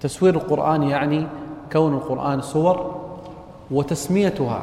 تسوير 0.01 0.35
القرآن 0.35 0.83
يعني 0.83 1.27
كون 1.73 1.95
القرآن 1.95 2.41
صور 2.41 3.01
وتسميتها. 3.71 4.63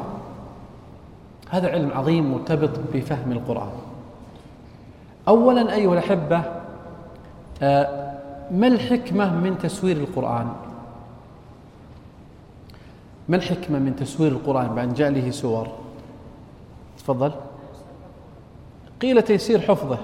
هذا 1.50 1.72
علم 1.72 1.92
عظيم 1.96 2.32
مرتبط 2.32 2.70
بفهم 2.94 3.32
القرآن. 3.32 3.70
أولا 5.28 5.74
أيها 5.74 5.94
الأحبة 5.94 6.42
آه، 7.62 8.05
ما 8.52 8.68
الحكمة 8.68 9.36
من 9.36 9.58
تسوير 9.58 9.98
القرآن؟ 9.98 10.48
ما 13.30 13.36
الحكمة 13.36 13.80
من 13.80 13.96
تسوير 13.96 14.32
القرآن 14.32 14.68
بأن 14.68 14.94
جاء 14.94 15.10
له 15.10 15.32
سور؟ 15.32 15.68
تفضل. 16.98 17.32
قيل 19.02 19.22
تيسير 19.22 19.62
حفظه 19.62 19.98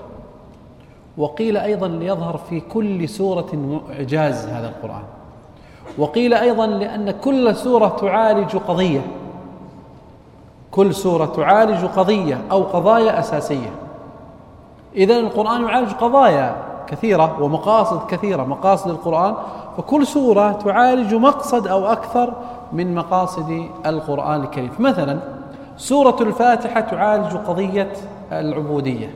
وقيل 1.18 1.58
أيضا 1.58 1.88
ليظهر 1.88 2.38
في 2.38 2.60
كل 2.60 3.10
سورة 3.10 3.82
إعجاز 3.92 4.46
هذا 4.46 4.70
القرآن 4.70 5.04
وقيل 5.98 6.34
أيضا 6.34 6.68
لأن 6.68 7.12
كل 7.12 7.56
سورة 7.56 7.88
تعالج 7.88 8.56
قضية 8.56 9.02
كل 10.72 10.96
سورة 10.96 11.26
تعالج 11.26 11.86
قضية 11.86 12.42
أو 12.52 12.64
قضايا 12.64 13.20
أساسية. 13.20 13.72
إذا 14.96 15.20
القرآن 15.20 15.64
يعالج 15.64 15.92
قضايا. 15.92 16.71
كثيرة 16.92 17.44
ومقاصد 17.44 18.08
كثيرة 18.08 18.44
مقاصد 18.44 18.90
القرآن. 18.90 19.36
فكل 19.78 20.08
سورة 20.08 20.52
تعالج 20.52 21.16
مقصد 21.16 21.68
أو 21.68 21.86
أكثر 21.86 22.34
من 22.74 22.96
مقاصد 22.96 23.66
القرآن 23.86 24.42
الكريم. 24.42 24.72
مثلا 24.80 25.20
سورة 25.78 26.16
الفاتحة 26.22 26.80
تعالج 26.80 27.36
قضية 27.36 27.94
العبودية. 28.32 29.14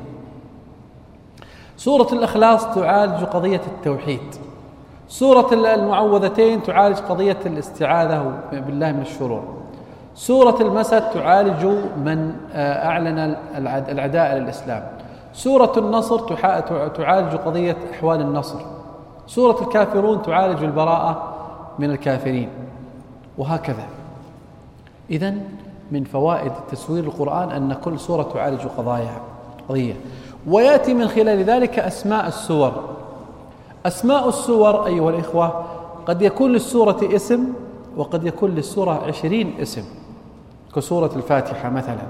سورة 1.78 2.08
الإخلاص 2.12 2.76
تعالج 2.76 3.24
قضية 3.24 3.62
التوحيد. 3.68 4.36
سورة 5.08 5.54
المعوذتين 5.54 6.64
تعالج 6.64 6.98
قضية 6.98 7.38
الاستعاذة 7.46 8.34
بالله 8.52 8.92
من 8.92 9.02
الشرور. 9.02 9.44
سورة 10.16 10.62
المسد 10.62 11.02
تعالج 11.10 11.66
من 11.98 12.36
آه، 12.54 12.88
أعلن 12.88 13.36
العداء 13.90 14.36
للإسلام. 14.36 14.84
سورة 15.36 15.74
النصر 15.78 16.20
تعالج 16.88 17.36
قضية 17.36 17.78
أحوال 17.94 18.22
النصر. 18.22 18.60
سورة 19.28 19.62
الكافرون 19.62 20.22
تعالج 20.22 20.64
البراءة 20.64 21.34
من 21.80 21.92
الكافرين. 21.92 22.50
وهكذا. 23.38 23.84
إذا 25.10 25.34
من 25.92 26.04
فوائد 26.04 26.52
تسوير 26.72 27.04
القرآن 27.04 27.52
أن 27.52 27.74
كل 27.74 28.00
سورة 28.00 28.24
تعالج 28.34 28.62
قضايا 28.78 29.18
قضية. 29.70 29.94
ويأتي 30.48 30.94
من 30.94 31.08
خلال 31.08 31.44
ذلك 31.44 31.80
أسماء 31.80 32.28
السور. 32.28 32.72
أسماء 33.86 34.30
السور 34.30 34.86
أيها 34.86 35.10
الإخوة 35.10 35.64
قد 36.08 36.22
يكون 36.22 36.52
للسورة 36.52 37.00
اسم 37.16 37.54
وقد 37.98 38.26
يكون 38.26 38.52
للسورة 38.52 39.04
عشرين 39.08 39.54
اسم. 39.62 39.84
كسورة 40.76 41.12
الفاتحة 41.16 41.70
مثلا. 41.70 42.04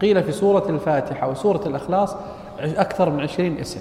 قيل 0.00 0.22
في 0.22 0.32
سورة 0.32 0.64
الفاتحة 0.68 1.30
وسورة 1.30 1.60
الإخلاص 1.66 2.14
أكثر 2.62 3.10
من 3.10 3.20
عشرين 3.20 3.58
اسم. 3.58 3.80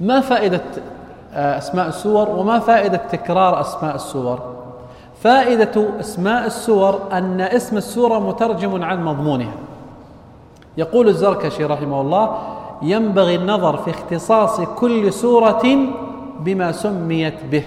ما 0.00 0.20
فائدة 0.20 0.62
آه، 1.34 1.58
أسماء 1.58 1.88
السور 1.88 2.30
وما 2.30 2.58
فائدة 2.58 2.96
تكرار 2.96 3.60
أسماء 3.60 3.94
السور؟ 3.94 4.52
فائدة 5.22 6.00
أسماء 6.00 6.46
السور 6.46 7.00
أن 7.12 7.40
اسم 7.40 7.76
السورة 7.76 8.18
مترجم 8.18 8.82
عن 8.82 9.04
مضمونها. 9.04 9.54
يقول 10.76 11.08
الزركشي 11.08 11.64
رحمه 11.64 12.00
الله 12.00 12.38
ينبغي 12.82 13.34
النظر 13.34 13.76
في 13.76 13.90
اختصاص 13.90 14.60
كل 14.60 15.12
سورة 15.12 15.62
بما 16.40 16.72
سميت 16.72 17.44
به. 17.50 17.64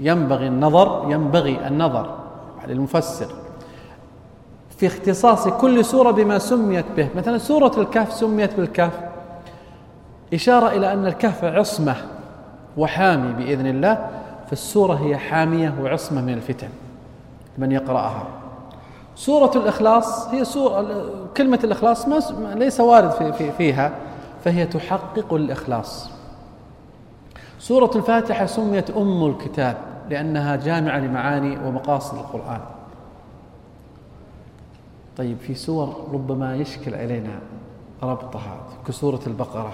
ينبغي 0.00 0.46
النظر 0.46 1.06
ينبغي 1.08 1.66
النظر 1.66 2.10
على 2.62 2.72
المفسر. 2.72 3.26
في 4.78 4.86
اختصاص 4.86 5.48
كل 5.48 5.84
سورة 5.84 6.10
بما 6.10 6.38
سميت 6.38 6.84
به. 6.96 7.08
مثلا 7.16 7.38
سورة 7.38 7.72
الكهف 7.78 8.12
سميت 8.12 8.54
بالكهف. 8.54 9.00
إشارة 10.34 10.68
إلى 10.68 10.92
أن 10.92 11.06
الكهف 11.06 11.44
عصمة 11.44 11.96
وحامي 12.76 13.32
بإذن 13.32 13.66
الله. 13.66 14.08
فالسورة 14.48 14.94
هي 14.94 15.16
حامية 15.16 15.74
وعصمة 15.82 16.20
من 16.20 16.32
الفتن 16.32 16.68
من 17.58 17.72
يقرأها. 17.72 18.26
سورة 19.16 19.50
الإخلاص 19.56 20.28
هي 20.28 20.44
سورة 20.44 21.04
كلمة 21.36 21.60
الإخلاص 21.64 22.08
ما 22.08 22.20
ليس 22.54 22.80
وارد 22.80 23.10
في 23.10 23.32
في 23.32 23.52
فيها 23.52 23.92
فهي 24.44 24.66
تحقق 24.66 25.34
الإخلاص. 25.34 26.10
سورة 27.58 27.90
الفاتحة 27.96 28.46
سميت 28.46 28.90
أم 28.90 29.26
الكتاب 29.26 29.76
لأنها 30.10 30.56
جامعة 30.56 30.98
لمعاني 30.98 31.58
ومقاصد 31.66 32.18
القرآن. 32.18 32.60
طيب 35.18 35.38
في 35.38 35.54
سور 35.54 35.96
ربما 36.12 36.56
يشكل 36.56 36.94
علينا 36.94 37.38
ربطها 38.02 38.56
كسورة 38.86 39.20
البقرة. 39.26 39.72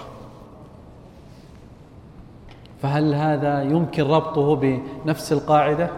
فهل 2.81 3.13
هذا 3.13 3.63
يمكن 3.63 4.03
ربطه 4.03 4.55
بنفس 4.55 5.33
القاعدة؟ 5.33 5.89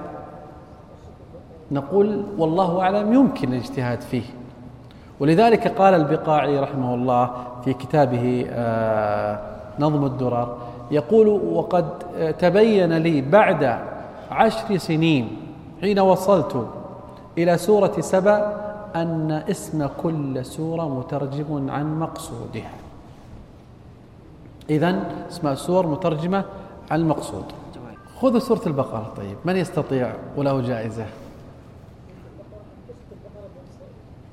نقول 1.71 2.23
والله 2.37 2.81
أعلم 2.81 3.13
يمكن 3.13 3.53
الاجتهاد 3.53 4.01
فيه. 4.01 4.23
ولذلك 5.19 5.67
قال 5.67 5.93
البقاعي 5.93 6.59
رحمه 6.59 6.95
الله 6.95 7.31
في 7.65 7.73
كتابه 7.73 8.45
آه، 8.49 9.39
نظم 9.79 10.05
الدرر 10.05 10.57
يقول 10.91 11.27
وقد 11.27 11.89
تبين 12.39 12.97
لي 12.97 13.21
بعد 13.21 13.79
عشر 14.31 14.77
سنين 14.77 15.37
حين 15.81 15.99
وصلت 15.99 16.67
إلى 17.37 17.57
سورة 17.57 18.01
سبأ 18.01 18.66
أن 19.01 19.31
اسم 19.31 19.89
كل 20.01 20.45
سورة 20.45 20.99
مترجم 20.99 21.69
عن 21.69 21.99
مقصودها 21.99 22.73
إذا 24.69 25.11
اسماء 25.29 25.53
السور 25.53 25.87
مترجمة 25.87 26.45
عن 26.91 26.99
المقصود 26.99 27.45
خذوا 28.19 28.39
سورة 28.39 28.61
البقرة. 28.67 29.13
طيب 29.17 29.37
من 29.45 29.55
يستطيع 29.55 30.13
وله 30.37 30.61
جائزة؟ 30.61 31.05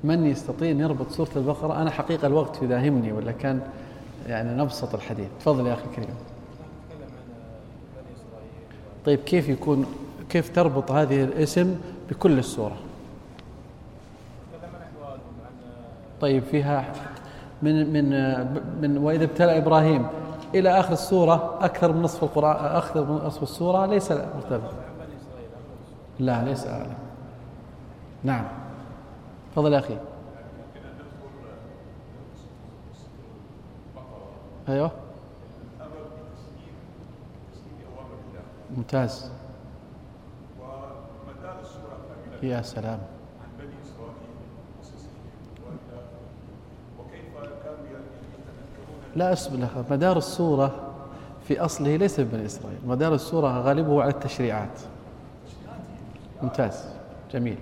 من 0.03 0.25
يستطيع 0.25 0.71
أن 0.71 0.79
يربط 0.79 1.11
سورة 1.11 1.29
البقرة؟ 1.35 1.81
أنا 1.81 1.91
حقيقة 1.91 2.27
الوقت 2.27 2.61
يداهمني 2.61 3.11
ولا 3.11 3.31
كان 3.31 3.61
يعني 4.27 4.61
نبسط 4.61 4.95
الحديث؟ 4.95 5.27
تفضل 5.39 5.67
يا 5.67 5.73
أخي 5.73 5.83
الكريم. 5.91 6.15
طيب 9.05 9.19
كيف 9.19 9.49
يكون 9.49 9.85
كيف 10.29 10.55
تربط 10.55 10.91
هذه 10.91 11.23
الاسم 11.23 11.75
بكل 12.09 12.39
السورة؟ 12.39 12.75
طيب 16.21 16.43
فيها 16.43 16.85
من 17.61 17.93
من 17.93 18.09
من 18.81 18.97
وإذا 18.97 19.23
ابتلى 19.23 19.57
إبراهيم 19.57 20.07
إلى 20.55 20.79
آخر 20.79 20.93
السورة 20.93 21.59
أكثر 21.61 21.93
من 21.93 22.01
نصف 22.01 22.23
القرآن 22.23 22.75
أكثر 22.75 23.05
من 23.05 23.15
نصف 23.15 23.43
السورة 23.43 23.85
ليس 23.85 24.11
مرتبط 24.11 24.73
لا 26.19 26.43
ليس 26.43 26.67
أعلم. 26.67 26.93
نعم. 28.23 28.45
تفضل 29.51 29.73
يا 29.73 29.79
أخي. 29.79 29.97
أيوه. 34.69 34.91
ممتاز. 38.77 39.31
يا 42.43 42.61
سلام. 42.61 43.14
لا 49.15 49.33
أسبل 49.33 49.67
مدار 49.91 50.17
السورة 50.17 50.71
في 51.47 51.59
أصله 51.59 51.95
ليس 51.95 52.19
بني 52.19 52.45
إسرائيل. 52.45 52.77
مدار 52.87 53.13
السورة 53.13 53.61
غالبه 53.61 54.01
على 54.01 54.11
التشريعات. 54.11 54.79
ممتاز. 56.43 56.85
جميل. 57.33 57.57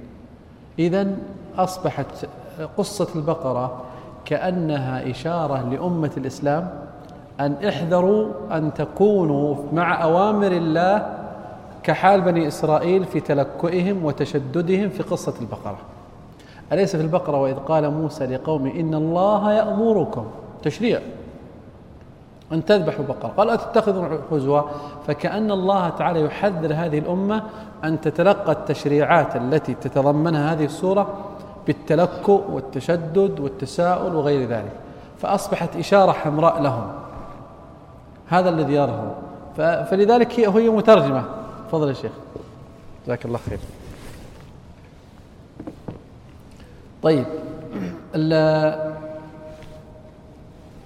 إذا 0.80 1.08
أصبحت 1.58 2.06
قصة 2.78 3.08
البقرة 3.16 3.82
كأنها 4.26 5.12
إشارة 5.12 5.70
لأمة 5.70 6.12
الإسلام 6.18 6.70
أن 7.40 7.54
احذروا 7.68 8.28
أن 8.52 8.74
تكونوا 8.74 9.56
مع 9.74 10.04
أوامر 10.04 10.52
الله 10.52 11.18
كحال 11.84 12.22
بني 12.22 12.48
إسرائيل 12.48 13.06
في 13.06 13.20
تلكؤهم 13.20 14.06
وتشددهم 14.06 14.90
في 14.90 15.04
قصة 15.04 15.34
البقرة. 15.42 15.78
أليس 16.72 16.96
في 16.96 17.02
البقرة 17.02 17.42
وإذ 17.42 17.56
قال 17.56 17.92
موسى 17.92 18.26
لقوم 18.26 18.68
إن 18.68 18.94
الله 18.94 19.54
يأمركم؟ 19.54 20.26
تشريع. 20.64 21.02
أن 22.52 22.66
تذبحوا 22.66 23.06
بقرة 23.06 23.28
قال 23.38 23.50
أتتخذوا 23.50 24.18
حزوا 24.32 24.62
فكأن 25.08 25.52
الله 25.52 25.90
تعالى 25.90 26.22
يحذر 26.22 26.74
هذه 26.74 27.00
الأمة 27.00 27.44
أن 27.84 28.02
تتلقى 28.02 28.52
التشريعات 28.52 29.36
التي 29.36 29.74
تتضمنها 29.74 30.54
هذه 30.54 30.66
السورة 30.66 31.08
بالتلكؤ 31.68 32.42
والتشدد 32.50 33.40
والتساؤل 33.40 34.16
وغير 34.16 34.50
ذلك. 34.50 34.72
فأصبحت 35.22 35.76
إشارة 35.76 36.12
حمراء 36.12 36.62
لهم. 36.62 36.92
هذا 38.28 38.50
الذي 38.50 38.74
يظهر. 38.74 39.16
فلذلك 39.84 40.40
هي 40.40 40.48
هي 40.48 40.70
مترجمة. 40.70 41.24
تفضل 41.70 41.88
يا 41.88 41.94
شيخ. 41.94 42.12
جزاك 43.06 43.26
الله 43.26 43.40
خير. 43.50 43.60
طيب. 47.04 47.26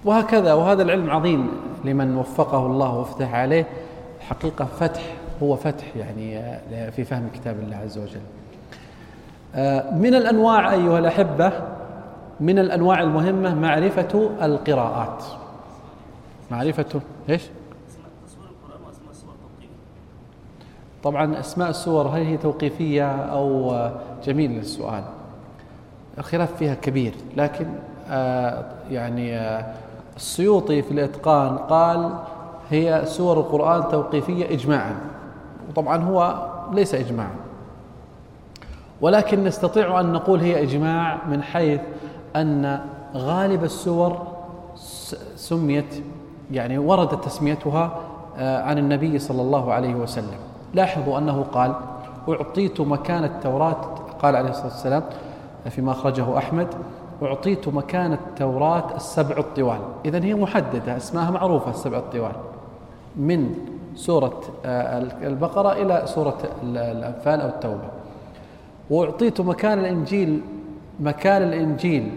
وهكذا 0.08 0.54
وهذا 0.54 0.84
العلم 0.84 1.10
عظيم 1.10 1.50
لمن 1.86 2.18
وفقه 2.18 2.66
الله 2.66 2.96
وافتح 2.98 3.34
عليه. 3.36 3.66
حقيقة 4.20 4.66
فتح 4.66 5.02
هو 5.44 5.56
فتح 5.56 5.96
يعني 5.96 6.38
آه، 6.38 6.90
في 6.90 7.04
فهم 7.04 7.30
كتاب 7.34 7.60
الله 7.60 7.76
عز 7.76 7.98
وجل. 7.98 8.22
آه، 9.56 9.92
من 9.92 10.16
الأنواع 10.16 10.74
أيها 10.74 11.00
الأحبة 11.00 11.52
من 12.40 12.60
الأنواع 12.60 13.02
المهمة 13.02 13.56
معرفة 13.56 14.30
القراءات. 14.42 15.24
معرفة 16.52 17.02
إيش؟ 17.30 17.44
طبعا 21.04 21.40
أسماء 21.40 21.70
السور 21.70 22.08
هل 22.08 22.22
هي 22.22 22.38
توقيفية 22.38 23.12
أو 23.12 23.72
آه، 23.72 23.92
جميل 24.24 24.60
السؤال 24.60 25.04
الخلاف 26.18 26.56
فيها 26.58 26.76
كبير 26.76 27.14
لكن 27.38 27.68
يعني 28.92 29.38
السيوطي 30.18 30.82
في 30.82 30.92
الإتقان 30.92 31.58
قال 31.58 32.10
هي 32.70 33.02
سور 33.06 33.40
القرآن 33.40 33.92
توقيفية 33.92 34.54
إجماعا. 34.54 34.96
وطبعا 35.70 36.04
هو 36.04 36.48
ليس 36.72 36.96
إجماعا. 36.96 37.36
ولكن 39.02 39.44
نستطيع 39.44 40.00
أن 40.00 40.12
نقول 40.12 40.40
هي 40.40 40.64
إجماع 40.64 41.18
من 41.30 41.44
حيث 41.44 41.82
أن 42.36 42.80
غالب 43.16 43.64
السور 43.64 44.28
سميت 45.36 46.04
يعني 46.52 46.78
وردت 46.78 47.26
تسميتها 47.26 47.92
آه، 48.38 48.64
عن 48.64 48.78
النبي 48.78 49.20
صلى 49.20 49.42
الله 49.42 49.74
عليه 49.74 49.96
وسلم. 49.96 50.38
لاحظوا 50.74 51.18
أنه 51.18 51.46
قال 51.54 51.74
أعطيت 52.30 52.82
مكان 52.82 53.24
التوراة 53.24 53.82
قال 54.22 54.36
عليه 54.36 54.50
الصلاة 54.50 54.66
والسلام 54.66 55.04
فيما 55.70 55.92
أخرجه 55.92 56.38
أحمد. 56.38 56.68
أعطيت 57.24 57.68
مكان 57.68 58.14
التوراة 58.14 58.96
السبع 58.96 59.38
الطوال. 59.38 59.80
إذا 60.06 60.24
هي 60.24 60.36
محددة 60.36 60.98
اسمها 60.98 61.32
معروفة 61.32 61.72
السبع 61.72 61.98
الطوال. 61.98 62.36
من 63.16 63.56
سورة 63.96 64.42
آه، 64.66 65.00
البقرة 65.28 65.72
إلى 65.72 66.04
سورة 66.06 66.38
الأنفال 66.64 67.42
أو 67.42 67.48
التوبة. 67.48 67.90
وأعطيت 68.90 69.42
مكان 69.42 69.80
الإنجيل 69.80 70.42
مكان 71.00 71.42
الإنجيل 71.44 72.12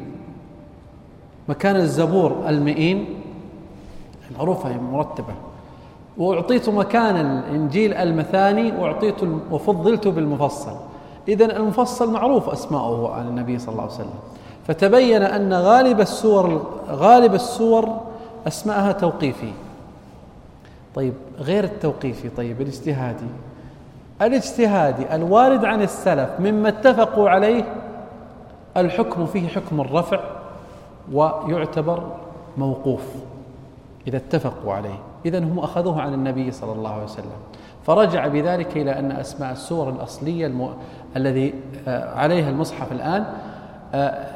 مكان 1.48 1.76
الزبور 1.76 2.36
المئين. 2.48 3.06
معروفة 4.38 4.68
هي 4.68 4.78
مرتبة. 4.78 5.34
وأعطيت 6.18 6.68
مكان 6.68 7.16
الإنجيل 7.16 7.94
المثاني 7.94 8.72
وأعطيت 8.72 9.22
وفضلت 9.50 10.08
بالمفصل. 10.08 10.76
إذا 11.28 11.56
المفصل 11.56 12.12
معروف 12.12 12.48
أسماؤه 12.48 13.14
عن 13.14 13.28
النبي 13.28 13.58
صلى 13.58 13.72
الله 13.72 13.82
عليه 13.82 13.94
وسلم. 13.94 14.39
فتبين 14.66 15.22
أن 15.22 15.52
غالب 15.52 16.00
السور 16.00 16.70
غالب 16.90 17.34
السور 17.34 18.00
أسماءها 18.46 18.92
توقيفي. 18.92 19.52
طيب 20.94 21.12
غير 21.38 21.64
التوقيفي 21.64 22.28
طيب 22.28 22.60
الاجتهادي. 22.60 23.26
الاجتهادي 24.22 25.14
الوارد 25.14 25.64
عن 25.64 25.82
السلف 25.82 26.30
مما 26.40 26.68
اتفقوا 26.68 27.30
عليه 27.30 27.64
الحكم 28.76 29.26
فيه 29.26 29.48
حكم 29.48 29.80
الرفع 29.80 30.20
ويعتبر 31.12 32.12
موقوف 32.56 33.02
إذا 34.06 34.16
اتفقوا 34.16 34.74
عليه. 34.74 34.98
إذا 35.26 35.38
هم 35.38 35.58
أخذوه 35.58 36.00
عن 36.00 36.14
النبي 36.14 36.52
صلى 36.52 36.72
الله 36.72 36.90
عليه 36.92 37.04
وسلم. 37.04 37.40
فرجع 37.86 38.26
بذلك 38.26 38.76
إلى 38.76 38.98
أن 38.98 39.12
أسماء 39.12 39.52
السور 39.52 39.88
الأصلية. 39.88 40.70
الذي 41.16 41.54
آه، 41.88 42.14
عليها 42.14 42.50
المصحف 42.50 42.92
الآن 42.92 43.26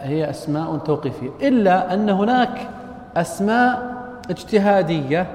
هي 0.02 0.30
أسماء 0.30 0.76
توقيفية. 0.76 1.30
إلا 1.42 1.94
أن 1.94 2.10
هناك 2.10 2.68
أسماء 3.16 3.94
اجتهادية 4.30 5.26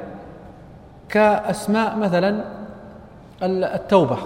كأسماء 1.09 1.97
مثلا 1.97 2.43
التوبة. 3.43 4.17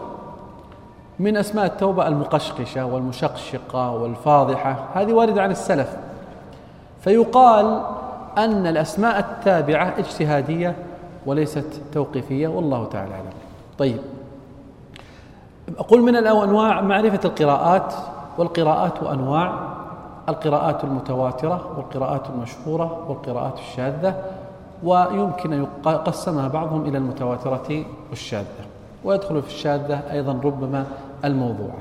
من 1.19 1.37
أسماء 1.37 1.65
التوبة 1.65 2.07
المقشقشة 2.07 2.85
والمشقشقة 2.85 3.91
والفاضحة 3.91 4.85
هذه 4.93 5.13
واردة 5.13 5.41
عن 5.41 5.51
السلف. 5.51 5.97
فيقال 7.01 7.83
أن 8.37 8.67
الأسماء 8.67 9.19
التابعة 9.19 9.93
اجتهادية 9.97 10.75
وليست 11.25 11.81
توقيفية 11.93 12.47
والله 12.47 12.85
تعالى 12.85 13.13
أعلم. 13.13 13.25
طيب. 13.77 13.97
أقول 15.77 16.01
من 16.01 16.15
الأنواع 16.15 16.81
معرفة 16.81 17.19
القراءات 17.25 17.93
والقراءات 18.37 19.03
أنواع. 19.03 19.72
القراءات 20.29 20.83
المتواترة 20.83 21.71
والقراءات 21.77 22.21
المشهورة 22.29 23.05
والقراءات 23.07 23.59
الشاذة 23.59 24.15
ويمكن 24.83 25.53
أن 25.53 25.67
يقسمها 25.85 26.47
بعضهم 26.47 26.85
إلى 26.85 26.97
المتواترة 26.97 27.85
والشاذة. 28.09 28.63
ويدخل 29.03 29.41
في 29.41 29.47
الشاذة 29.47 30.01
أيضا 30.11 30.39
ربما 30.43 30.85
الموضوعة 31.25 31.79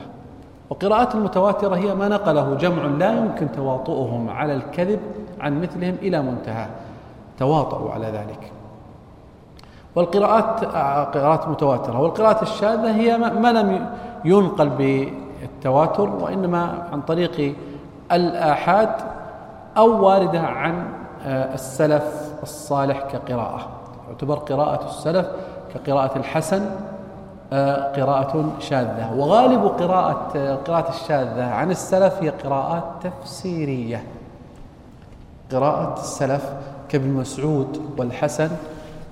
وقراءات 0.71 1.15
المتواترة 1.15 1.77
هي 1.77 1.95
ما 1.95 2.09
نقله 2.09 2.55
جمع 2.55 2.83
لا 2.85 3.19
يمكن 3.19 3.53
تواطؤهم 3.53 4.31
على 4.31 4.55
الكذب 4.55 5.01
عن 5.41 5.61
مثلهم 5.61 5.95
إلى 6.03 6.23
منتهى 6.23 6.67
تواطؤوا 7.39 7.91
على 7.91 8.07
ذلك. 8.07 8.53
والقراءات 9.95 10.65
قراءات 11.17 11.49
متواترة. 11.49 12.01
والقراءات 12.01 12.43
الشاذة 12.43 12.97
هي 12.97 13.19
ما 13.19 13.53
لم 13.53 13.87
ينقل 14.25 14.69
بالتواتر 14.69 16.11
وإنما 16.21 16.89
عن 16.93 17.01
طريق 17.01 17.55
الآحاد 18.13 18.89
أو 19.77 20.05
واردة 20.07 20.41
عن 20.41 20.85
آه، 21.27 21.55
السلف 21.55 22.33
الصالح 22.43 23.01
كقراءة. 23.13 23.69
يعتبر 24.09 24.35
قراءة 24.39 24.87
السلف 24.89 25.27
كقراءة 25.75 26.19
الحسن 26.19 26.67
آه، 27.53 27.93
قراءة 27.93 28.45
شاذة. 28.61 29.13
وغالب 29.17 29.67
قراءة 29.67 30.55
قراءة 30.67 30.89
الشاذة 30.91 31.45
عن 31.45 31.71
السلف 31.71 32.23
هي 32.23 32.29
قراءات 32.29 32.85
تفسيرية. 33.03 34.05
قراءة 35.53 35.95
السلف 36.01 36.53
كابن 36.89 37.09
مسعود 37.11 37.81
والحسن 37.99 38.51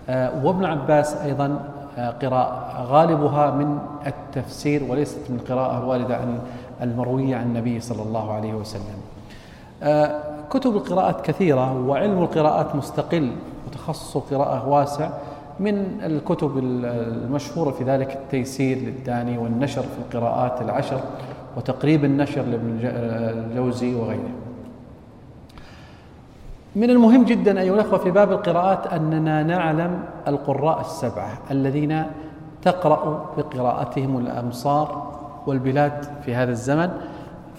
آه، 0.08 0.30
وابن 0.44 0.64
عباس 0.64 1.14
أيضا 1.16 1.58
آه، 1.98 2.10
قراءة. 2.10 2.84
غالبها 2.90 3.50
من 3.50 3.78
التفسير 4.06 4.84
وليست 4.90 5.18
من 5.30 5.36
القراءة 5.36 5.78
الواردة 5.78 6.16
عن 6.16 6.38
المروية 6.82 7.36
عن 7.36 7.46
النبي 7.46 7.80
صلى 7.80 8.02
الله 8.02 8.32
عليه 8.32 8.54
وسلم. 8.54 9.00
كتب 10.50 10.76
القراءات 10.76 11.20
كثيرة 11.20 11.86
وعلم 11.86 12.18
القراءات 12.22 12.76
مستقل 12.76 13.32
وتخصص 13.66 14.16
القراءة 14.16 14.68
واسع 14.68 15.10
من 15.60 16.00
الكتب 16.02 16.58
المشهورة 16.58 17.70
في 17.70 17.84
ذلك 17.84 18.12
التيسير 18.12 18.78
للداني 18.78 19.38
والنشر 19.38 19.82
في 19.82 19.98
القراءات 20.16 20.62
العشر 20.62 21.00
وتقريب 21.56 22.04
النشر 22.04 22.42
لابن 22.42 22.78
الجوزي 22.82 23.94
وغيره. 23.94 24.30
من 26.76 26.90
المهم 26.90 27.24
جدا 27.24 27.60
أيها 27.60 27.74
الأخوة 27.74 27.98
في 27.98 28.10
باب 28.10 28.32
القراءات 28.32 28.86
أننا 28.86 29.42
نعلم 29.42 30.02
القراء 30.28 30.80
السبعة 30.80 31.38
الذين 31.50 32.04
تقرأ 32.62 33.26
بقراءتهم 33.38 34.18
الأمصار 34.18 35.19
والبلاد 35.46 36.04
في 36.24 36.34
هذا 36.34 36.50
الزمن. 36.50 36.90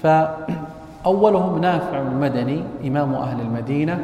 فأولهم 0.04 1.60
نافع 1.60 2.02
المدني 2.02 2.64
إمام 2.88 3.14
أهل 3.14 3.42
المدينة 3.42 4.00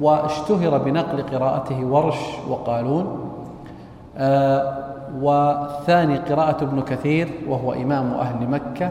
واشتهر 0.00 0.78
بنقل 0.78 1.22
قراءته 1.22 1.84
ورش 1.84 2.18
وقالون. 2.48 3.30
آه 4.18 4.86
والثاني 5.20 6.18
قراءة 6.18 6.64
ابن 6.64 6.80
كثير 6.80 7.28
وهو 7.48 7.72
إمام 7.72 8.14
أهل 8.14 8.48
مكة 8.48 8.90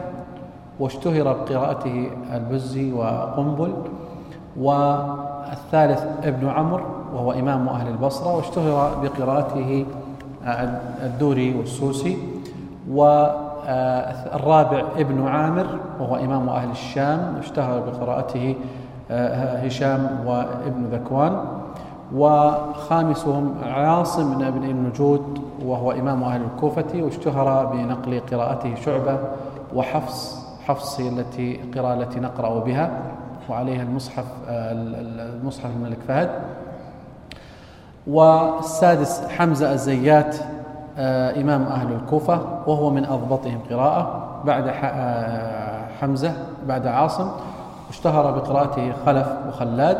واشتهر 0.80 1.32
بقراءته 1.32 2.10
البزي 2.34 2.92
وقنبل. 2.92 3.72
والثالث 4.60 6.04
ابن 6.24 6.48
عمرو 6.48 6.84
وهو 7.14 7.32
إمام 7.32 7.68
أهل 7.68 7.88
البصرة 7.88 8.36
واشتهر 8.36 8.90
بقراءته 9.02 9.86
آه، 10.44 10.80
الدوري 11.02 11.54
والسوسي. 11.58 12.18
والرابع 13.66 14.82
ابن 14.96 15.26
عامر 15.28 15.66
وهو 16.00 16.16
إمام 16.16 16.48
أهل 16.48 16.70
الشام 16.70 17.34
واشتهر 17.36 17.80
بقراءته 17.80 18.56
آه، 19.10 19.56
هشام 19.66 20.18
وابن 20.26 20.84
ذكوان. 20.92 21.44
وخامسهم 22.14 23.54
عاصم 23.64 24.34
بن 24.34 24.44
ابن 24.44 24.64
النجود 24.64 25.42
وهو 25.64 25.92
إمام 25.92 26.22
أهل 26.22 26.40
الكوفة 26.42 27.02
واشتهر 27.02 27.66
بنقل 27.66 28.20
قراءته 28.32 28.74
شعبة 28.74 29.18
وحفص 29.74 30.46
حفص 30.66 31.00
التي 31.00 31.60
القراءة 31.60 31.94
التي 31.94 32.20
نقرأ 32.20 32.60
بها. 32.60 32.90
وعليها 33.50 33.82
المصحف 33.82 34.24
آه، 34.48 34.72
المصحف 34.72 35.70
الملك 35.76 35.98
فهد. 36.08 36.30
والسادس 38.06 39.22
حمزة 39.28 39.72
الزيات 39.72 40.36
آه، 40.36 40.55
إمام 41.40 41.62
أهل 41.62 41.92
الكوفة 41.92 42.40
وهو 42.66 42.90
من 42.90 43.04
أضبطهم 43.04 43.58
قراءة 43.70 44.26
بعد 44.44 44.70
حمزة 46.00 46.32
بعد 46.68 46.86
عاصم 46.86 47.28
اشتهر 47.90 48.30
بقراءته 48.30 48.92
خلف 49.06 49.28
وخلاد 49.48 49.98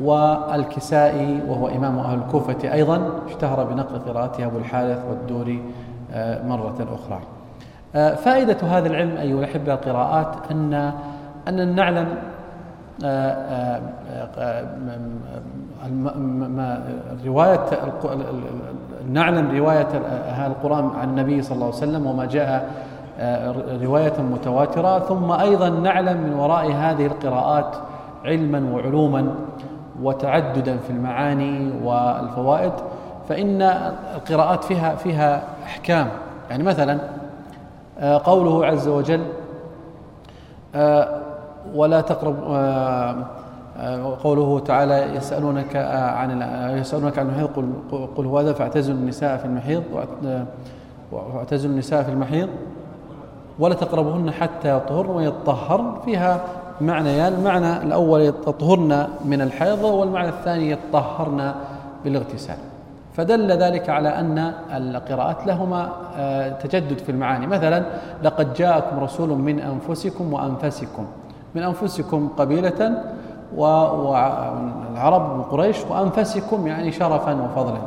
والكسائي 0.00 1.40
وهو 1.48 1.68
إمام 1.68 1.98
أهل 1.98 2.18
الكوفة 2.18 2.72
أيضا 2.72 3.10
اشتهر 3.28 3.64
بنقل 3.64 3.98
قراءته 3.98 4.46
أبو 4.46 4.58
الحارث 4.58 4.98
والدوري 5.10 5.62
آه، 6.12 6.46
مرة 6.46 6.74
أخرى. 6.94 7.20
آه، 7.94 8.14
فائدة 8.14 8.56
هذا 8.62 8.88
العلم 8.88 9.16
أيها 9.16 9.38
الأحبة 9.38 9.74
القراءات 9.74 10.28
أن 10.50 10.92
أن 11.48 11.74
نعلم 11.74 12.06
آه، 12.06 12.33
رواية 17.26 17.60
نعلم 19.10 19.56
رواية 19.56 19.88
هذا 20.28 20.46
القرآن 20.46 20.90
عن 21.00 21.08
النبي 21.08 21.42
صلى 21.42 21.54
الله 21.54 21.66
عليه 21.66 21.76
وسلم 21.76 22.06
وما 22.06 22.24
جاء 22.24 22.70
آه، 23.18 23.54
رواية 23.82 24.12
متواترة. 24.32 24.98
ثم 24.98 25.32
أيضا 25.32 25.68
نعلم 25.68 26.20
من 26.20 26.34
وراء 26.34 26.72
هذه 26.72 27.06
القراءات 27.06 27.76
علما 28.24 28.74
وعلوما 28.74 29.34
وتعددا 30.02 30.76
في 30.76 30.90
المعاني 30.90 31.72
والفوائد 31.84 32.72
فإن 33.28 33.62
القراءات 34.14 34.64
فيها 34.64 34.94
فيها 34.94 35.42
أحكام. 35.64 36.08
يعني 36.50 36.62
مثلا 36.62 36.98
آه، 37.98 38.20
قوله 38.24 38.66
عز 38.66 38.88
وجل 38.88 39.24
آه، 40.74 41.23
ولا 41.74 42.00
تقرب 42.00 42.36
قوله 44.22 44.60
تعالى 44.60 45.16
يسألونك 45.16 45.76
عن 45.76 46.42
يسألونك 46.78 47.18
عن 47.18 47.26
المحيض 47.26 47.48
قل, 47.56 48.06
قل 48.16 48.26
هو 48.26 48.38
هذا 48.38 48.52
فاعتزلوا 48.52 48.98
النساء 48.98 49.36
في 49.36 49.44
المحيض 49.44 49.82
واعتزلوا 51.12 51.72
النساء 51.72 52.02
في 52.02 52.10
المحيض 52.10 52.48
ولا 53.58 53.74
تقربهن 53.74 54.30
حتى 54.30 54.76
يطهرن 54.76 55.10
ويطهرن 55.10 55.94
فيها 56.04 56.40
معنيان 56.80 57.32
المعنى 57.32 57.82
الأول 57.82 58.20
يطهرن 58.20 59.06
من 59.24 59.40
الحيض 59.40 59.84
والمعنى 59.84 60.28
الثاني 60.28 60.70
يطهرن 60.70 61.54
بالاغتسال. 62.04 62.56
فدل 63.12 63.52
ذلك 63.52 63.90
على 63.90 64.08
أن 64.08 64.52
القراءات 64.74 65.46
لهما 65.46 65.92
آه، 66.16 66.48
تجدد 66.48 66.98
في 66.98 67.12
المعاني. 67.12 67.46
مثلا 67.46 67.84
لقد 68.22 68.54
جاءكم 68.54 68.98
رسول 68.98 69.28
من 69.28 69.60
أنفسكم 69.60 70.32
وأنفسكم. 70.32 71.06
من 71.54 71.62
أنفسكم 71.62 72.28
قبيلة 72.38 73.04
والعرب 73.56 75.38
وقريش 75.38 75.76
وأنفسكم 75.90 76.66
يعني 76.66 76.92
شرفا 76.92 77.42
وفضلا. 77.42 77.80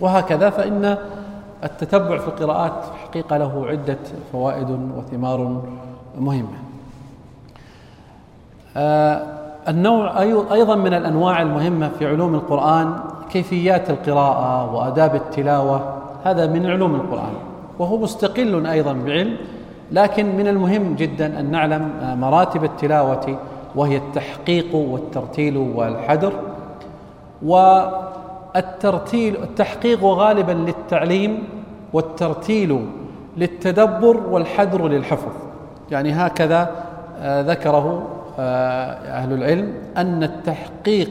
وهكذا 0.00 0.50
فإن 0.50 0.96
التتبع 1.64 2.18
في 2.18 2.28
القراءات 2.28 2.72
حقيقة 3.04 3.36
له 3.36 3.66
عدة 3.66 3.98
فوائد 4.32 4.90
وثمار 4.96 5.62
مهمة. 6.18 6.58
آه، 8.76 9.22
النوع 9.68 10.22
أيضا 10.52 10.74
من 10.74 10.94
الأنواع 10.94 11.42
المهمة 11.42 11.90
في 11.98 12.06
علوم 12.06 12.34
القرآن 12.34 12.94
كيفيات 13.30 13.90
القراءة 13.90 14.74
وآداب 14.74 15.14
التلاوة 15.14 15.96
هذا 16.24 16.46
من 16.46 16.66
علوم 16.66 16.94
القرآن 16.94 17.32
وهو 17.78 17.98
مستقل 17.98 18.66
أيضا 18.66 18.92
بعلم 18.92 19.36
لكن 19.92 20.36
من 20.36 20.48
المهم 20.48 20.94
جدا 20.94 21.40
أن 21.40 21.50
نعلم 21.50 21.90
مراتب 22.20 22.64
التلاوة 22.64 23.38
وهي 23.76 23.96
التحقيق 23.96 24.74
والترتيل 24.74 25.56
والحدر 25.56 26.32
والترتيل 28.54 29.36
التحقيق 29.42 30.04
غالبا 30.04 30.52
للتعليم 30.52 31.42
والترتيل 31.92 32.86
للتدبر 33.36 34.20
والحدر 34.30 34.88
للحفظ. 34.88 35.32
يعني 35.90 36.12
هكذا 36.12 36.70
آه، 37.20 37.42
ذكره 37.42 38.02
آه، 38.38 38.90
أهل 38.92 39.32
العلم 39.32 39.72
أن 39.96 40.22
التحقيق 40.22 41.10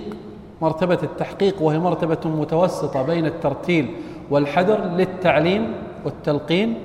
مرتبة 0.62 1.00
التحقيق 1.04 1.62
وهي 1.62 1.80
مرتبة 1.80 2.18
متوسطة 2.26 3.04
بين 3.04 3.26
الترتيل 3.26 3.90
والحدر 4.30 4.80
للتعليم 4.86 5.74
والتلقين 6.06 6.76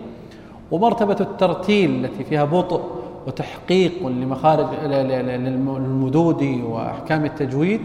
ومرتبة 0.70 1.16
الترتيل 1.20 2.04
التي 2.04 2.24
فيها 2.24 2.44
بطء 2.44 2.82
وتحقيق 3.26 4.06
لمخارج 4.06 4.66
للمدود 4.84 6.42
وأحكام 6.64 7.24
التجويد 7.24 7.80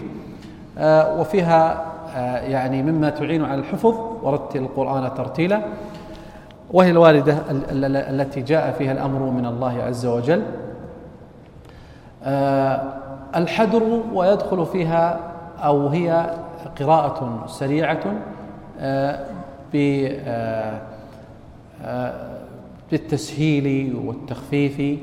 آه، 0.78 1.20
وفيها 1.20 1.86
آه، 2.16 2.38
يعني 2.38 2.84
مما 2.84 3.10
تعين 3.10 3.46
على 3.46 3.60
الحفظ 3.60 3.96
ورتل 4.24 4.60
القرآن 4.60 5.14
ترتيلا 5.14 5.62
وهي 6.72 6.92
الواردة 6.92 7.38
التي 8.10 8.42
جاء 8.42 8.72
فيها 8.72 8.92
الأمر 8.92 9.20
من 9.20 9.46
الله 9.46 9.84
عز 9.84 10.06
وجل. 10.06 10.44
آه، 12.24 12.82
الحدر 13.36 14.02
ويدخل 14.14 14.66
فيها 14.66 15.20
أو 15.64 15.88
هي 15.88 16.30
قراءة 16.80 17.44
سريعة 17.48 18.00
بالتسهيل 22.92 23.96
والتخفيف 24.06 25.00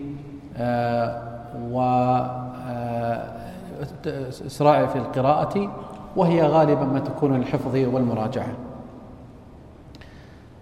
وإسراع 4.06 4.86
في 4.86 4.96
القراءة 4.96 5.70
وهي 6.16 6.42
غالبا 6.42 6.84
ما 6.84 6.98
تكون 6.98 7.36
للحفظ 7.36 7.76
والمراجعة. 7.76 8.48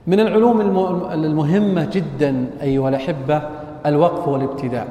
من 0.07 0.21
العلوم 0.21 0.61
المهمة 1.13 1.85
جدا 1.93 2.47
أيها 2.63 2.89
الأحبة 2.89 3.43
الوقف 3.87 4.29
والابتداء 4.29 4.89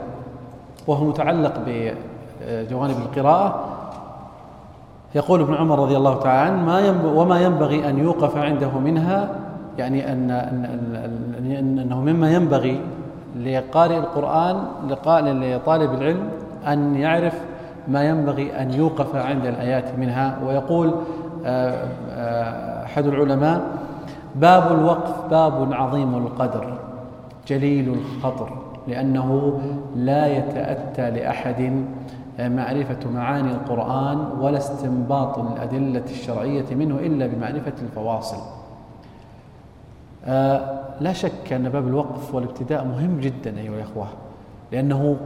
وهو 0.87 1.05
متعلق 1.05 1.53
بجوانب 1.67 2.97
القراءة. 2.97 3.65
يقول 5.15 5.41
ابن 5.41 5.53
عمر 5.53 5.79
رضي 5.79 5.97
الله 5.97 6.19
تعالى 6.19 6.51
عنه 6.51 6.65
ما 6.65 7.11
وما 7.11 7.41
ينبغي 7.41 7.89
أن 7.89 7.97
يوقف 7.97 8.37
عنده 8.37 8.79
منها 8.79 9.35
يعني 9.79 10.11
أن, 10.11 10.31
أن, 10.31 10.65
أن 11.47 11.79
أنه 11.79 12.01
مما 12.01 12.31
ينبغي 12.31 12.81
لقارئ 13.35 13.97
القرآن 13.97 14.63
لطالب 14.87 15.93
العلم 15.93 16.29
أن 16.67 16.95
يعرف 16.95 17.41
ما 17.87 18.03
ينبغي 18.03 18.61
أن 18.61 18.73
يوقف 18.73 19.15
عند 19.15 19.45
الآيات 19.45 19.99
منها. 19.99 20.39
ويقول 20.45 20.95
آه، 21.45 21.87
آه، 22.11 22.85
أحد 22.85 23.05
العلماء 23.05 23.61
باب 24.35 24.71
الوقف 24.71 25.29
باب 25.29 25.73
عظيم 25.73 26.15
القدر 26.17 26.77
جليل 27.47 27.93
الخطر 27.93 28.49
لأنه 28.87 29.59
لا 29.95 30.37
يتأتى 30.37 31.11
لأحد 31.11 31.85
معرفة 32.39 33.09
معاني 33.13 33.51
القرآن 33.51 34.17
ولا 34.41 34.57
استنباط 34.57 35.39
الأدلة 35.39 36.03
الشرعية 36.11 36.65
منه 36.71 36.95
إلا 36.95 37.27
بمعرفة 37.27 37.73
الفواصل. 37.81 38.37
آه 38.37 38.58
لا 41.01 41.13
شك 41.13 41.53
أن 41.53 41.69
باب 41.69 41.87
الوقف 41.87 42.35
والابتداء 42.35 42.83
مهم 42.83 43.19
جدا 43.19 43.59
أيها 43.59 43.75
الأخوة 43.75 44.07
لأنه 44.71 45.17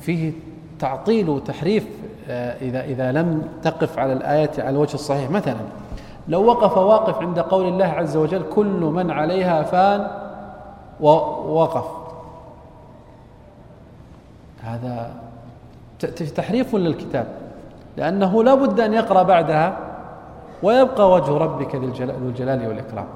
فيه 0.00 0.32
تعطيل 0.78 1.28
وتحريف 1.28 1.86
آه 2.28 2.56
إذا 2.60 2.84
إذا 2.84 3.12
لم 3.12 3.48
تقف 3.62 3.98
على 3.98 4.12
الآية 4.12 4.50
على 4.58 4.70
الوجه 4.70 4.94
الصحيح. 4.94 5.30
مثلا 5.30 5.56
لو 6.28 6.44
وقف 6.44 6.78
واقف 6.78 7.18
عند 7.18 7.38
قول 7.38 7.68
الله 7.68 7.84
عز 7.84 8.16
وجل 8.16 8.42
كل 8.54 8.80
من 8.80 9.10
عليها 9.10 9.62
فان 9.62 10.06
ووقف. 11.00 11.84
هذا 14.62 15.10
تحريف 16.36 16.74
للكتاب 16.74 17.26
لأنه 17.96 18.44
لا 18.44 18.54
بد 18.54 18.80
أن 18.80 18.94
يقرأ 18.94 19.22
بعدها 19.22 19.78
ويبقى 20.62 21.10
وجه 21.10 21.30
ربك 21.30 21.74
ذو 21.74 21.84
الجلال 22.28 22.68
والإكرام. 22.68 23.06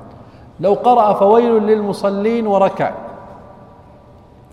لو 0.61 0.75
قرأ 0.75 1.13
فويل 1.13 1.63
للمصلين 1.63 2.47
وركع. 2.47 2.95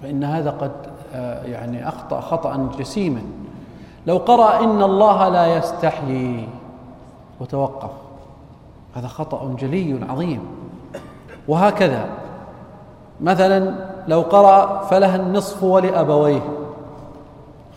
فإن 0.01 0.23
هذا 0.23 0.49
قد 0.49 0.71
آه، 1.13 1.43
يعني 1.43 1.87
أخطأ 1.87 2.19
خطأ 2.19 2.69
جسيما. 2.79 3.21
لو 4.07 4.17
قرأ 4.17 4.63
إن 4.63 4.83
الله 4.83 5.29
لا 5.29 5.57
يستحيي 5.57 6.47
وتوقف. 7.39 7.91
هذا 8.95 9.07
خطأ 9.07 9.55
جلي 9.59 9.99
عظيم. 10.09 10.47
وهكذا 11.47 12.05
مثلا 13.21 13.75
لو 14.07 14.21
قرأ 14.21 14.83
فلها 14.83 15.15
النصف 15.15 15.63
ولأبويه 15.63 16.41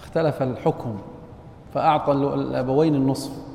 اختلف 0.03 0.43
الحكم 0.43 0.97
فأعطى 1.75 2.13
الأبوين 2.13 2.95
النصف. 2.95 3.46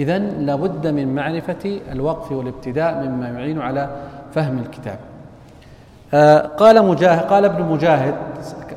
إذا 0.00 0.18
لابد 0.18 0.86
من 0.86 1.14
معرفة 1.14 1.80
الوقف 1.92 2.32
والابتداء 2.32 3.04
مما 3.04 3.28
يعين 3.28 3.60
على 3.60 3.88
فهم 4.32 4.58
الكتاب. 4.58 4.98
آه، 6.14 6.46
قال 6.46 6.86
مجاهد 6.86 7.20
قال 7.20 7.44
ابن 7.44 7.64
مجاهد 7.64 8.14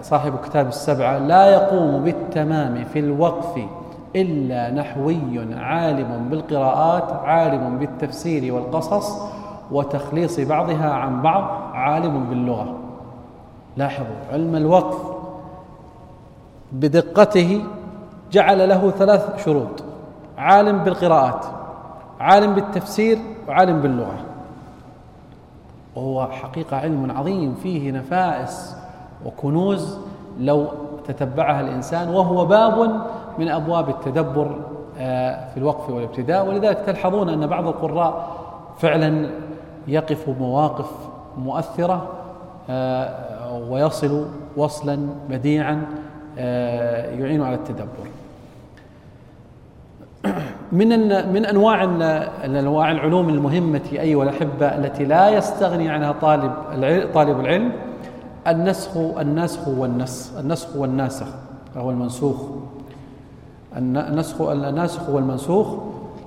صاحب 0.02 0.34
كتاب 0.46 0.68
السبعة 0.68 1.18
لا 1.18 1.46
يقوم 1.46 2.04
بالتمام 2.04 2.84
في 2.94 3.00
الوقف 3.00 3.62
إلا 4.16 4.72
نحوي 4.72 5.56
عالم 5.56 6.28
بالقراءات 6.30 7.12
عالم 7.12 7.78
بالتفسير 7.80 8.54
والقصص 8.54 9.22
وتخليص 9.72 10.40
بعضها 10.40 10.90
عن 10.92 11.22
بعض 11.22 11.44
عالم 11.74 12.24
باللغة. 12.30 12.76
لاحظوا 13.78 14.16
علم 14.32 14.56
الوقف 14.56 14.98
بدقته 16.72 17.62
جعل 18.32 18.70
له 18.70 18.92
ثلاث 18.92 19.46
شروط. 19.46 19.83
عالم 20.38 20.78
بالقراءات 20.78 21.46
عالم 22.20 22.54
بالتفسير 22.54 23.18
وعالم 23.48 23.82
باللغة. 23.82 24.18
وهو 25.96 26.28
حقيقة 26.28 26.78
علم 26.78 27.12
عظيم 27.12 27.56
فيه 27.64 27.92
نفائس 27.92 28.76
وكنوز 29.26 29.98
لو 30.40 30.68
تتبعها 31.08 31.62
الإنسان 31.62 32.10
وهو 32.10 32.46
باب 32.46 33.02
من 33.40 33.48
أبواب 33.50 33.90
التدبر 33.90 34.56
آه، 35.00 35.50
في 35.50 35.58
الوقف 35.58 35.90
والابتداء. 35.90 36.48
ولذلك 36.48 36.78
تلحظون 36.86 37.30
أن 37.30 37.48
بعض 37.48 37.68
القراء 37.68 38.28
فعلا 38.80 39.30
يقف 39.88 40.30
مواقف 40.40 40.92
مؤثرة 41.38 42.08
آه، 42.70 43.60
ويصل 43.70 44.26
وصلا 44.58 45.08
بديعا 45.30 45.86
آه، 46.38 47.16
يعين 47.16 47.44
على 47.44 47.56
التدبر. 47.56 48.08
من 50.72 50.90
من 51.34 51.46
أنواع 51.46 51.84
أنواع 52.46 52.92
العلوم 52.92 53.30
المهمة 53.30 53.82
أيها 53.92 54.24
الأحبة 54.24 54.66
التي 54.68 55.06
لا 55.06 55.30
يستغني 55.30 55.90
عنها 55.90 56.12
طالب 56.12 56.52
طالب 57.14 57.40
العلم 57.40 57.72
النسخ 58.48 58.98
النسخ 58.98 59.68
والنسخ 59.68 60.38
النسخ 60.38 60.76
والناسخ 60.76 61.28
وهو 61.76 61.90
المنسوخ. 61.90 62.42
النسخ 63.78 64.42
الناسخ 64.42 65.10
والمنسوخ. 65.10 65.68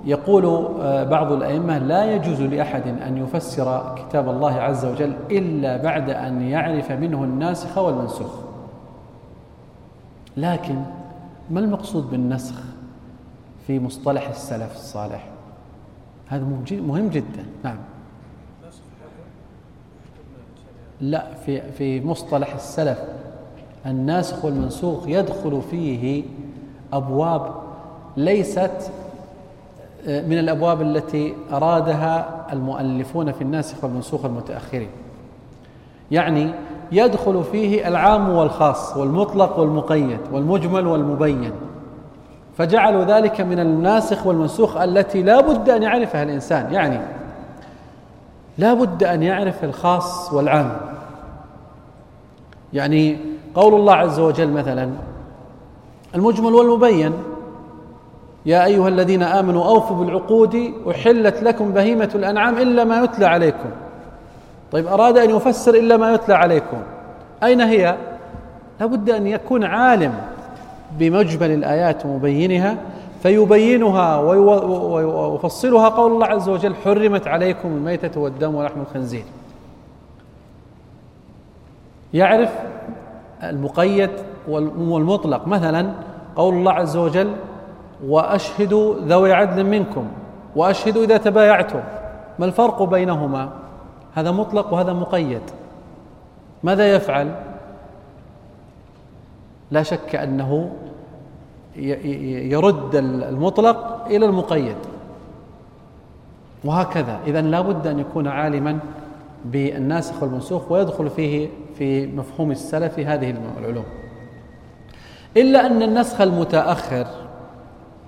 يقول 0.05 0.45
آه، 0.81 1.03
بعض 1.03 1.31
الأئمة 1.31 1.77
لا 1.77 2.15
يجوز 2.15 2.41
لأحد 2.41 2.87
أن 2.87 3.17
يفسر 3.17 3.95
كتاب 3.95 4.29
الله 4.29 4.53
عز 4.53 4.85
وجل 4.85 5.13
إلا 5.31 5.77
بعد 5.77 6.09
أن 6.09 6.41
يعرف 6.41 6.91
منه 6.91 7.23
الناسخ 7.23 7.77
والمنسوخ. 7.77 8.31
لكن 10.37 10.75
ما 11.51 11.59
المقصود 11.59 12.09
بالنسخ؟ 12.09 12.66
في 13.67 13.79
مصطلح 13.79 14.29
السلف 14.29 14.75
الصالح. 14.75 15.27
هذا 16.27 16.45
مهم 16.71 17.07
جدا. 17.07 17.45
نعم. 17.63 17.77
لا 21.01 21.33
في 21.45 21.71
في 21.71 22.05
مصطلح 22.05 22.53
السلف 22.53 22.97
الناسخ 23.85 24.45
والمنسوخ 24.45 25.07
يدخل 25.07 25.61
فيه 25.71 26.23
أبواب 26.93 27.55
ليست 28.17 28.91
آه، 30.07 30.21
من 30.21 30.39
الأبواب 30.39 30.81
التي 30.81 31.33
أرادها 31.51 32.47
المؤلفون 32.53 33.31
في 33.31 33.41
الناسخ 33.41 33.83
والمنسوخ 33.83 34.25
المتأخرين. 34.25 34.89
يعني 36.11 36.51
يدخل 36.91 37.43
فيه 37.43 37.87
العام 37.87 38.29
والخاص 38.29 38.97
والمطلق 38.97 39.59
والمقيد 39.59 40.19
والمجمل 40.31 40.87
والمبين. 40.87 41.51
فجعلوا 42.57 43.03
ذلك 43.03 43.41
من 43.41 43.59
الناسخ 43.59 44.27
والمنسوخ 44.27 44.77
التي 44.77 45.23
لا 45.23 45.41
بد 45.41 45.69
أن 45.69 45.83
يعرفها 45.83 46.23
الإنسان. 46.23 46.73
يعني 46.73 46.99
لا 48.57 48.73
بد 48.73 49.03
أن 49.03 49.23
يعرف 49.23 49.63
الخاص 49.63 50.33
والعام. 50.33 50.77
يعني 52.73 53.17
قول 53.55 53.73
الله 53.73 53.93
عز 53.93 54.19
وجل 54.19 54.51
مثلا 54.51 54.89
المجمل 56.15 56.53
والمبين 56.53 57.13
يا 58.45 58.65
أيها 58.65 58.87
الذين 58.87 59.23
آمنوا 59.23 59.65
أوفوا 59.65 59.95
بالعقود 59.95 60.73
أحلت 60.91 61.43
لكم 61.43 61.71
بهيمة 61.71 62.09
الأنعام 62.15 62.57
إلا 62.57 62.83
ما 62.83 63.03
يتلى 63.03 63.25
عليكم. 63.25 63.69
طيب 64.71 64.87
أراد 64.87 65.17
أن 65.17 65.29
يفسر 65.29 65.73
إلا 65.73 65.97
ما 65.97 66.13
يتلى 66.13 66.35
عليكم. 66.35 66.77
أين 67.43 67.61
هي؟ 67.61 67.95
لابد 68.79 69.09
أن 69.09 69.27
يكون 69.27 69.63
عالم. 69.63 70.13
بمجمل 70.91 71.51
الآيات 71.51 72.05
ومبينها 72.05 72.77
فيبينها 73.23 74.19
ويفصلها 74.19 75.89
قول 75.89 76.11
الله 76.11 76.25
عز 76.25 76.49
وجل 76.49 76.75
حرمت 76.75 77.27
عليكم 77.27 77.67
الميتة 77.67 78.21
والدم 78.21 78.55
ولحم 78.55 78.81
الخنزير. 78.81 79.23
يعرف 82.13 82.53
المقيد 83.43 84.09
والمطلق 84.77 85.47
مثلا 85.47 85.91
قول 86.35 86.53
الله 86.53 86.71
عز 86.71 86.97
وجل 86.97 87.31
وأشهدوا 88.07 88.95
ذوي 88.99 89.33
عدل 89.33 89.63
منكم 89.63 90.07
وأشهدوا 90.55 91.03
إذا 91.03 91.17
تبايعتم 91.17 91.79
ما 92.39 92.45
الفرق 92.45 92.83
بينهما؟ 92.83 93.49
هذا 94.15 94.31
مطلق 94.31 94.73
وهذا 94.73 94.93
مقيد. 94.93 95.41
ماذا 96.63 96.95
يفعل؟ 96.95 97.31
لا 99.71 99.83
شك 99.83 100.15
أنه 100.15 100.69
يرد 101.75 102.95
المطلق 102.95 104.05
إلى 104.05 104.25
المقيد. 104.25 104.75
وهكذا. 106.65 107.19
اذا 107.27 107.41
لا 107.41 107.61
بد 107.61 107.87
أن 107.87 107.99
يكون 107.99 108.27
عالما 108.27 108.79
بالناسخ 109.45 110.23
والمنسوخ 110.23 110.71
ويدخل 110.71 111.09
فيه 111.09 111.49
في 111.77 112.07
مفهوم 112.07 112.51
السلف 112.51 112.99
هذه 112.99 113.35
العلوم. 113.59 113.85
إلا 115.37 115.65
أن 115.65 115.81
النسخ 115.83 116.21
المتأخر 116.21 117.07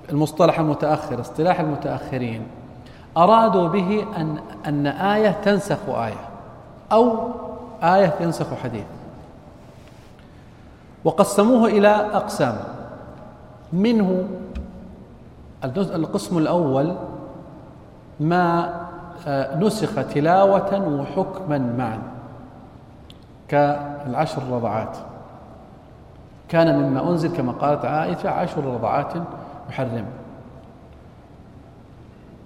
المصطلح 0.10 0.60
المتأخر 0.60 1.22
اصطلاح 1.22 1.60
المتأخرين 1.60 2.42
أرادوا 3.18 3.68
به 3.68 4.06
ان 4.18 4.38
أن 4.66 4.88
آية 4.88 5.32
تنسخ 5.32 5.90
آية 5.90 6.30
أو 6.92 7.30
آية 7.84 8.08
تنسخ 8.08 8.54
حديث. 8.54 8.86
وقسموه 11.04 11.66
إلى 11.68 11.88
أقسام. 12.14 12.56
منه 13.74 14.28
القسم 15.78 16.38
الأول 16.38 16.96
ما 18.20 18.74
آه، 19.28 19.60
نسخ 19.60 19.96
تلاوة 20.14 20.88
وحكما 21.00 21.58
معا. 21.78 22.00
كالعشر 23.48 24.42
رضعات. 24.52 24.98
كان 26.50 26.80
مما 26.80 27.10
أنزل 27.10 27.38
كما 27.38 27.52
قالت 27.52 27.86
عائشة 27.86 28.30
عشر 28.30 28.66
رضعات 28.66 29.14
محرم 29.70 30.06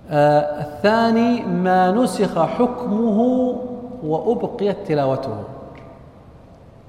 آه 0.09 0.61
الثاني 0.61 1.41
ما 1.45 1.91
نسخ 1.91 2.39
حكمه 2.39 3.19
وأبقيت 4.03 4.77
تلاوته. 4.87 5.43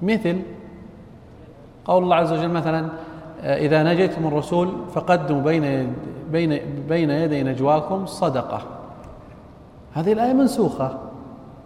مثل 0.01 0.41
قول 1.85 2.03
الله 2.03 2.15
عز 2.15 2.31
وجل 2.33 2.49
مثلا 2.49 2.89
آه، 3.41 3.57
إذا 3.57 3.83
نجيتم 3.83 4.27
الرسول 4.27 4.73
فقدموا 4.93 5.41
بين 5.41 5.93
بين 6.31 6.59
بين 6.89 7.09
يدي 7.09 7.43
نجواكم 7.43 8.05
صدقة. 8.05 8.61
هذه 9.93 10.13
الآية 10.13 10.33
منسوخة. 10.33 10.97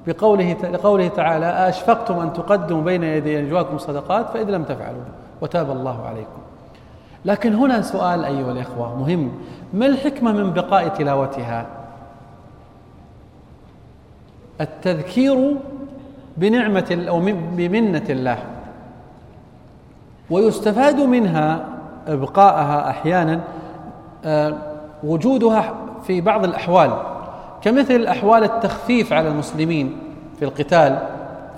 بقوله 0.07 0.53
لقوله 0.53 1.07
تعالى 1.07 1.45
أشفقتم 1.45 2.19
أن 2.19 2.33
تقدموا 2.33 2.81
بين 2.81 3.03
يدي 3.03 3.41
نجواكم 3.41 3.77
صدقات؟ 3.77 4.29
فإذ 4.29 4.49
لم 4.49 4.63
تفعلوا. 4.63 5.01
وتاب 5.41 5.71
الله 5.71 6.05
عليكم. 6.05 6.39
لكن 7.25 7.53
هنا 7.53 7.81
سؤال 7.81 8.25
أيها 8.25 8.51
الإخوة 8.51 8.95
مهم. 8.99 9.31
ما 9.73 9.85
الحكمة 9.85 10.31
من 10.31 10.53
بقاء 10.53 10.87
تلاوتها؟ 10.87 11.65
التذكير 14.61 15.55
بنعمة 16.37 17.05
أو 17.09 17.19
بمنة 17.55 18.05
الله. 18.09 18.58
ويستفاد 20.31 20.99
منها 20.99 21.65
إبقاءها 22.07 22.89
أحيانا 22.89 23.39
آه، 24.25 24.53
وجودها 25.03 25.73
في 26.03 26.21
بعض 26.21 26.43
الأحوال. 26.43 26.91
كمثل 27.61 28.05
أحوال 28.07 28.43
التخفيف 28.43 29.13
على 29.13 29.27
المسلمين 29.27 29.97
في 30.39 30.45
القتال 30.45 30.99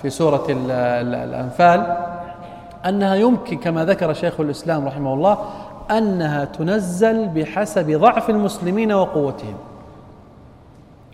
في 0.02 0.10
سورة 0.10 0.44
الأنفال 0.48 1.96
أنها 2.86 3.14
يمكن 3.14 3.58
كما 3.58 3.84
ذكر 3.84 4.12
شيخ 4.12 4.40
الإسلام 4.40 4.86
رحمه 4.86 5.14
الله 5.14 5.38
أنها 5.90 6.44
تنزل 6.44 7.28
بحسب 7.28 7.90
ضعف 8.00 8.30
المسلمين 8.30 8.92
وقوتهم. 8.92 9.54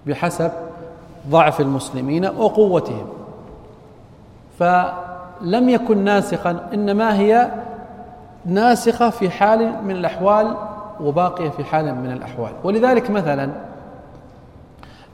بحسب 0.06 0.50
ضعف 1.30 1.60
المسلمين 1.60 2.26
وقوتهم. 2.26 3.06
ف 4.58 4.62
لم 5.40 5.68
يكن 5.68 6.04
ناسخا 6.04 6.68
إنما 6.74 7.18
هي 7.18 7.50
ناسخة 8.44 9.10
في 9.10 9.30
حال 9.30 9.84
من 9.84 9.90
الأحوال 9.90 10.54
وباقية 11.00 11.48
في 11.48 11.64
حال 11.64 11.94
من 11.94 12.12
الأحوال. 12.12 12.52
ولذلك 12.64 13.10
مثلا 13.10 13.50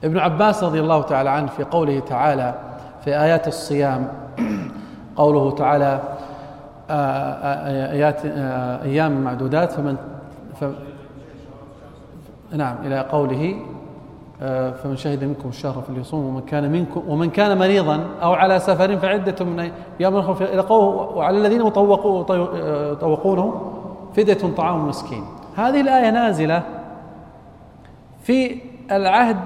ابن 0.03 0.17
عباس 0.19 0.63
رضي 0.63 0.79
الله 0.79 1.01
تعالى 1.01 1.29
عنه 1.29 1.47
في 1.47 1.63
قوله 1.63 1.99
تعالى 1.99 2.53
في 3.03 3.19
آيات 3.19 3.47
الصيام 3.47 4.07
قوله 5.15 5.51
تعالى 5.51 6.01
آه، 6.89 6.93
آه، 6.93 7.91
آيات 7.91 8.25
آه، 8.25 8.83
أيام 8.83 9.21
معدودات 9.21 9.71
فمن 9.71 9.97
ف 10.61 10.65
نعم 12.55 12.75
إلى 12.85 12.99
قوله 12.99 13.55
فمن 14.83 14.95
شهد 14.95 15.23
منكم 15.23 15.49
الشهر 15.49 15.81
فليصوم 15.81 16.25
ومن 16.25 16.41
كان 16.41 16.71
منكم 16.71 17.03
ومن 17.07 17.29
كان 17.29 17.57
مريضا 17.57 18.05
أو 18.21 18.33
على 18.33 18.59
سفر 18.59 18.97
فعدة 18.97 19.45
من 19.45 19.71
أيام 19.99 20.15
أخرى 20.15 20.53
إلى 20.53 20.61
قوله 20.61 21.17
وعلى 21.17 21.37
الذين 21.37 21.61
يطوقونه 22.91 23.71
فدية 24.15 24.55
طعام 24.57 24.87
مسكين. 24.87 25.23
هذه 25.55 25.81
الآية 25.81 26.11
نازلة 26.11 26.63
في 28.21 28.57
العهد 28.91 29.37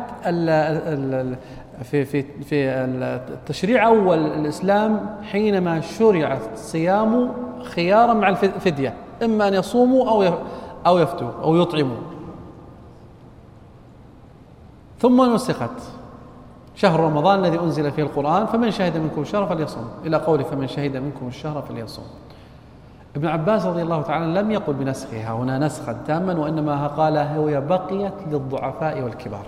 في 1.84 2.06
في 2.06 2.24
في 2.44 2.70
التشريع 3.34 3.88
اول 3.88 4.18
الاسلام 4.18 5.16
حينما 5.32 5.82
شرع 5.82 6.38
الصيام 6.54 7.32
خيارا 7.64 8.14
مع 8.14 8.30
الفدية 8.30 8.94
إما 9.24 9.48
أن 9.48 9.54
يصوموا 9.54 10.10
أو 10.10 10.34
أو 10.86 10.98
يفتوا 10.98 11.30
أو 11.44 11.56
يطعموا. 11.56 11.98
ثم 15.00 15.34
نسخت 15.34 15.70
شهر 16.76 17.00
رمضان 17.00 17.40
الذي 17.40 17.60
أنزل 17.60 17.92
فيه 17.92 18.04
القرآن 18.04 18.46
فمن 18.46 18.72
شهد 18.72 18.98
منكم 18.98 19.22
الشهر 19.22 19.46
فليصم 19.46 19.82
إلى 20.06 20.18
قول 20.18 20.44
فمن 20.44 20.68
شهد 20.68 20.98
منكم 20.98 21.28
الشهر 21.28 21.62
فليصم 21.62 22.02
ابن 23.16 23.28
عباس 23.28 23.66
رضي 23.66 23.82
الله 23.82 24.02
تعالى 24.02 24.42
لم 24.42 24.52
يقل 24.52 24.74
بنسخها. 24.74 25.32
هنا 25.32 25.60
نسخا 25.60 25.98
تاما 26.08 26.40
وإنما 26.40 26.88
قال 26.88 27.18
هي 27.18 27.62
بقيت 27.62 28.14
للضعفاء 28.32 29.02
والكبار. 29.02 29.46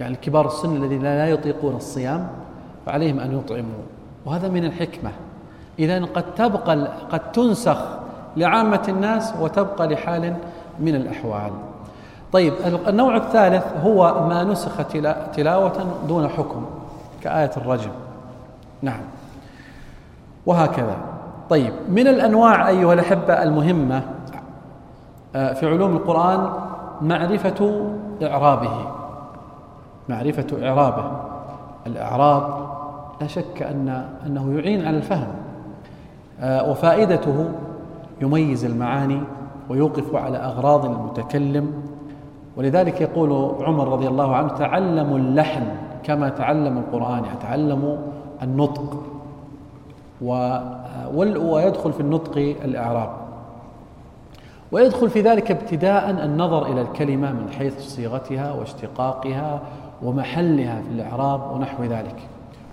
يعني 0.00 0.14
الكبار 0.14 0.46
السن 0.46 0.76
الذين 0.76 1.02
لا 1.02 1.28
يطيقون 1.28 1.76
الصيام 1.76 2.28
فعليهم 2.86 3.20
أن 3.20 3.38
يطعموا. 3.38 3.84
وهذا 4.26 4.48
من 4.48 4.64
الحكمة. 4.64 5.10
إذا 5.78 6.04
قد 6.04 6.34
تبقى 6.34 6.88
قد 7.10 7.32
تنسخ 7.32 7.78
لعامة 8.36 8.82
الناس 8.88 9.34
وتبقى 9.40 9.86
لحال 9.86 10.36
من 10.80 10.94
الأحوال. 10.94 11.52
طيب 12.34 12.52
النوع 12.88 13.16
الثالث 13.16 13.64
هو 13.84 14.26
ما 14.28 14.44
نسخ 14.44 14.86
تلاوة 15.34 15.72
دون 16.08 16.28
حكم 16.28 16.64
كآية 17.22 17.50
الرجم. 17.56 17.90
نعم. 18.82 19.00
وهكذا. 20.46 20.96
طيب 21.50 21.72
من 21.88 22.06
الأنواع 22.06 22.68
أيها 22.68 22.92
الأحبة 22.92 23.42
المهمة 23.42 24.02
آه، 25.36 25.52
في 25.52 25.66
علوم 25.66 25.96
القرآن 25.96 26.48
معرفة 27.02 27.86
إعرابه. 28.22 28.86
معرفة 30.08 30.46
إعرابه. 30.62 31.10
الإعراب 31.86 32.66
لا 33.20 33.26
شك 33.26 33.62
أن 33.62 34.08
أنه 34.26 34.58
يعين 34.58 34.86
على 34.86 34.96
الفهم 34.96 35.28
آه، 36.40 36.70
وفائدته 36.70 37.48
يميز 38.20 38.64
المعاني 38.64 39.20
ويوقف 39.68 40.14
على 40.14 40.38
أغراض 40.38 40.84
المتكلم 40.84 41.93
ولذلك 42.56 43.00
يقول 43.00 43.54
عمر 43.64 43.88
رضي 43.88 44.08
الله 44.08 44.36
عنه 44.36 44.48
تعلموا 44.48 45.18
اللحن 45.18 45.62
كما 46.02 46.28
تعلموا 46.28 46.82
القرآن. 46.82 47.24
يعني 47.24 47.38
تعلموا 47.42 47.96
النطق 48.42 49.02
ويدخل 51.36 51.92
في 51.92 52.00
النطق 52.00 52.38
الإعراب. 52.64 53.10
ويدخل 54.72 55.10
في 55.10 55.20
ذلك 55.20 55.50
ابتداء 55.50 56.10
النظر 56.10 56.66
إلى 56.66 56.80
الكلمة 56.80 57.32
من 57.32 57.50
حيث 57.58 57.78
صيغتها 57.78 58.52
واشتقاقها 58.52 59.60
ومحلها 60.02 60.82
في 60.82 60.88
الإعراب 60.94 61.52
ونحو 61.52 61.84
ذلك. 61.84 62.16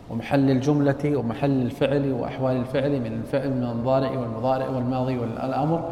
ومحل 0.10 0.50
الجملة 0.50 1.18
ومحل 1.18 1.62
الفعل 1.62 2.14
وأحوال 2.14 2.56
الفعل 2.56 3.00
من 3.00 3.14
الفعل 3.14 3.50
من 3.50 3.64
المضارع 3.64 4.12
والمضارع 4.20 4.70
والماضي 4.70 5.18
والأمر 5.18 5.84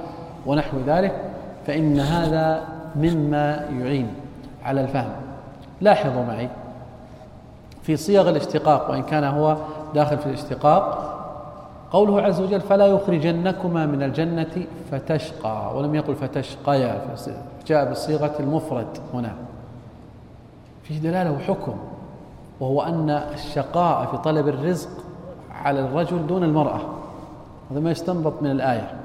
ونحو 0.45 0.78
ذلك. 0.88 1.22
فإن 1.68 1.99
هذا 1.99 2.64
مما 2.95 3.66
يعين 3.80 4.14
على 4.64 4.82
الفهم. 4.82 5.11
لاحظوا 5.82 6.24
معي. 6.24 6.49
في 7.82 7.98
صيغ 7.98 8.30
الاشتقاق 8.30 8.91
وإن 8.91 9.03
كان 9.03 9.24
هو 9.24 9.57
داخل 9.94 10.18
في 10.18 10.26
الاشتقاق 10.26 11.16
قوله 11.91 12.22
عز 12.22 12.41
وجل 12.41 12.61
فلا 12.61 12.88
يخرجنكما 12.88 13.86
من 13.86 14.03
الجنة 14.03 14.66
فتشقى. 14.91 15.78
ولم 15.78 15.95
يقل 15.95 16.16
فتشقيا 16.16 17.02
جاء 17.68 17.91
بصيغة 17.91 18.34
المفرد 18.40 18.88
هنا. 19.14 19.34
فيه 20.84 20.99
دلالة 20.99 21.32
وحكم 21.32 21.76
وهو 22.60 22.82
أن 22.82 23.10
الشقاء 23.10 24.06
في 24.06 24.18
طلب 24.18 24.48
الرزق 24.48 24.90
على 25.52 25.80
الرجل 25.80 26.28
دون 26.28 26.44
المرأة. 26.44 26.80
هذا 27.72 27.80
ما 27.80 27.91
يستنبط 27.91 28.34
من 28.41 28.52
الآية. 28.52 28.98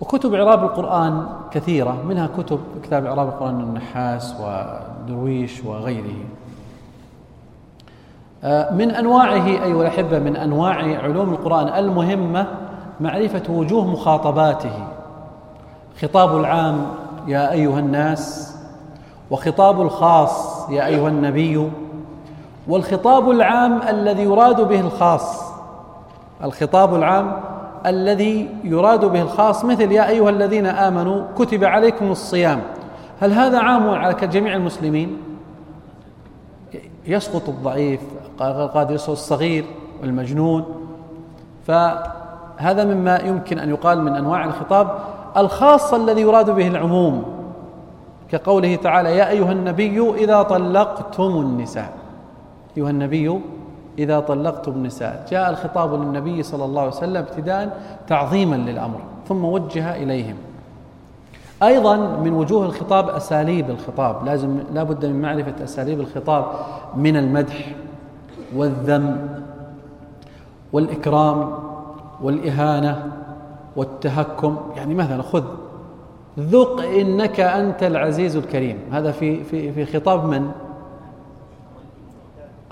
وكتب 0.00 0.34
إعراب 0.34 0.64
القرآن 0.64 1.26
كثيرة 1.50 2.02
منها 2.08 2.28
كتب 2.38 2.60
كتاب 2.82 3.06
إعراب 3.06 3.28
القرآن 3.28 3.60
النحاس 3.60 4.34
ودرويش 4.40 5.64
وغيره. 5.64 6.24
آه، 8.44 8.74
من 8.74 8.90
أنواعه 8.90 9.46
أيها 9.46 9.82
الأحبة 9.82 10.18
من 10.18 10.36
أنواع 10.36 10.74
علوم 11.02 11.32
القرآن 11.32 11.68
المهمة 11.68 12.46
معرفة 13.00 13.42
وجوه 13.48 13.86
مخاطباته. 13.86 14.86
خطاب 16.02 16.36
العام 16.36 16.86
يا 17.26 17.52
أيها 17.52 17.78
الناس 17.78 18.56
وخطاب 19.30 19.80
الخاص 19.82 20.68
يا 20.70 20.86
أيها 20.86 21.08
النبي. 21.08 21.70
والخطاب 22.68 23.30
العام 23.30 23.82
الذي 23.88 24.22
يراد 24.22 24.60
به 24.60 24.80
الخاص 24.80 25.52
الخطاب 26.44 26.94
العام 26.94 27.32
الذي 27.86 28.48
يراد 28.64 29.04
به 29.04 29.22
الخاص 29.22 29.64
مثل 29.64 29.92
يا 29.92 30.08
أيها 30.08 30.30
الذين 30.30 30.66
آمنوا 30.66 31.24
كتب 31.38 31.64
عليكم 31.64 32.10
الصيام. 32.10 32.60
هل 33.20 33.32
هذا 33.32 33.58
عام 33.58 33.88
على 33.88 34.14
جميع 34.14 34.56
المسلمين؟ 34.56 35.16
يسقط 37.06 37.48
الضعيف 37.48 38.00
قد 38.74 38.90
يسقط 38.90 39.10
الصغير 39.10 39.64
والمجنون. 40.02 40.64
فهذا 41.66 42.84
مما 42.84 43.16
يمكن 43.16 43.58
أن 43.58 43.68
يقال 43.68 44.02
من 44.02 44.14
أنواع 44.14 44.44
الخطاب. 44.44 44.98
الخاص 45.36 45.94
الذي 45.94 46.20
يراد 46.20 46.50
به 46.50 46.68
العموم 46.68 47.24
كقوله 48.30 48.76
تعالى 48.76 49.16
يا 49.16 49.30
أيها 49.30 49.52
النبي 49.52 50.10
إذا 50.10 50.42
طلقتم 50.42 51.40
النساء. 51.40 51.92
أيها 52.76 52.90
النبي 52.90 53.40
إذا 53.98 54.20
طلقتم 54.20 54.72
النساء. 54.72 55.26
جاء 55.30 55.50
الخطاب 55.50 55.94
للنبي 55.94 56.42
صلى 56.42 56.64
الله 56.64 56.80
عليه 56.80 56.92
وسلم 56.92 57.16
ابتداء 57.16 57.80
تعظيما 58.06 58.56
للأمر 58.56 59.00
ثم 59.28 59.44
وجه 59.44 59.96
إليهم. 59.96 60.36
أيضا 61.62 61.96
من 61.96 62.32
وجوه 62.32 62.66
الخطاب 62.66 63.08
أساليب 63.08 63.70
الخطاب. 63.70 64.26
لازم 64.26 64.58
لا 64.72 64.82
بد 64.82 65.06
من 65.06 65.22
معرفة 65.22 65.64
أساليب 65.64 66.00
الخطاب 66.00 66.44
من 66.96 67.16
المدح 67.16 67.74
والذم 68.56 69.28
والإكرام 70.72 71.54
والإهانة 72.22 73.12
والتهكم. 73.76 74.56
يعني 74.76 74.94
مثلا 74.94 75.22
خذ 75.22 75.44
ذق 76.38 76.80
إنك 76.80 77.40
أنت 77.40 77.82
العزيز 77.82 78.36
الكريم. 78.36 78.78
هذا 78.92 79.12
في 79.12 79.44
في 79.44 79.72
في 79.72 79.98
خطاب 79.98 80.24
من؟ 80.24 80.50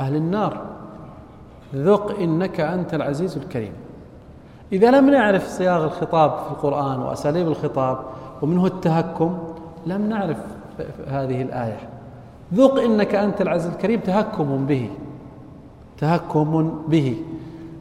أهل 0.01 0.17
النار. 0.17 0.76
ذق 1.77 2.19
إنك 2.21 2.61
أنت 2.61 2.95
العزيز 2.95 3.37
الكريم. 3.37 3.73
إذا 4.73 4.91
لم 4.91 5.11
نعرف 5.11 5.47
صياغ 5.47 5.85
الخطاب 5.85 6.31
في 6.31 6.51
القرآن 6.51 7.01
وأساليب 7.01 7.49
الخطاب 7.49 7.99
ومنه 8.43 8.67
التهكم 8.67 9.39
لم 9.87 10.09
نعرف 10.09 10.37
هذه 11.07 11.43
الآية. 11.43 11.79
ذق 12.55 12.79
إنك 12.79 13.15
أنت 13.15 13.41
العزيز 13.41 13.73
الكريم 13.73 14.01
تهكم 14.01 14.67
به. 14.67 14.91
تهكم 15.99 16.83
به. 16.89 17.17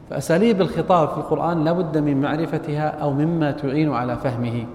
فأساليب 0.10 0.62
الخطاب 0.62 1.08
في 1.08 1.18
القرآن 1.18 1.64
لا 1.64 1.72
بد 1.72 1.98
من 1.98 2.22
معرفتها 2.22 2.88
أو 2.88 3.14
مما 3.14 3.52
تعين 3.52 3.94
على 3.94 4.18
فهمه. 4.18 4.66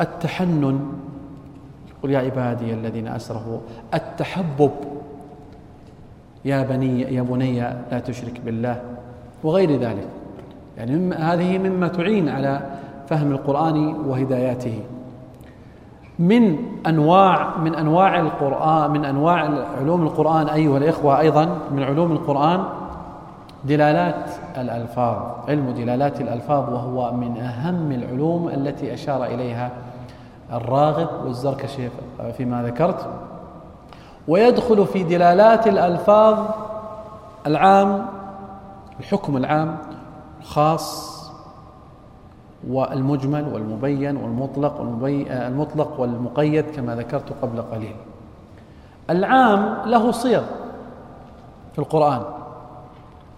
التحنن 0.00 0.80
قل 2.02 2.10
يا 2.10 2.18
عبادي 2.18 2.74
الذين 2.74 3.08
أسرفوا 3.08 3.58
التحبب. 3.94 4.70
يا 6.44 6.62
بني 6.62 7.00
يا 7.00 7.22
بني 7.22 7.60
لا 7.60 7.98
تشرك 7.98 8.40
بالله 8.44 8.80
وغير 9.44 9.70
ذلك. 9.70 10.08
يعني 10.78 10.96
مما 10.96 11.16
هذه 11.16 11.58
مما 11.58 11.88
تعين 11.88 12.28
على 12.28 12.60
فهم 13.08 13.32
القرآن 13.32 13.96
وهداياته. 14.08 14.78
من 16.18 16.58
أنواع 16.86 17.58
من 17.58 17.74
أنواع 17.74 18.20
القرآن 18.20 18.90
من 18.90 19.04
أنواع 19.04 19.50
علوم 19.80 20.02
القرآن 20.02 20.48
أيها 20.48 20.78
الإخوة 20.78 21.20
أيضا 21.20 21.58
من 21.72 21.82
علوم 21.82 22.12
القرآن 22.12 22.64
دلالات 23.64 24.30
الألفاظ 24.58 25.16
علم 25.48 25.70
دلالات 25.70 26.20
الألفاظ 26.20 26.72
وهو 26.72 27.12
من 27.12 27.36
أهم 27.36 27.92
العلوم 27.92 28.48
التي 28.48 28.94
أشار 28.94 29.24
إليها 29.24 29.70
الراغب 30.52 31.08
والزركشي 31.24 31.88
فيما 32.36 32.62
ذكرت. 32.62 33.06
ويدخل 34.28 34.86
في 34.86 35.02
دلالات 35.02 35.66
الألفاظ 35.66 36.38
العام 37.46 38.06
الحكم 39.00 39.36
العام 39.36 39.78
الخاص 40.40 41.12
والمجمل 42.68 43.54
والمبين 43.54 44.16
والمطلق 44.16 44.80
المطلق 45.30 46.00
والمقيد 46.00 46.70
كما 46.70 46.96
ذكرت 46.96 47.32
قبل 47.42 47.62
قليل. 47.62 47.96
العام 49.10 49.76
له 49.86 50.10
صيغ 50.10 50.42
في 51.72 51.78
القرآن. 51.78 52.22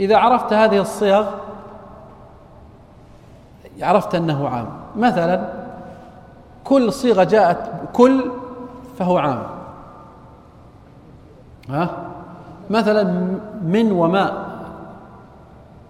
إذا 0.00 0.16
عرفت 0.16 0.52
هذه 0.52 0.80
الصيغ 0.80 1.26
عرفت 3.80 4.14
أنه 4.14 4.48
عام. 4.48 4.66
مثلا 4.96 5.48
كل 6.64 6.92
صيغة 6.92 7.24
جاءت 7.24 7.70
كل 7.92 8.30
فهو 8.98 9.18
عام. 9.18 9.53
ها؟ 11.70 12.06
مثلا 12.70 13.02
من 13.62 13.92
وما 13.92 14.44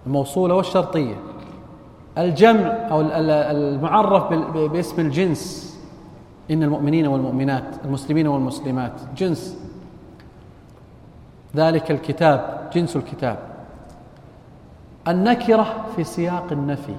الموصولة 0.05 0.55
والشرطية. 0.55 1.15
الجمع 2.17 2.67
أو 2.91 3.01
المعرف 3.01 4.33
باسم 4.55 5.01
الجنس. 5.01 5.75
إن 6.51 6.63
المؤمنين 6.63 7.07
والمؤمنات 7.07 7.63
المسلمين 7.85 8.27
والمسلمات. 8.27 8.91
جنس. 9.17 9.57
ذلك 11.55 11.91
الكتاب 11.91 12.69
جنس 12.73 12.95
الكتاب. 12.95 13.39
النكرة 15.07 15.85
في 15.95 16.03
سياق 16.03 16.45
النفي. 16.51 16.95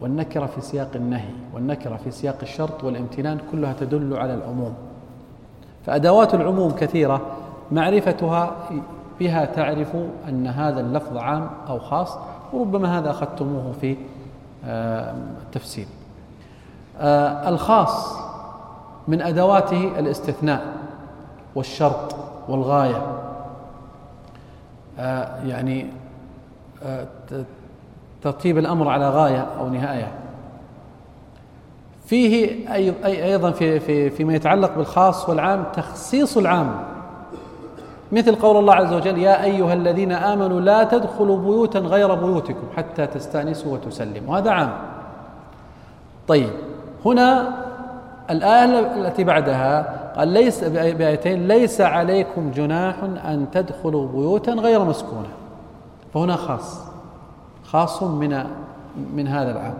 والنكرة 0.00 0.46
في 0.46 0.60
سياق 0.60 0.90
النهي. 0.94 1.30
والنكرة 1.54 1.96
في 1.96 2.10
سياق 2.10 2.36
الشرط 2.42 2.84
والامتنان 2.84 3.38
كلها 3.52 3.72
تدل 3.72 4.16
على 4.16 4.34
العموم. 4.34 4.74
فأدوات 5.86 6.34
العموم 6.34 6.70
كثيرة. 6.70 7.20
معرفتها 7.72 8.56
بها 9.20 9.44
تعرف 9.44 9.96
أن 10.28 10.46
هذا 10.46 10.80
اللفظ 10.80 11.16
عام 11.16 11.50
أو 11.68 11.78
خاص 11.78 12.18
وربما 12.52 12.98
هذا 12.98 13.10
أخذتموه 13.10 13.72
في 13.80 13.96
آه، 14.64 15.14
التفسير 15.42 15.86
آه، 17.00 17.48
الخاص 17.48 18.18
من 19.08 19.22
أدواته 19.22 19.98
الاستثناء 19.98 20.62
والشرط 21.54 22.16
والغاية. 22.48 23.02
آه، 24.98 25.44
يعني 25.44 25.86
ترتيب 28.22 28.58
الأمر 28.58 28.88
على 28.88 29.10
غاية 29.10 29.46
أو 29.60 29.68
نهاية. 29.68 30.12
فيه 32.06 32.74
أي 32.74 32.94
أيضا 33.24 33.50
في 33.50 33.80
في 33.80 34.10
فيما 34.10 34.34
يتعلق 34.34 34.74
بالخاص 34.76 35.28
والعام 35.28 35.64
تخصيص 35.74 36.36
العام 36.36 36.87
مثل 38.12 38.34
قول 38.34 38.56
الله 38.56 38.74
عز 38.74 38.92
وجل 38.92 39.18
يا 39.18 39.44
أيها 39.44 39.72
الذين 39.72 40.12
آمنوا 40.12 40.60
لا 40.60 40.84
تدخلوا 40.84 41.36
بيوتا 41.36 41.78
غير 41.78 42.14
بيوتكم 42.14 42.66
حتى 42.76 43.06
تستأنسوا 43.06 43.72
وتسلموا. 43.72 44.38
هذا 44.38 44.50
عام. 44.50 44.72
طيب 46.28 46.50
هنا 47.04 47.48
الآية 48.30 48.96
التي 48.96 49.24
بعدها 49.24 49.98
قال 50.16 50.28
ليس 50.28 50.64
بآيتين 50.64 51.48
ليس 51.48 51.80
عليكم 51.80 52.50
جناح 52.50 52.94
أن 53.02 53.46
تدخلوا 53.52 54.08
بيوتا 54.08 54.52
غير 54.52 54.84
مسكونة. 54.84 55.28
فهنا 56.14 56.36
خاص 56.36 56.80
خاص 57.64 58.02
من 58.02 58.44
من 59.14 59.28
هذا 59.28 59.50
العام. 59.50 59.74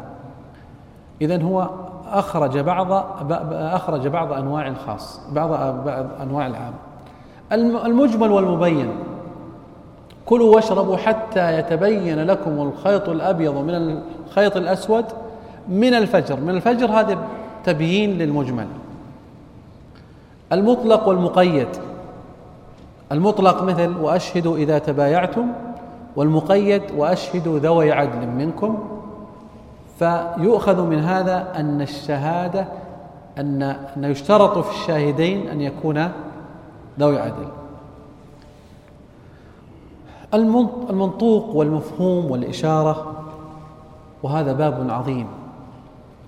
إذا 1.20 1.42
هو 1.42 1.68
أخرج 2.12 2.58
بعض 2.58 2.92
أخرج 3.52 4.08
بعض 4.08 4.32
أنواع 4.32 4.68
الخاص 4.68 5.20
بعض 5.32 5.52
أنواع 6.22 6.46
العام. 6.46 6.72
المجمل 7.52 8.30
والمبين. 8.30 8.88
كلوا 10.26 10.54
واشربوا 10.54 10.96
حتى 10.96 11.58
يتبين 11.58 12.24
لكم 12.24 12.50
الخيط 12.50 13.08
الأبيض 13.08 13.56
من 13.56 14.00
الخيط 14.26 14.56
الأسود 14.56 15.04
من 15.68 15.94
الفجر. 15.94 16.40
من 16.40 16.50
الفجر 16.50 16.86
هذا 16.86 17.18
تبيين 17.64 18.18
للمجمل. 18.18 18.66
المطلق 20.52 21.08
والمقيد. 21.08 21.68
المطلق 23.12 23.62
مثل 23.62 23.96
وأشهدوا 23.96 24.56
إذا 24.56 24.78
تبايعتم 24.78 25.46
والمقيد 26.16 26.82
وأشهدوا 26.96 27.58
ذوي 27.58 27.92
عدل 27.92 28.26
منكم. 28.26 28.78
فيؤخذ 29.98 30.82
من 30.82 30.98
هذا 30.98 31.52
أن 31.56 31.80
الشهادة 31.80 32.66
أن 33.38 33.76
يشترط 33.96 34.58
في 34.58 34.70
الشاهدين 34.70 35.48
أن 35.48 35.60
يكون 35.60 36.08
ذوي 36.98 37.18
عدل. 37.18 37.48
المنطوق 40.90 41.56
والمفهوم 41.56 42.30
والإشارة 42.30 43.24
وهذا 44.22 44.52
باب 44.52 44.90
عظيم. 44.90 45.26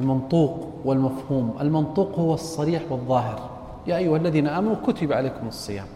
المنطوق 0.01 0.69
والمفهوم. 0.85 1.55
المنطوق 1.61 2.19
هو 2.19 2.35
الصريح 2.35 2.83
والظاهر. 2.91 3.41
يا 3.87 3.97
أيها 3.97 4.17
الذين 4.17 4.47
آمنوا 4.47 4.77
كتب 4.87 5.13
عليكم 5.13 5.49
الصيام. 5.49 5.87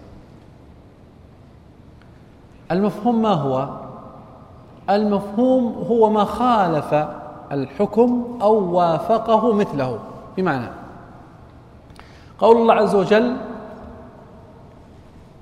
المفهوم 2.71 3.23
ما 3.23 3.33
هو؟ 3.33 3.69
المفهوم 4.91 5.85
هو 5.91 6.11
ما 6.11 6.25
خالف 6.25 6.95
الحكم 7.53 8.39
أو 8.43 8.77
وافقه 8.77 9.53
مثله. 9.53 9.99
بمعنى 10.37 10.67
قول 12.39 12.57
الله 12.57 12.75
عز 12.75 12.95
وجل 12.95 13.37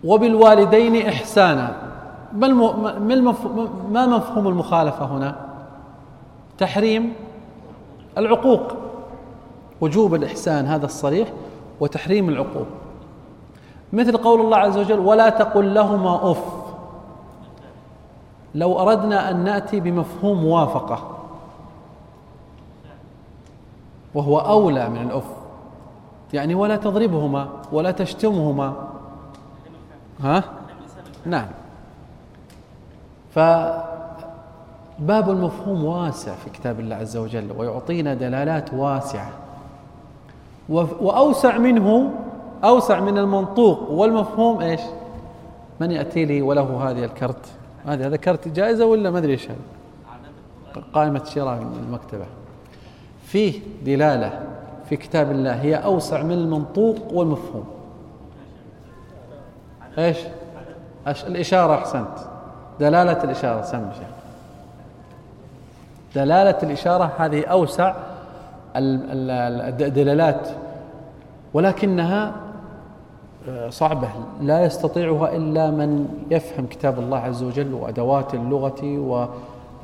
وبالوالدين 0.05 1.09
إحسانا. 1.09 1.77
ما 3.91 4.07
مفهوم 4.07 4.49
المخالفة 4.49 5.05
هنا؟ 5.05 5.37
تحريم 6.59 7.13
العقوق 8.19 8.63
وجوب 9.81 10.15
الإحسان 10.15 10.67
هذا 10.67 10.87
الصريح 10.87 11.29
وتحريم 11.81 12.29
العقوق. 12.29 12.67
مثل 13.93 14.17
قول 14.17 14.41
الله 14.41 14.57
عز 14.57 14.79
وجل 14.79 14.99
ولا 14.99 15.29
تقل 15.29 15.75
لهما 15.75 16.31
أف. 16.31 16.45
لو 18.55 18.81
أردنا 18.81 19.31
أن 19.31 19.45
نأتي 19.45 19.81
بمفهوم 19.81 20.43
موافقة 20.43 21.19
وهو 24.15 24.39
أولى 24.39 24.89
من 24.89 25.03
الأف 25.03 25.25
يعني 26.33 26.55
ولا 26.55 26.77
تضربهما 26.77 27.49
ولا 27.73 27.91
تشتمهما 27.91 28.75
ها؟ 30.23 30.45
نعم. 31.27 31.47
ف 33.35 33.39
باب 34.99 35.31
المفهوم 35.31 35.85
واسع 35.85 36.35
في 36.35 36.51
كتاب 36.51 36.81
الله 36.81 36.97
عز 36.97 37.17
وجل 37.17 37.53
ويعطينا 37.57 38.15
دلالات 38.15 38.75
واسعة. 38.75 39.31
وأوسع 40.69 41.59
منه 41.59 42.13
أوسع 42.65 43.01
من 43.01 43.19
المنطوق. 43.19 43.91
والمفهوم 43.91 44.61
إيش؟ 44.61 44.81
من 45.81 45.91
يأتي 45.91 46.25
لي 46.25 46.43
وله 46.43 46.91
هذه 46.91 47.05
الكرت؟ 47.05 47.47
هذا 47.87 48.07
هذا 48.07 48.17
كرت 48.17 48.49
جائزة 48.49 48.87
ولا 48.87 49.11
ما 49.11 49.19
أدري 49.19 49.33
إيش 49.33 49.49
هذا؟ 49.51 49.59
قائمة 50.93 51.25
شراء 51.25 51.61
من 51.61 51.85
المكتبة. 51.87 52.27
فيه 53.27 53.61
دلالة 53.85 54.41
في 54.89 54.97
كتاب 54.97 55.31
الله 55.31 55.53
هي 55.63 55.75
أوسع 55.77 56.23
من 56.23 56.33
المنطوق 56.33 57.13
والمفهوم. 57.13 57.65
إيش؟ 59.99 60.19
الإشارة 61.07 61.75
أحسنت. 61.75 62.19
دلالة 62.81 63.25
الإشارة 63.25 63.63
سم 63.63 63.91
شيخ. 63.93 64.09
دلالة 66.15 66.59
الإشارة 66.63 67.13
هذه 67.19 67.45
أوسع 67.45 67.95
الدلالات 68.77 70.49
ولكنها 71.55 72.33
آه، 73.49 73.69
صعبة. 73.69 74.09
لا 74.41 74.65
يستطيعها 74.65 75.37
إلا 75.37 75.71
من 75.71 76.09
يفهم 76.31 76.67
كتاب 76.67 76.99
الله 76.99 77.19
عز 77.19 77.43
وجل 77.43 77.75
وأدوات 77.75 78.35
اللغة 78.35 79.29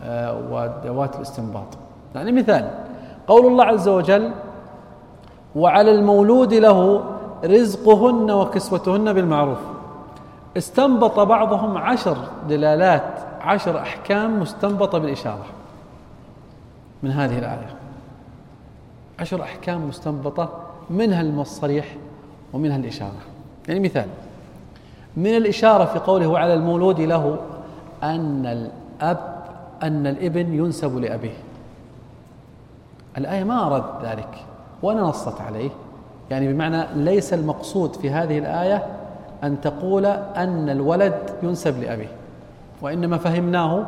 آه، 0.05 0.41
وأدوات 0.51 1.17
الاستنباط. 1.17 1.67
يعني 2.15 2.33
مثال 2.33 2.71
قول 3.27 3.47
الله 3.47 3.65
عز 3.65 3.89
وجل 3.89 4.31
وعلى 5.57 5.91
المولود 5.91 6.55
له 6.55 7.05
رزقهن 7.45 8.31
وكسوتهن 8.31 9.13
بالمعروف. 9.13 9.59
استنبط 10.59 11.21
بعضهم 11.21 11.77
عشر 11.77 12.17
دلالات 12.49 13.19
عشر 13.41 13.79
أحكام 13.79 14.41
مستنبطة 14.41 14.99
بالإشارة. 14.99 15.47
من 17.03 17.11
هذه 17.11 17.39
الآية. 17.39 17.77
عشر 19.21 19.43
أحكام 19.43 19.89
مستنبطة 19.89 20.49
منها 20.91 21.23
الصريح 21.23 21.97
ومنها 22.53 22.77
الإشارة. 22.77 23.19
يعني 23.69 23.81
مثال 23.81 24.07
من 25.17 25.37
الإشارة 25.37 25.85
في 25.85 25.99
قوله 25.99 26.27
وعلى 26.27 26.55
المولود 26.55 27.01
له 27.01 27.39
أن 28.03 28.47
الأب 28.47 29.45
أن 29.83 30.07
الإبن 30.07 30.55
ينسب 30.55 30.99
لأبيه. 30.99 31.37
الآية 33.19 33.45
ما 33.45 33.67
أرد 33.67 34.05
ذلك 34.05 34.45
ولا 34.83 35.01
نصت 35.01 35.41
عليه. 35.41 35.71
يعني 36.31 36.53
بمعنى 36.53 36.87
ليس 36.95 37.35
المقصود 37.35 37.97
في 37.97 38.11
هذه 38.11 38.39
الآية 38.39 38.98
أن 39.45 39.61
تقول 39.61 40.07
أن 40.07 40.71
الولد 40.71 41.31
ينسب 41.43 41.83
لأبيه 41.83 42.11
وإنما 42.83 43.19
فهمناه 43.19 43.87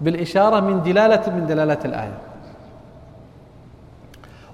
بالإشارة 0.00 0.60
من 0.60 0.82
دلالة 0.82 1.34
من 1.36 1.46
دلالات 1.46 1.84
الآية. 1.86 2.18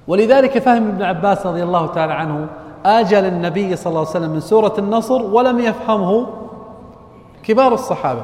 ولذلك 0.09 0.59
فهم 0.59 0.88
ابن 0.88 1.02
عباس 1.02 1.47
رضي 1.47 1.62
الله 1.62 1.86
تعالى 1.86 2.12
عنه 2.12 2.47
آجل 2.86 3.24
النبي 3.24 3.76
صلى 3.76 3.90
الله 3.90 4.01
عليه 4.01 4.10
وسلم 4.10 4.30
من 4.30 4.40
سورة 4.40 4.74
النصر 4.78 5.22
ولم 5.22 5.59
يفهمه 5.59 6.26
كبار 7.43 7.74
الصحابة 7.74 8.22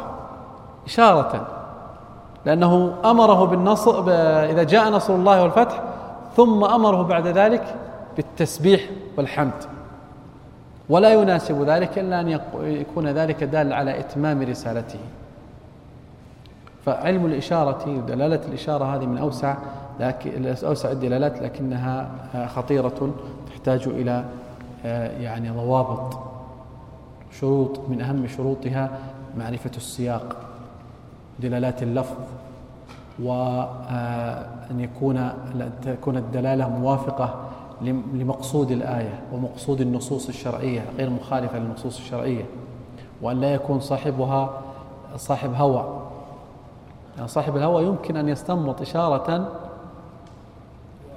إشارة 0.87 1.47
لأنه 2.47 2.95
أمره 3.05 3.45
بالنصر 3.45 4.01
إذا 4.51 4.63
جاء 4.63 4.91
نصر 4.91 5.15
الله 5.15 5.43
والفتح 5.43 5.83
ثم 6.37 6.65
أمره 6.65 7.03
بعد 7.03 7.27
ذلك 7.27 7.75
بالتسبيح 8.17 8.81
والحمد. 9.19 9.53
ولا 10.89 11.13
يناسب 11.13 11.63
ذلك 11.63 11.99
إلا 11.99 12.21
أن 12.21 12.41
يكون 12.63 13.09
ذلك 13.09 13.45
دال 13.45 13.73
على 13.73 14.01
إتمام 14.01 14.43
رسالته. 14.43 14.99
فعلم 16.87 17.27
الإشارة 17.27 17.91
ودلالة 17.91 18.41
الإشارة 18.49 18.97
هذه 18.97 19.07
من 19.07 19.19
أوسع 19.19 19.55
لكن 20.01 20.55
أوسع 20.65 20.91
الدلالات 20.91 21.43
لكنها 21.43 22.11
خطيرة 22.47 23.11
تحتاج 23.51 23.89
إلى 23.89 24.25
يعني 25.21 25.51
ضوابط 25.51 26.19
شروط 27.41 27.81
من 27.89 28.01
أهم 28.01 28.27
شروطها 28.27 28.91
معرفة 29.39 29.71
السياق 29.77 30.37
دلالات 31.41 31.83
اللفظ 31.83 32.17
وأن 33.23 34.81
يكون 34.81 35.33
تكون 35.83 36.17
الدلالة 36.17 36.69
موافقة 36.69 37.35
لمقصود 38.15 38.71
الآية 38.71 39.21
ومقصود 39.33 39.81
النصوص 39.81 40.29
الشرعية 40.29 40.85
غير 40.99 41.11
مخالفة 41.11 41.59
للنصوص 41.59 41.99
الشرعية. 41.99 42.45
وأن 43.23 43.41
لا 43.41 43.55
يكون 43.55 43.81
صاحبها 43.81 44.61
صاحب 45.17 45.55
هوى. 45.55 46.03
يعني 47.17 47.29
صاحب 47.29 47.57
الهوى 47.57 47.85
يمكن 47.85 48.17
أن 48.17 48.29
يستنبط 48.29 48.81
إشارة 48.81 49.49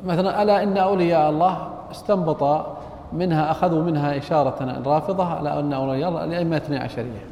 مثلا 0.06 0.44
ألا 0.44 0.64
إن 0.64 0.78
أولياء 0.78 1.30
الله 1.30 1.70
استنبط 1.92 2.66
منها 3.14 3.52
أخذوا 3.52 3.84
منها 3.84 4.18
إشارة 4.18 4.64
الرافضة 4.64 5.26
على 5.26 5.60
أن 5.60 5.74
أولياء 5.74 6.10
الله 6.10 6.24
الأئمة 6.24 6.58
اثني 6.58 6.78
عشرية. 6.78 7.26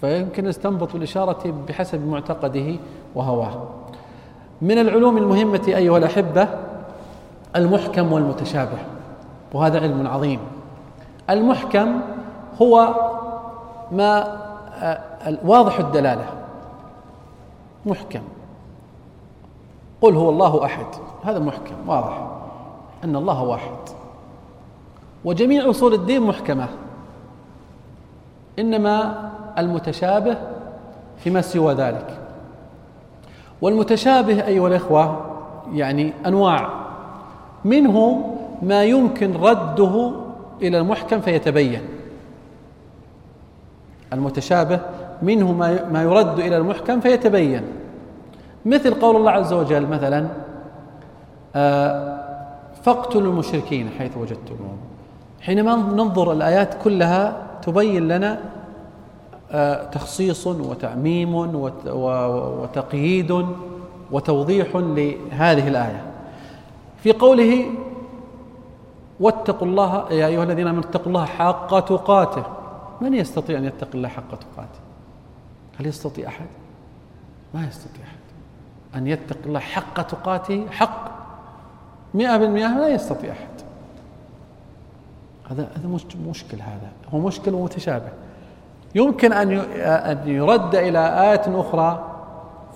فيمكن 0.00 0.46
يستنبط 0.46 0.94
الإشارة 0.94 1.54
بحسب 1.68 2.06
معتقده 2.06 2.74
وهواه. 3.14 3.62
من 4.62 4.78
العلوم 4.78 5.16
المهمة 5.16 5.62
أيها 5.68 5.98
الأحبة 5.98 6.48
المحكم 7.56 8.12
والمتشابه 8.12 8.78
وهذا 9.52 9.80
علم 9.80 10.06
عظيم. 10.06 10.40
المحكم 11.30 12.00
هو 12.62 12.94
ما 13.92 14.40
آه، 14.82 15.00
واضح 15.44 15.78
الدلالة. 15.78 16.24
محكم. 17.86 18.20
قل 20.00 20.14
هو 20.14 20.30
الله 20.30 20.64
أحد. 20.64 20.86
هذا 21.24 21.38
محكم 21.38 21.74
واضح. 21.86 22.26
أن 23.04 23.16
الله 23.16 23.42
واحد. 23.42 23.76
وجميع 25.24 25.70
أصول 25.70 25.94
الدين 25.94 26.22
محكمة. 26.22 26.68
إنما 28.58 29.30
المتشابه 29.58 30.36
فيما 31.18 31.40
سوى 31.40 31.74
ذلك. 31.74 32.18
والمتشابه 33.62 34.46
أيها 34.46 34.68
الإخوة 34.68 35.20
يعني 35.72 36.12
أنواع. 36.26 36.89
منه 37.64 38.24
ما 38.62 38.84
يمكن 38.84 39.36
رده 39.36 40.12
إلى 40.62 40.78
المحكم 40.78 41.20
فيتبين. 41.20 41.80
المتشابه 44.12 44.80
منه 45.22 45.52
ما 45.92 46.02
يرد 46.02 46.38
إلى 46.38 46.56
المحكم 46.56 47.00
فيتبين. 47.00 47.62
مثل 48.66 48.94
قول 48.94 49.16
الله 49.16 49.30
عز 49.30 49.52
وجل 49.52 49.86
مثلا 49.86 50.26
آه، 51.56 52.20
فاقتلوا 52.82 53.32
المشركين 53.32 53.88
حيث 53.98 54.16
وجدتموهم. 54.16 54.78
حينما 55.40 55.76
ننظر 55.76 56.32
الآيات 56.32 56.74
كلها 56.84 57.36
تبين 57.62 58.08
لنا 58.08 58.40
آه، 59.52 59.90
تخصيص 59.90 60.46
وتعميم 60.46 61.34
وتقييد 61.86 63.46
وتوضيح 64.12 64.68
لهذه 64.74 65.68
الآية. 65.68 66.09
في 67.02 67.12
قوله 67.12 67.66
واتقوا 69.20 69.68
الله 69.68 70.12
يا 70.12 70.26
أيها 70.26 70.44
الذين 70.44 70.66
آمنوا 70.66 70.82
اتقوا 70.82 71.06
الله 71.06 71.24
حق 71.24 71.80
تقاته. 71.80 72.44
من 73.00 73.14
يستطيع 73.14 73.58
أن 73.58 73.64
يتقي 73.64 73.94
الله 73.94 74.08
حق 74.08 74.30
تقاته؟ 74.30 74.80
هل 75.80 75.86
يستطيع 75.86 76.28
أحد؟ 76.28 76.46
ما 77.54 77.66
يستطيع 77.66 78.04
أحد. 78.04 78.18
أن 78.94 79.06
يتقي 79.06 79.46
الله 79.46 79.60
حق 79.60 80.02
تقاته؟ 80.02 80.66
حق. 80.70 81.10
مئة 82.14 82.36
بالمئة 82.36 82.78
لا 82.78 82.88
يستطيع 82.88 83.32
أحد. 83.32 83.48
هذا 85.50 85.68
هذا 85.76 85.88
مشكل 86.28 86.56
هذا. 86.56 86.90
هو 87.14 87.18
مشكل 87.18 87.54
ومتشابه. 87.54 88.08
يمكن 88.94 89.32
أن 89.32 89.52
أن 89.80 90.28
يرد 90.28 90.74
إلى 90.74 91.30
آية 91.30 91.60
أخرى 91.60 92.04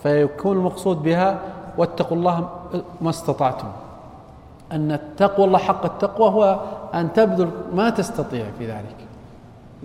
فيكون 0.02 0.56
المقصود 0.56 1.02
بها 1.02 1.38
واتقوا 1.78 2.16
الله 2.16 2.48
ما 3.00 3.10
استطعتم. 3.10 3.68
أن 4.72 4.92
التقوى 4.92 5.46
الله 5.46 5.58
حق 5.58 5.84
التقوى 5.84 6.28
هو 6.28 6.60
أن 6.94 7.12
تبذل 7.12 7.50
ما 7.74 7.90
تستطيع 7.90 8.46
في 8.58 8.66
ذلك. 8.66 8.96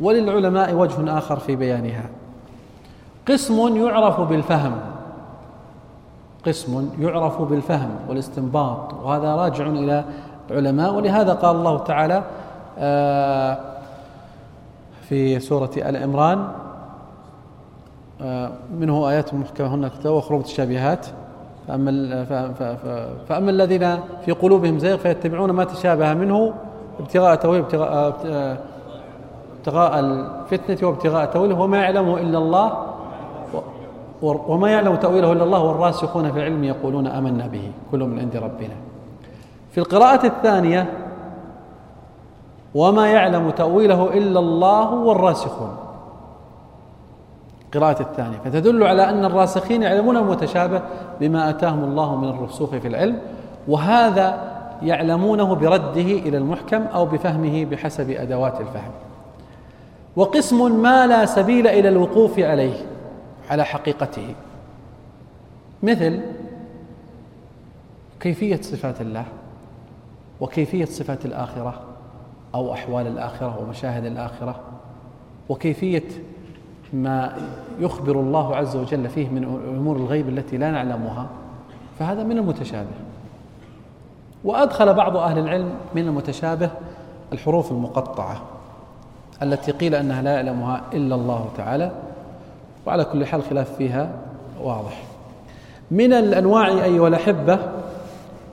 وللعلماء 0.02 0.74
وجه 0.74 1.18
آخر 1.18 1.40
في 1.40 1.56
بيانها. 1.56 2.04
قسم 3.28 3.78
يعرف 3.78 4.22
بالفهم. 4.22 4.76
قسم 6.46 6.90
يعرف 7.00 7.42
بالفهم 7.42 7.90
والاستنباط 8.10 8.94
وهذا 8.94 9.36
راجع 9.36 9.68
إلى 9.68 10.04
العلماء. 10.52 10.94
ولهذا 10.94 11.34
قال 11.34 11.56
الله 11.56 11.78
تعالى 11.78 12.24
آه، 12.80 13.58
في 15.02 15.40
سورة 15.40 15.72
آل 15.78 15.98
عمران 15.98 16.48
آه، 18.22 18.52
منه 18.80 19.10
آيات 19.10 19.34
محكمة 19.34 19.76
هن 19.76 19.88
كتاب 19.88 20.14
وأخرى 20.14 20.38
متشابهات. 20.38 21.08
فأما, 21.70 22.26
فأما 23.30 23.52
الذين 23.52 24.00
في 24.26 24.32
قلوبهم 24.32 24.80
زيغ 24.80 24.98
فيتبعون 24.98 25.52
ما 25.52 25.64
تشابه 25.64 26.14
منه 26.14 26.54
ابتغاء 27.00 27.36
تأويله 27.36 27.64
ابتغاء, 27.64 28.16
ابتغاء 29.58 30.00
الفتنة 30.00 30.88
وابتغاء 30.88 31.26
تأويله 31.26 31.60
وما 31.60 31.78
يعلمه 31.78 32.18
إلا 32.18 32.38
الله 32.38 32.86
وما 34.22 34.70
يعلم 34.70 34.96
تأويله 34.96 35.32
إلا 35.32 35.44
الله 35.44 35.64
والراسخون 35.64 36.32
في 36.32 36.40
العلم 36.40 36.64
يقولون 36.64 37.08
آمنا 37.08 37.48
به 37.48 37.72
كل 37.92 38.00
من 38.00 38.20
عند 38.20 38.36
ربنا. 38.36 38.76
في 39.72 39.78
القراءة 39.78 40.26
الثانية 40.26 40.94
وما 42.76 43.08
يعلم 43.08 43.50
تأويله 43.50 44.14
إلا 44.14 44.40
الله 44.40 44.94
والراسخون. 44.94 45.78
قراءة 47.74 48.02
الثانية. 48.02 48.38
فتدل 48.38 48.84
على 48.84 49.10
أن 49.10 49.26
الراسخين 49.26 49.84
يعلمون 49.84 50.18
المتشابه 50.18 50.82
بما 51.20 51.50
أتاهم 51.50 51.84
الله 51.84 52.16
من 52.16 52.30
الرسوخ 52.30 52.70
في 52.70 52.88
العلم 52.88 53.20
وهذا 53.68 54.52
يعلمونه 54.82 55.56
برده 55.56 56.02
إلى 56.02 56.38
المحكم 56.38 56.82
أو 56.82 57.06
بفهمه 57.06 57.66
بحسب 57.66 58.10
أدوات 58.10 58.62
الفهم. 58.62 58.92
وقسم 60.16 60.82
ما 60.82 61.08
لا 61.08 61.26
سبيل 61.26 61.68
إلى 61.68 61.90
الوقوف 61.90 62.40
عليه 62.40 62.86
على 63.50 63.66
حقيقته. 63.66 64.36
مثل 65.84 66.20
كيفية 68.20 68.62
صفات 68.62 69.02
الله 69.02 69.26
وكيفية 70.42 70.86
صفات 70.86 71.26
الآخرة 71.26 71.82
أو 72.56 72.74
أحوال 72.74 73.08
الآخرة 73.08 73.60
ومشاهد 73.62 74.06
الآخرة 74.06 74.60
وكيفية 75.50 76.04
ما 76.94 77.36
يخبر 77.80 78.20
الله 78.20 78.56
عز 78.56 78.76
وجل 78.76 79.10
فيه 79.10 79.30
من 79.30 79.44
أمور 79.78 79.96
الغيب 79.96 80.30
التي 80.30 80.58
لا 80.58 80.72
نعلمها 80.72 81.28
فهذا 82.00 82.24
من 82.24 82.38
المتشابه. 82.38 82.88
وأدخل 84.44 84.94
بعض 84.94 85.18
أهل 85.18 85.40
العلم 85.40 85.70
من 85.96 86.08
المتشابه 86.08 86.70
الحروف 87.34 87.72
المقطعة 87.72 88.42
التي 89.42 89.72
قيل 89.72 89.96
أنها 89.96 90.22
لا 90.22 90.34
يعلمها 90.34 90.82
إلا 90.94 91.16
الله 91.16 91.50
تعالى 91.58 91.92
وعلى 92.86 93.06
كل 93.06 93.26
حال 93.26 93.44
خلاف 93.44 93.76
فيها 93.76 94.12
واضح. 94.62 95.04
من 95.92 96.14
الأنواع 96.14 96.68
أيها 96.68 97.08
الأحبة 97.08 97.60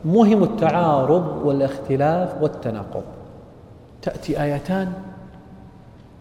مهم 0.05 0.43
التعارض 0.43 1.43
والاختلاف 1.45 2.43
والتناقض. 2.43 3.03
تأتي 4.03 4.43
آيتان 4.43 4.93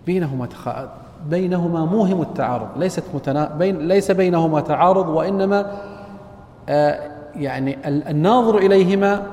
بينهما 0.06 0.46
بينهما 1.30 1.86
موهم 1.86 2.22
التعارض 2.22 2.68
ليست 2.78 3.04
متنا... 3.14 3.56
بين 3.60 3.88
ليس 3.88 4.12
بينهما 4.12 4.62
تعارض 4.62 5.10
وإنما 5.10 5.72
آه 6.70 7.12
يعني 7.36 7.78
الناظر 7.88 8.58
إليهما 8.58 9.24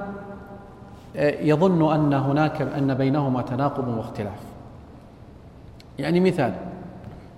آه 1.16 1.40
يظن 1.40 1.94
أن 1.94 2.12
هناك 2.12 2.62
أن 2.62 2.94
بينهما 2.94 3.42
تناقض 3.42 3.88
واختلاف. 3.88 4.38
يعني 5.98 6.20
مثال 6.20 6.52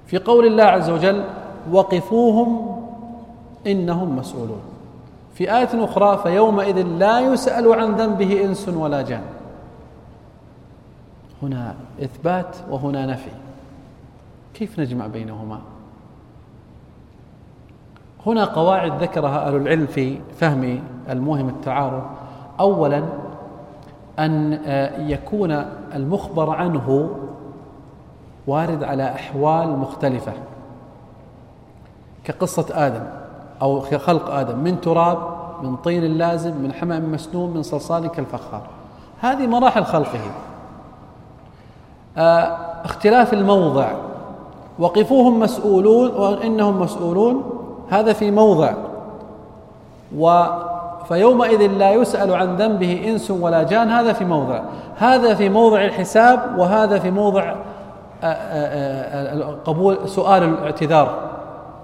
في 0.07 0.19
قول 0.19 0.47
الله 0.47 0.65
عز 0.65 0.91
وجل 0.91 1.25
وقفوهم 1.73 2.81
إنهم 3.67 4.17
مسؤولون 4.17 4.61
في 5.35 5.57
آية 5.57 5.85
أخرى 5.85 6.21
فيومئذ 6.23 6.83
لا 6.83 7.21
يسأل 7.21 7.73
عن 7.73 7.95
ذنبه 7.95 8.45
إنس 8.45 8.69
ولا 8.69 9.03
جان 9.03 9.23
هنا 11.43 11.75
إثبات 12.03 12.57
وهنا 12.71 13.07
نفي. 13.07 13.31
كيف 14.55 14.81
نجمع 14.81 15.07
بينهما؟ 15.07 15.61
هنا 18.27 18.45
قواعد 18.45 19.03
ذكرها 19.03 19.47
أهل 19.49 19.57
العلم 19.57 19.87
في 19.87 20.19
فهم 20.41 20.81
الموهم 21.11 21.49
التعارض. 21.49 22.03
اولا 22.61 23.05
أن 24.19 24.61
آه، 24.67 25.01
يكون 25.01 25.51
المخبر 25.95 26.51
عنه 26.51 27.11
وارد 28.47 28.85
على 28.85 29.15
أحوال 29.15 29.79
مختلفة. 29.79 30.33
كقصة 32.25 32.87
آدم 32.87 33.03
أو 33.63 33.81
خلق 33.81 34.31
آدم 34.31 34.59
من 34.59 34.81
تراب 34.81 35.19
من 35.63 35.77
طين 35.77 36.05
لازم 36.05 36.55
من 36.57 36.73
حمأ 36.73 36.99
مسنون 36.99 37.55
من 37.55 37.63
صلصال 37.63 38.07
كالفخار. 38.07 38.63
هذه 39.21 39.47
مراحل 39.47 39.85
خلقه. 39.85 40.21
آه، 42.17 42.59
اختلاف 42.85 43.33
الموضع. 43.33 44.14
وقفوهم 44.79 45.41
مسؤولون 45.41 46.11
وإنهم 46.11 46.81
مسؤولون 46.81 47.43
هذا 47.91 48.13
في 48.13 48.31
موضع. 48.31 48.73
و 50.19 50.45
فيومئذ 51.09 51.67
لا 51.67 51.91
يسأل 51.91 52.35
عن 52.35 52.57
ذنبه 52.57 53.09
إنس 53.09 53.31
ولا 53.31 53.63
جان 53.63 53.91
هذا 53.91 54.13
في 54.13 54.25
موضع. 54.25 54.61
هذا 54.97 55.35
في 55.35 55.49
موضع 55.49 55.85
الحساب 55.85 56.59
وهذا 56.59 56.99
في 56.99 57.11
موضع 57.11 57.55
آه، 58.23 58.27
آه، 58.27 59.43
آه، 59.43 59.57
قبول 59.65 60.09
سؤال 60.09 60.43
الاعتذار. 60.43 61.19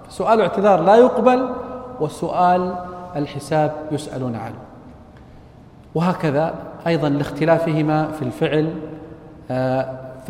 سؤال 0.09 0.35
الاعتذار 0.35 0.81
لا 0.81 0.97
يقبل 0.97 1.49
والسؤال 2.01 2.75
الحساب 3.17 3.73
يسألون 3.93 4.37
عنه. 4.37 4.59
وهكذا 5.95 6.55
أيضا 6.87 7.09
لاختلافهما 7.09 8.09
في 8.09 8.23
الفعل 8.23 8.75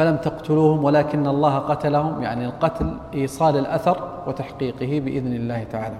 فلم 0.00 0.16
تقتلوهم 0.16 0.84
ولكن 0.84 1.26
الله 1.26 1.58
قتلهم 1.58 2.22
يعني 2.22 2.46
القتل 2.46 2.94
إيصال 3.14 3.56
الأثر 3.56 4.08
وتحقيقه 4.26 5.00
بإذن 5.00 5.32
الله 5.32 5.64
تعالى. 5.72 5.96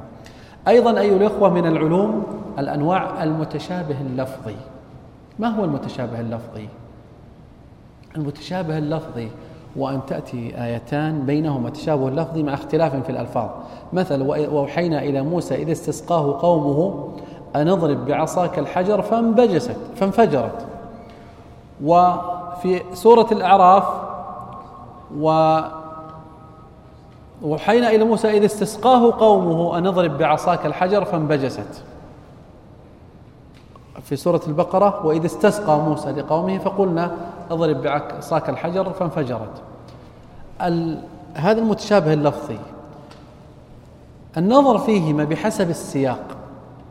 أيضا 0.68 1.00
أيها 1.00 1.16
الإخوة 1.16 1.50
من 1.50 1.66
العلوم 1.66 2.22
الأنواع 2.58 3.22
المتشابه 3.22 4.00
اللفظي. 4.00 4.56
ما 5.38 5.48
هو 5.48 5.64
المتشابه 5.64 6.20
اللفظي؟ 6.20 6.68
المتشابه 8.16 8.78
اللفظي 8.78 9.28
وأن 9.76 10.00
تأتي 10.06 10.64
آيتان 10.64 11.26
بينهما 11.26 11.70
تشابه 11.70 12.10
لفظي 12.10 12.42
مع 12.42 12.54
اختلاف 12.54 12.96
في 12.96 13.10
الألفاظ. 13.10 13.48
مثل 13.92 14.22
وأوحينا 14.22 15.02
إلى 15.02 15.22
موسى 15.22 15.54
إذا 15.54 15.72
استسقاه 15.72 16.40
قومه 16.40 17.08
أن 17.56 17.68
اضرب 17.68 18.04
بعصاك 18.06 18.58
الحجر 18.58 19.02
فانبجست 19.02 19.76
فانفجرت. 19.96 20.66
وفي 22.60 22.82
سورة 22.94 23.26
الأعراف 23.32 23.84
و 25.18 25.58
وحينا 27.42 27.90
إلى 27.90 28.04
موسى 28.04 28.30
إذ 28.30 28.44
استسقاه 28.44 29.12
قومه 29.18 29.78
أن 29.78 29.86
اضرب 29.86 30.18
بعصاك 30.18 30.66
الحجر 30.66 31.04
فانبجست. 31.04 31.82
في 34.02 34.16
سورة 34.16 34.40
البقرة 34.46 35.06
وإذ 35.06 35.24
استسقى 35.24 35.78
موسى 35.78 36.12
لقومه 36.12 36.58
فقلنا 36.58 37.16
اضرب 37.50 37.82
بعصاك 37.82 38.48
الحجر 38.48 38.92
فانفجرت. 38.92 39.62
هذا 41.34 41.60
المتشابه 41.60 42.12
اللفظي. 42.12 42.58
النظر 44.36 44.78
فيهما 44.78 45.24
بحسب 45.24 45.70
السياق. 45.70 46.24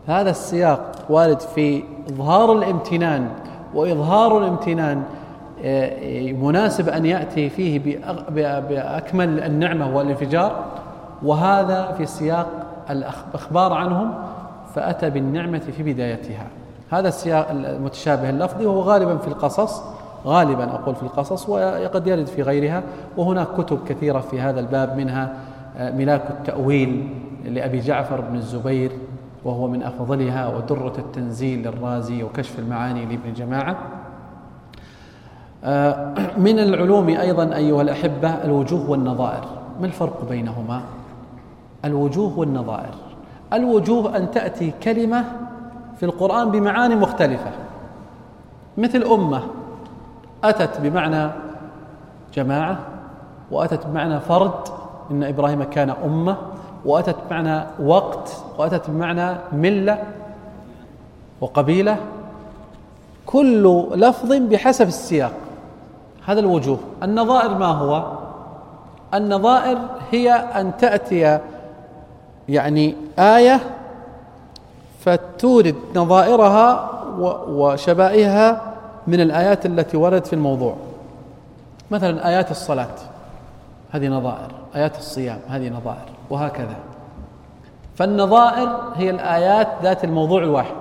هذا 0.08 0.30
السياق 0.30 0.92
وارد 1.10 1.40
في 1.40 1.84
إظهار 2.10 2.52
الامتنان 2.54 3.30
وإظهار 3.74 4.38
الامتنان 4.38 5.04
مناسب 6.34 6.90
أن 6.90 7.06
يأتي 7.06 7.50
فيه 7.50 8.00
بأكمل 8.70 9.40
النعمة 9.40 9.98
والانفجار 9.98 10.66
وهذا 11.24 11.92
في 11.98 12.06
سياق 12.06 12.48
الأخبار 12.90 13.74
عنهم 13.74 14.14
فأتى 14.76 15.10
بالنعمة 15.10 15.60
في 15.60 15.94
بدايتها. 15.94 16.48
هذا 16.92 17.08
السياق 17.08 17.52
المتشابه 17.52 18.30
اللفظي 18.30 18.66
وهو 18.66 18.82
غالبا 18.82 19.18
في 19.18 19.28
القصص 19.28 19.82
غالبا 20.26 20.64
أقول 20.64 20.96
في 20.96 21.04
القصص 21.04 21.50
وقد 21.50 22.08
يرد 22.08 22.28
في 22.28 22.42
غيرها 22.42 22.84
وهناك 23.18 23.48
كتب 23.58 23.80
كثيرة 23.88 24.20
في 24.20 24.42
هذا 24.42 24.60
الباب 24.60 24.98
منها 24.98 25.34
آه، 25.78 25.92
ملاك 25.92 26.24
التأويل 26.30 27.10
لأبي 27.46 27.80
جعفر 27.80 28.22
بن 28.22 28.36
الزبير 28.36 28.92
وهو 29.46 29.68
من 29.68 29.84
أفضلها 29.84 30.48
ودرة 30.48 30.94
التنزيل 30.98 31.68
للرازي 31.68 32.24
وكشف 32.24 32.60
المعاني 32.60 33.06
لابن 33.06 33.34
جماعة. 33.34 33.78
من 36.38 36.60
العلوم 36.60 37.10
أيضا 37.10 37.56
أيها 37.56 37.82
الأحبة 37.82 38.30
الوجوه 38.30 38.90
والنظائر. 38.90 39.44
ما 39.80 39.86
الفرق 39.86 40.26
بينهما؟ 40.30 40.82
الوجوه 41.86 42.40
والنظائر. 42.40 42.94
الوجوه 43.54 44.18
أن 44.18 44.32
تأتي 44.32 44.74
كلمة 44.84 45.26
في 45.98 46.04
القرآن 46.06 46.52
بمعاني 46.52 46.96
مختلفة. 46.96 47.52
مثل 48.78 49.04
أمة 49.04 49.42
أتت 50.44 50.82
بمعنى 50.82 51.32
جماعة 52.34 52.80
وأتت 53.52 53.88
بمعنى 53.88 54.20
فرد 54.20 54.52
إن 55.12 55.24
إبراهيم 55.24 55.64
كان 55.64 55.90
أمة 55.90 56.38
وأتت 56.86 57.16
بمعنى 57.30 57.64
وقت 57.84 58.44
وأتت 58.58 58.90
بمعنى 58.90 59.36
ملة 59.54 60.04
وقبيلة. 61.42 61.98
كل 63.26 63.88
لفظ 63.96 64.34
بحسب 64.34 64.88
السياق. 64.88 65.32
هذا 66.30 66.40
الوجوه. 66.40 66.80
النظائر 67.04 67.58
ما 67.58 67.66
هو؟ 67.66 68.12
النظائر 69.14 69.78
هي 70.12 70.32
أن 70.34 70.78
تأتي 70.78 71.40
يعني 72.50 72.96
آية 73.20 73.60
فتورد 75.00 75.76
نظائرها 75.96 76.90
وشبائهها 77.48 78.74
من 79.08 79.22
الآيات 79.22 79.66
التي 79.66 79.98
وردت 79.98 80.28
في 80.28 80.34
الموضوع. 80.34 80.76
مثلا 81.92 82.28
آيات 82.28 82.52
الصلاة. 82.52 82.96
هذه 83.92 84.08
نظائر. 84.08 84.52
آيات 84.76 84.98
الصيام. 84.98 85.40
هذه 85.48 85.70
نظائر. 85.70 86.10
وهكذا. 86.30 86.76
فالنظائر 87.96 88.70
هي 88.96 89.10
الآيات 89.10 89.68
ذات 89.84 90.04
الموضوع 90.04 90.44
الواحد. 90.44 90.76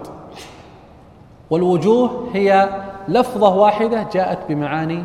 والوجوه 1.50 2.28
هي 2.32 2.68
لفظة 3.08 3.54
واحدة 3.54 4.06
جاءت 4.12 4.38
بمعاني 4.48 5.04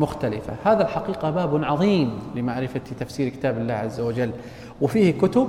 مختلفة. 0.00 0.52
هذا 0.64 0.82
الحقيقة 0.82 1.30
باب 1.30 1.64
عظيم 1.64 2.10
لمعرفة 2.34 2.80
تفسير 3.00 3.28
كتاب 3.28 3.58
الله 3.58 3.74
عز 3.74 4.00
وجل. 4.00 4.30
وفيه 4.80 5.18
كتب 5.18 5.48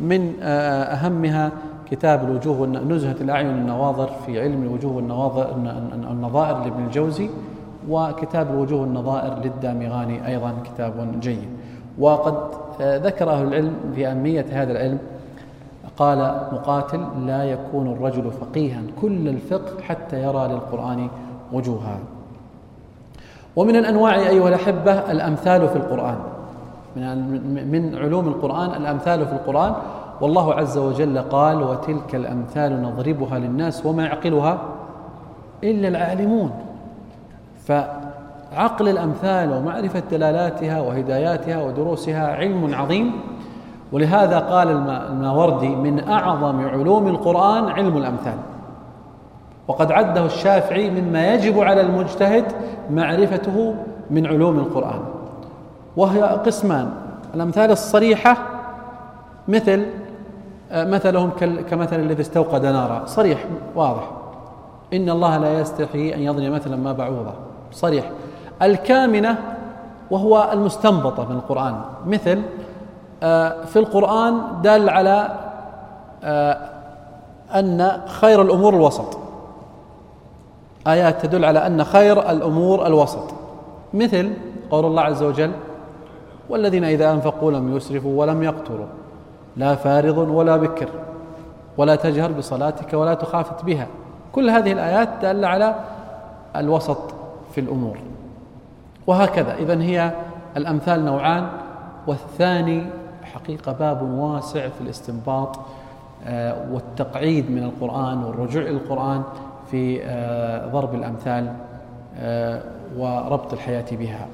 من 0.00 0.32
آه، 0.42 0.82
أهمها 0.84 1.52
كتاب 1.90 2.24
الوجوه 2.24 2.66
نزهة 2.66 3.16
الأعين 3.20 3.50
النواظر 3.50 4.10
في 4.26 4.40
علم 4.40 4.62
الوجوه 4.62 4.92
والنواظر 4.96 5.56
النظائر 6.10 6.64
لابن 6.64 6.84
الجوزي 6.84 7.30
وكتاب 7.88 8.50
الوجوه 8.50 8.80
والنظائر 8.80 9.38
للدامغاني 9.44 10.26
أيضا 10.26 10.54
كتاب 10.64 11.20
جيد. 11.20 11.48
وقد 11.98 12.36
آه، 12.80 12.98
ذكر 12.98 13.30
أهل 13.30 13.46
العلم 13.46 13.74
في 13.94 14.06
أهمية 14.06 14.46
هذا 14.50 14.72
العلم 14.72 14.98
قال 15.96 16.18
مقاتل 16.52 17.06
لا 17.26 17.44
يكون 17.44 17.92
الرجل 17.92 18.30
فقيها 18.30 18.82
كل 19.00 19.28
الفقه 19.28 19.82
حتى 19.82 20.22
يرى 20.22 20.48
للقرآن 20.48 21.08
وجوها. 21.52 21.98
ومن 23.56 23.76
الأنواع 23.76 24.14
أيها 24.14 24.48
الأحبة 24.48 24.92
الأمثال 24.92 25.68
في 25.68 25.76
القرآن. 25.76 26.16
من 27.70 27.94
علوم 27.94 28.28
القرآن 28.28 28.70
الأمثال 28.82 29.26
في 29.26 29.32
القرآن. 29.32 29.74
والله 30.20 30.54
عز 30.54 30.78
وجل 30.78 31.18
قال 31.18 31.62
وتلك 31.62 32.14
الأمثال 32.14 32.82
نضربها 32.82 33.38
للناس 33.38 33.86
وما 33.86 34.04
يعقلها 34.04 34.58
إلا 35.64 35.88
العالمون. 35.88 36.50
فعقل 37.64 38.88
الأمثال 38.88 39.52
ومعرفة 39.52 40.02
دلالاتها 40.10 40.80
وهداياتها 40.80 41.62
ودروسها 41.62 42.36
علم 42.36 42.74
عظيم. 42.74 43.12
ولهذا 43.92 44.38
قال 44.38 44.68
الماوردي 44.70 45.68
من 45.68 46.08
أعظم 46.08 46.68
علوم 46.68 47.06
القرآن 47.06 47.68
علم 47.68 47.96
الأمثال. 47.96 48.38
وقد 49.68 49.92
عده 49.92 50.26
الشافعي 50.26 50.90
مما 50.90 51.34
يجب 51.34 51.60
على 51.60 51.80
المجتهد 51.80 52.44
معرفته 52.90 53.74
من 54.10 54.26
علوم 54.26 54.58
القرآن. 54.58 55.00
وهي 55.96 56.22
قسمان. 56.22 56.90
الأمثال 57.34 57.70
الصريحة 57.70 58.36
مثل 59.48 59.86
آه، 60.72 60.84
مثلهم 60.84 61.30
كمثل 61.70 61.96
الذي 61.96 62.22
استوقد 62.22 62.66
نارا. 62.66 63.02
صريح 63.06 63.44
واضح. 63.74 64.10
إن 64.92 65.10
الله 65.10 65.36
لا 65.36 65.60
يستحي 65.60 66.14
أن 66.14 66.20
يضرب 66.20 66.52
مثلا 66.52 66.76
ما 66.76 66.92
بعوضة. 66.92 67.32
صريح. 67.72 68.10
الكامنة 68.62 69.38
وهو 70.10 70.48
المستنبطة 70.52 71.28
من 71.28 71.36
القرآن. 71.36 71.74
مثل 72.06 72.42
آه، 73.22 73.64
في 73.64 73.78
القرآن 73.78 74.40
دل 74.62 74.88
على 74.88 75.28
آه، 76.24 76.58
أن 77.54 78.00
خير 78.06 78.42
الأمور 78.42 78.74
الوسط. 78.74 79.23
آيات 80.86 81.26
تدل 81.26 81.44
على 81.44 81.66
أن 81.66 81.84
خير 81.84 82.30
الأمور 82.30 82.86
الوسط. 82.86 83.34
مثل 83.94 84.32
قول 84.70 84.84
الله 84.84 85.02
عز 85.02 85.22
وجل 85.22 85.52
والذين 86.48 86.84
إذا 86.84 87.12
أنفقوا 87.12 87.52
لم 87.52 87.76
يسرفوا 87.76 88.20
ولم 88.20 88.42
يقتروا 88.42 88.86
لا 89.56 89.74
فارض 89.74 90.18
ولا 90.18 90.56
بكر 90.56 90.88
ولا 91.78 91.96
تجهر 91.96 92.32
بصلاتك 92.32 92.94
ولا 92.94 93.14
تخافت 93.14 93.64
بها. 93.64 93.86
كل 94.32 94.50
هذه 94.50 94.72
الآيات 94.72 95.08
دالة 95.22 95.48
على 95.48 95.74
الوسط 96.56 97.14
في 97.54 97.60
الأمور. 97.60 97.98
وهكذا. 99.06 99.54
إذا 99.54 99.82
هي 99.82 100.10
الأمثال 100.56 101.04
نوعان. 101.04 101.46
والثاني 102.06 102.86
حقيقة 103.22 103.72
باب 103.72 104.02
واسع 104.02 104.68
في 104.68 104.80
الاستنباط 104.80 105.58
آه، 106.26 106.72
والتقعيد 106.72 107.50
من 107.50 107.62
القرآن 107.62 108.24
والرجوع 108.24 108.62
إلى 108.62 108.70
القرآن. 108.70 109.22
في 109.70 110.00
آه، 110.04 110.66
ضرب 110.66 110.94
الأمثال 110.94 111.52
آه، 112.16 112.62
وربط 112.98 113.52
الحياة 113.52 113.84
بها. 113.92 114.26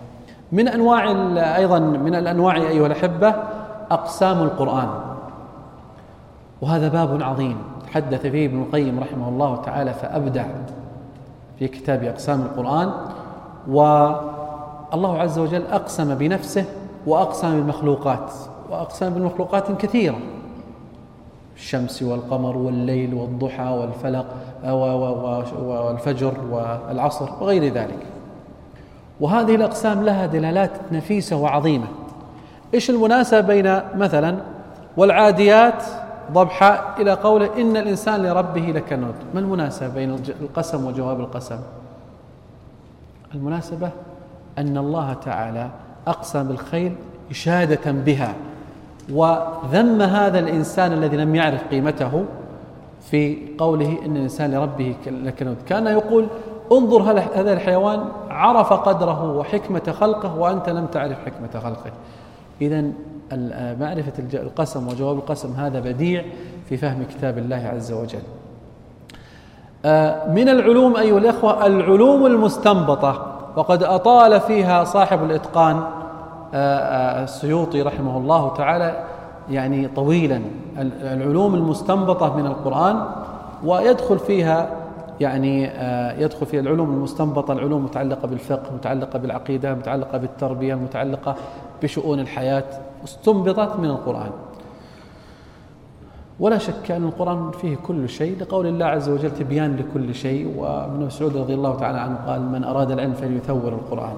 من 0.52 0.69
أنواع 0.69 1.11
أيضا 1.57 1.78
من 1.78 2.15
الأنواع 2.15 2.57
أيها 2.57 2.86
الأحبة 2.86 3.35
أقسام 3.90 4.43
القرآن. 4.43 4.89
وهذا 6.62 6.89
باب 6.89 7.23
عظيم. 7.23 7.57
تحدث 7.86 8.27
فيه 8.27 8.47
ابن 8.47 8.62
القيم 8.62 9.01
رحمه 9.01 9.28
الله 9.28 9.57
تعالى 9.57 9.93
فأبدع 9.93 10.44
في 11.59 11.69
كتاب 11.69 12.05
أقسام 12.05 12.40
القرآن. 12.43 12.93
والله 13.69 15.19
عز 15.19 15.39
وجل 15.39 15.66
أقسم 15.66 16.15
بنفسه 16.15 16.65
وأقسم 17.07 17.51
بالمخلوقات 17.51 18.32
وأقسم 18.70 19.11
بالمخلوقات 19.11 19.73
كثيرة. 19.73 20.19
الشمس 21.60 22.02
والقمر 22.02 22.56
والليل 22.56 23.14
والضحى 23.14 23.68
والفلق 23.68 24.26
والفجر 25.62 26.34
والعصر 26.50 27.28
وغير 27.40 27.74
ذلك. 27.74 27.98
وهذه 29.20 29.54
الأقسام 29.54 30.04
لها 30.04 30.26
دلالات 30.26 30.70
نفيسة 30.92 31.36
وعظيمة. 31.36 31.86
إيش 32.74 32.90
المناسبة 32.90 33.40
بين 33.40 33.80
مثلا 33.96 34.36
والعاديات 34.96 35.84
ضبحا 36.32 36.94
إلى 36.98 37.12
قوله 37.12 37.60
إن 37.60 37.76
الإنسان 37.76 38.22
لربه 38.22 38.60
لكنود؟ 38.60 39.14
ما 39.34 39.40
المناسبة 39.40 39.88
بين 39.88 40.10
القسم 40.40 40.86
وجواب 40.86 41.20
القسم؟ 41.20 41.58
المناسبة 43.34 43.90
أن 44.58 44.76
الله 44.76 45.12
تعالى 45.12 45.70
أقسم 46.06 46.42
بالخيل 46.42 46.94
إشادة 47.30 47.92
بها. 47.92 48.34
وذم 49.12 50.02
هذا 50.02 50.39
الإنسان 50.39 50.93
الذي 50.93 51.16
لم 51.16 51.35
يعرف 51.35 51.68
قيمته 51.70 52.24
في 53.01 53.39
قوله 53.59 53.98
إن 54.05 54.16
الإنسان 54.16 54.51
لربه 54.55 54.97
لكنود. 55.06 55.56
كان 55.66 55.86
يقول 55.86 56.27
انظر 56.72 57.02
هذا 57.35 57.52
الحيوان 57.52 58.05
عرف 58.31 58.72
قدره 58.72 59.36
وحكمة 59.36 59.94
خلقه 60.01 60.39
وأنت 60.39 60.68
لم 60.68 60.86
تعرف 60.86 61.18
حكمة 61.27 61.60
خلقه. 61.60 61.93
إذا 62.60 62.85
معرفة 63.81 64.12
القسم 64.35 64.89
وجواب 64.89 65.16
القسم 65.16 65.52
هذا 65.52 65.81
بديع 65.81 66.24
في 66.68 66.77
فهم 66.77 67.05
كتاب 67.05 67.39
الله 67.39 67.70
عز 67.74 67.93
وجل. 67.93 68.22
آه، 69.85 70.32
من 70.32 70.48
العلوم 70.48 70.97
أيها 70.97 71.18
الأخوة 71.18 71.66
العلوم 71.66 72.27
المستنبطة 72.27 73.39
وقد 73.56 73.82
أطال 73.82 74.40
فيها 74.40 74.85
صاحب 74.85 75.24
الإتقان 75.24 75.82
السيوطي 76.55 77.82
رحمه 77.82 78.16
الله 78.18 78.55
تعالى 78.55 79.05
يعني 79.51 79.89
طويلا 79.89 80.43
العلوم 81.02 81.55
المستنبطة 81.55 82.36
من 82.36 82.47
القرآن 82.47 83.05
ويدخل 83.64 84.18
فيها 84.18 84.70
يعني 85.20 85.64
يدخل 86.22 86.47
فيها 86.47 86.60
العلوم 86.60 86.90
المستنبطة 86.90 87.52
العلوم 87.52 87.78
المتعلقة 87.78 88.28
بالفقه 88.28 88.74
متعلقة 88.74 89.18
بالعقيدة 89.18 89.74
متعلقة 89.74 90.18
بالتربية 90.18 90.74
متعلقة 90.74 91.35
بشؤون 91.82 92.20
الحياة 92.20 92.64
استنبطت 93.05 93.77
من 93.78 93.90
القرآن. 93.90 94.31
ولا 96.40 96.59
شك 96.59 96.90
أن 96.90 97.05
القرآن 97.05 97.51
فيه 97.51 97.77
كل 97.77 98.09
شيء 98.09 98.40
لقول 98.40 98.66
الله 98.66 98.86
عز 98.86 99.09
وجل 99.09 99.31
تبيان 99.31 99.77
لكل 99.77 100.14
شيء 100.14 100.55
وابن 100.59 101.06
مسعود 101.06 101.36
رضي 101.36 101.55
الله 101.55 101.77
تعالى 101.77 101.98
عنه 101.98 102.16
قال 102.27 102.43
من 102.43 102.64
أراد 102.64 102.90
العلم 102.90 103.12
فليثور 103.12 103.68
القرآن. 103.68 104.14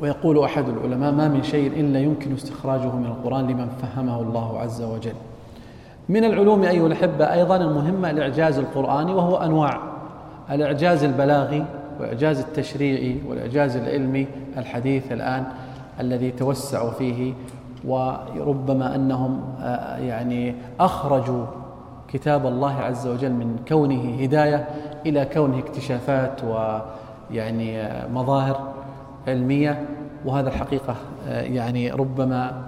ويقول 0.00 0.44
أحد 0.44 0.68
العلماء 0.68 1.12
ما 1.12 1.28
من 1.28 1.42
شيء 1.42 1.80
إلا 1.80 2.00
يمكن 2.00 2.34
استخراجه 2.34 2.96
من 2.96 3.06
القرآن 3.06 3.46
لمن 3.46 3.68
فهمه 3.68 4.20
الله 4.20 4.58
عز 4.60 4.82
وجل. 4.82 5.14
من 6.08 6.24
العلوم 6.24 6.62
أيها 6.62 6.86
الأحبة 6.86 7.32
أيضا 7.32 7.56
المهمة 7.56 8.10
الإعجاز 8.10 8.58
القرآني 8.58 9.14
وهو 9.14 9.36
أنواع 9.36 9.80
الإعجاز 10.50 11.04
البلاغي 11.04 11.64
والإعجاز 12.00 12.40
التشريعي 12.40 13.20
والإعجاز 13.28 13.76
العلمي 13.76 14.26
الحديث 14.56 15.12
الآن 15.12 15.44
الذي 16.00 16.30
توسعوا 16.30 16.90
فيه 16.90 17.34
وربما 17.84 18.94
أنهم 18.94 19.40
آه، 19.60 19.96
يعني 19.96 20.54
أخرجوا 20.80 21.44
كتاب 22.08 22.46
الله 22.46 22.74
عز 22.74 23.06
وجل 23.06 23.32
من 23.32 23.56
كونه 23.68 24.22
هداية 24.22 24.68
إلى 25.06 25.24
كونه 25.24 25.58
اكتشافات 25.58 26.40
ويعني 26.44 27.80
آه، 27.80 28.08
مظاهر. 28.08 28.72
علمية 29.26 29.86
وهذا 30.24 30.48
الحقيقة 30.48 30.94
آه، 31.28 31.42
يعني 31.42 31.90
ربما 31.90 32.66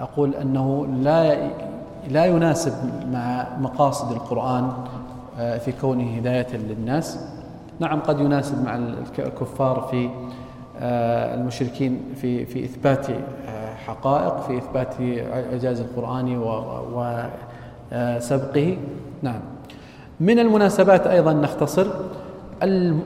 أقول 0.00 0.34
أنه 0.34 0.86
لا 0.86 1.50
لا 2.10 2.24
يناسب 2.24 2.72
مع 3.12 3.46
مقاصد 3.60 4.12
القرآن 4.12 4.72
في 5.36 5.72
كونه 5.80 6.16
هداية 6.16 6.56
للناس. 6.56 7.18
نعم 7.80 8.00
قد 8.00 8.20
يناسب 8.20 8.64
مع 8.64 8.76
الكفار 9.18 9.88
في 9.90 10.10
آه، 10.80 11.34
المشركين 11.34 12.00
في 12.16 12.46
في 12.46 12.64
إثبات 12.64 13.10
آه، 13.10 13.74
حقائق 13.86 14.40
في 14.40 14.58
إثبات 14.58 14.94
إعجاز 15.52 15.80
القرآن 15.80 16.38
وسبقه 17.92 18.76
نعم. 19.22 19.40
من 20.20 20.38
المناسبات 20.38 21.06
أيضا 21.06 21.32
نختصر 21.32 21.86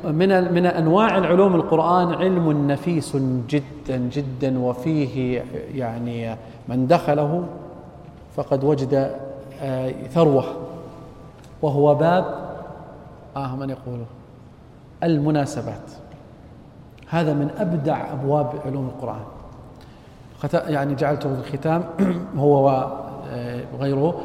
من 0.04 0.52
من 0.54 0.66
أنواع 0.66 1.18
العلوم 1.18 1.54
القرآن 1.54 2.14
علم 2.14 2.70
نفيس 2.70 3.16
جدا 3.48 3.96
جدا 3.96 4.58
وفيه 4.58 5.44
يعني 5.74 6.36
من 6.68 6.86
دخله 6.86 7.44
فقد 8.36 8.64
وجد 8.64 9.16
آه، 9.62 9.92
ثروة. 10.10 10.44
وهو 11.62 11.94
باب 11.94 12.24
آه 13.36 13.56
من 13.56 13.70
يقوله 13.70 14.06
المناسبات. 15.02 15.90
هذا 17.08 17.34
من 17.34 17.50
أبدع 17.58 18.12
أبواب 18.12 18.52
علوم 18.66 18.86
القرآن. 18.86 19.24
يعني 20.68 20.94
جعلته 20.94 21.34
في 21.34 21.54
الختام 21.54 21.84
هو 22.38 22.90
وغيره. 23.74 24.20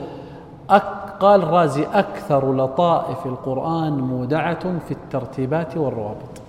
قال 1.22 1.43
الرازي 1.43 1.84
أكثر 1.93 2.56
لطائف 2.56 3.26
القرآن 3.26 3.93
مودعة 3.99 4.80
في 4.88 4.91
الترتيبات 4.91 5.77
والروابط. 5.77 6.41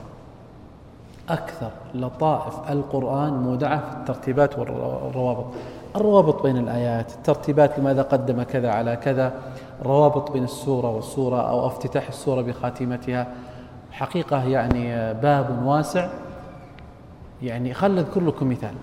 أكثر 1.28 1.70
لطائف 1.94 2.54
القرآن 2.70 3.32
مودعة 3.32 3.80
في 3.90 3.96
الترتيبات 3.96 4.58
والروابط. 4.58 5.44
الروابط 5.96 6.42
بين 6.42 6.56
الآيات 6.56 7.12
الترتيبات 7.12 7.78
لماذا 7.78 8.02
قدم 8.02 8.42
كذا 8.42 8.70
على 8.70 8.96
كذا 8.96 9.32
الروابط 9.80 10.30
بين 10.30 10.44
السورة 10.44 10.90
والسورة 10.90 11.40
أو 11.50 11.66
افتتاح 11.66 12.08
السورة 12.08 12.42
بخاتمتها. 12.42 13.26
حقيقة 13.90 14.44
يعني 14.44 15.14
باب 15.14 15.66
واسع. 15.66 16.08
يعني 17.42 17.74
خل 17.74 17.98
أذكر 17.98 18.20
لكم 18.20 18.50
مثال. 18.50 18.74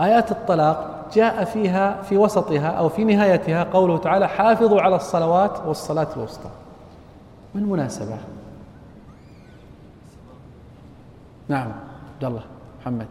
آيات 0.00 0.30
الطلاق 0.30 1.01
جاء 1.12 1.44
فيها 1.44 2.02
في 2.02 2.16
وسطها 2.16 2.68
أو 2.68 2.88
في 2.88 3.04
نهايتها 3.04 3.64
قوله 3.64 3.98
تعالى 3.98 4.28
حافظوا 4.28 4.80
على 4.80 4.96
الصلوات 4.96 5.60
والصلاة 5.66 6.08
الوسطى. 6.16 6.50
من 7.54 7.62
مناسبة؟ 7.62 8.16
نعم 11.48 11.72
عبد 12.14 12.24
الله 12.24 12.42
محمد. 12.80 13.06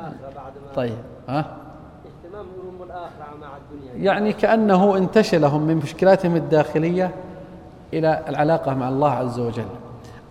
ما 0.00 0.74
طيب 0.74 0.98
ها؟ 1.28 1.38
اهتمام 1.38 2.46
الاخره 2.82 3.36
مع 3.40 3.48
الدنيا 3.56 4.04
يعني 4.04 4.32
كأنه 4.32 4.96
انتشلهم 4.96 5.62
من 5.62 5.76
مشكلاتهم 5.76 6.36
الداخلية 6.36 7.14
إلى 7.92 8.22
العلاقة 8.28 8.74
مع 8.74 8.88
الله 8.88 9.10
عز 9.10 9.38
وجل. 9.38 9.66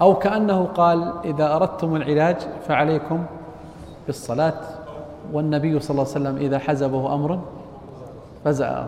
أو 0.01 0.15
كأنه 0.15 0.65
قال 0.65 1.13
إذا 1.25 1.55
أردتم 1.55 1.95
العلاج 1.95 2.37
فعليكم 2.67 3.25
بالصلاة 4.05 4.84
والنبي 5.33 5.79
صلى 5.79 5.89
الله 5.91 6.01
عليه 6.01 6.11
وسلم 6.11 6.37
إذا 6.37 6.59
حزبه 6.59 7.13
أمر 7.13 7.39
فزع 8.45 8.85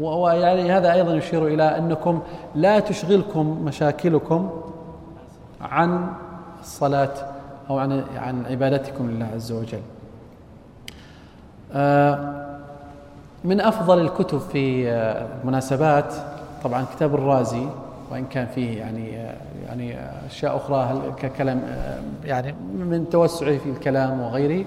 ويعني 0.00 0.72
هذا 0.72 0.92
أيضا 0.92 1.14
يشير 1.14 1.46
إلى 1.46 1.62
أنكم 1.62 2.20
لا 2.54 2.80
تشغلكم 2.80 3.62
مشاكلكم 3.64 4.50
عن 5.60 6.06
الصلاة 6.60 7.14
أو 7.70 7.78
عن 7.78 8.04
عن 8.16 8.46
عبادتكم 8.46 9.10
لله 9.10 9.26
عز 9.34 9.52
وجل. 9.52 9.80
آه 11.72 12.48
من 13.44 13.60
أفضل 13.60 14.00
الكتب 14.00 14.38
في 14.38 14.88
المناسبات 15.42 16.14
طبعا 16.64 16.84
كتاب 16.94 17.14
الرازي 17.14 17.66
وإن 18.10 18.24
كان 18.24 18.46
فيه 18.46 18.78
يعني 18.78 19.10
يعني 19.66 19.96
أشياء 20.26 20.56
أخرى 20.56 21.12
ككلام 21.16 21.62
يعني 22.24 22.54
من 22.78 23.06
توسعه 23.10 23.58
في 23.58 23.70
الكلام 23.70 24.20
وغيره. 24.20 24.64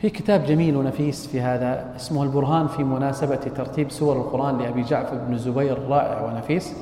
في 0.00 0.10
كتاب 0.10 0.44
جميل 0.44 0.76
ونفيس 0.76 1.26
في 1.26 1.40
هذا 1.40 1.84
اسمه 1.96 2.22
البرهان 2.22 2.66
في 2.66 2.84
مناسبة 2.84 3.36
ترتيب 3.36 3.90
سور 3.90 4.16
القرآن 4.16 4.58
لأبي 4.58 4.82
جعفر 4.82 5.16
بن 5.16 5.34
الزبير 5.34 5.78
رائع 5.88 6.22
ونفيس. 6.22 6.74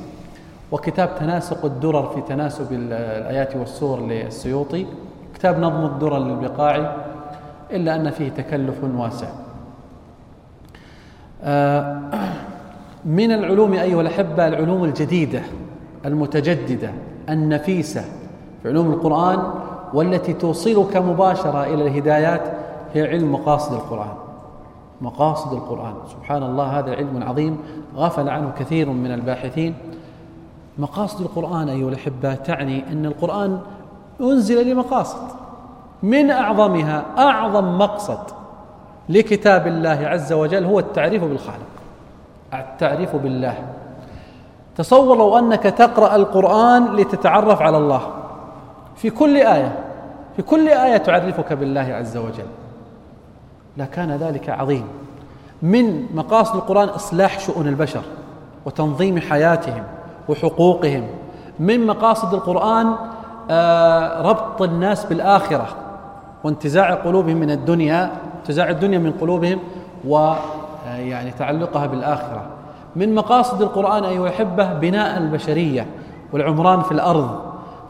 وكتاب 0.72 1.10
تناسق 1.18 1.64
الدرر 1.64 2.08
في 2.08 2.20
تناسب 2.20 2.72
الآيات 2.72 3.56
والسور 3.56 4.00
للسيوطي. 4.00 4.86
كتاب 5.34 5.58
نظم 5.58 5.84
الدرر 5.84 6.18
للبقاعي 6.18 6.92
إلا 7.70 7.96
أن 7.96 8.10
فيه 8.10 8.28
تكلف 8.28 8.84
واسع. 8.84 9.28
آه، 11.42 12.00
من 13.08 13.32
العلوم 13.32 13.72
أيها 13.72 14.00
الأحبة 14.00 14.48
العلوم 14.48 14.84
الجديدة 14.84 15.42
المتجددة 16.04 16.90
النفيسة. 17.28 18.04
في 18.62 18.68
علوم 18.68 18.90
القرآن 18.90 19.38
والتي 19.94 20.32
توصلك 20.32 20.96
مباشرة 20.96 21.64
إلى 21.64 21.86
الهدايات 21.88 22.42
هي 22.94 23.08
علم 23.08 23.32
مقاصد 23.32 23.72
القرآن. 23.72 24.14
مقاصد 25.00 25.52
القرآن. 25.52 25.94
سبحان 26.12 26.42
الله 26.42 26.78
هذا 26.78 26.94
علم 26.94 27.22
عظيم. 27.22 27.58
غفل 27.96 28.28
عنه 28.28 28.52
كثير 28.58 28.88
من 28.88 29.12
الباحثين. 29.12 29.74
مقاصد 30.78 31.20
القرآن 31.20 31.68
أيها 31.68 31.88
الأحبة 31.88 32.34
تعني 32.34 32.92
أن 32.92 33.06
القرآن 33.06 33.58
أنزل 34.20 34.70
لمقاصد. 34.70 35.28
من 36.02 36.30
أعظمها 36.30 37.04
أعظم 37.18 37.78
مقصد 37.78 38.20
لكتاب 39.08 39.66
الله 39.66 39.98
عز 40.02 40.32
وجل 40.32 40.64
هو 40.64 40.78
التعريف 40.78 41.24
بالخالق. 41.24 41.77
التعريف 42.54 43.16
بالله. 43.16 43.54
تصور 44.76 45.16
لو 45.16 45.38
أنك 45.38 45.62
تقرأ 45.62 46.16
القرآن 46.16 46.96
لتتعرف 46.96 47.62
على 47.62 47.76
الله. 47.76 48.00
في 48.96 49.10
كل 49.10 49.36
آية 49.36 49.78
في 50.36 50.42
كل 50.42 50.68
آية 50.68 50.96
تعرفك 50.96 51.52
بالله 51.52 51.80
عز 51.80 52.16
وجل. 52.16 52.46
لكان 53.76 54.10
ذلك 54.10 54.48
عظيم. 54.48 54.84
من 55.62 56.06
مقاصد 56.14 56.54
القرآن 56.54 56.88
إصلاح 56.88 57.40
شؤون 57.40 57.68
البشر 57.68 58.02
وتنظيم 58.66 59.20
حياتهم 59.20 59.82
وحقوقهم. 60.28 61.06
من 61.58 61.86
مقاصد 61.86 62.34
القرآن 62.34 62.94
آه، 63.50 64.22
ربط 64.22 64.62
الناس 64.62 65.04
بالآخرة 65.04 65.66
وانتزاع 66.44 66.94
قلوبهم 66.94 67.36
من 67.36 67.50
الدنيا 67.50 68.10
انتزاع 68.38 68.70
الدنيا 68.70 68.98
من 68.98 69.12
قلوبهم 69.12 69.58
ويعني 70.86 71.30
تعلقها 71.30 71.86
بالآخرة. 71.86 72.42
من 72.96 73.14
مقاصد 73.14 73.62
القرآن 73.62 74.04
أيها 74.04 74.22
الأحبة 74.22 74.72
بناء 74.72 75.18
البشرية 75.18 75.86
والعمران 76.32 76.82
في 76.82 76.92
الأرض. 76.92 77.30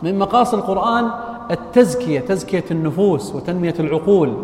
من 0.03 0.19
مقاصد 0.19 0.59
القرآن 0.59 1.09
التزكية 1.51 2.21
تزكية 2.21 2.65
النفوس 2.71 3.35
وتنمية 3.35 3.75
العقول. 3.81 4.35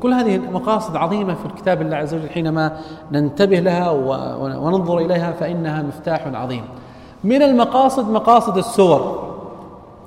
كل 0.00 0.12
هذه 0.12 0.38
مقاصد 0.38 0.96
عظيمة 0.96 1.34
في 1.34 1.48
كتاب 1.56 1.82
الله 1.82 1.96
عز 1.96 2.14
وجل 2.14 2.28
حينما 2.28 2.76
ننتبه 3.12 3.58
لها 3.58 3.90
وننظر 4.40 4.98
إليها 4.98 5.32
فإنها 5.32 5.82
مفتاح 5.82 6.26
عظيم. 6.34 6.62
من 7.24 7.42
المقاصد 7.42 8.10
مقاصد 8.10 8.58
السور. 8.58 9.32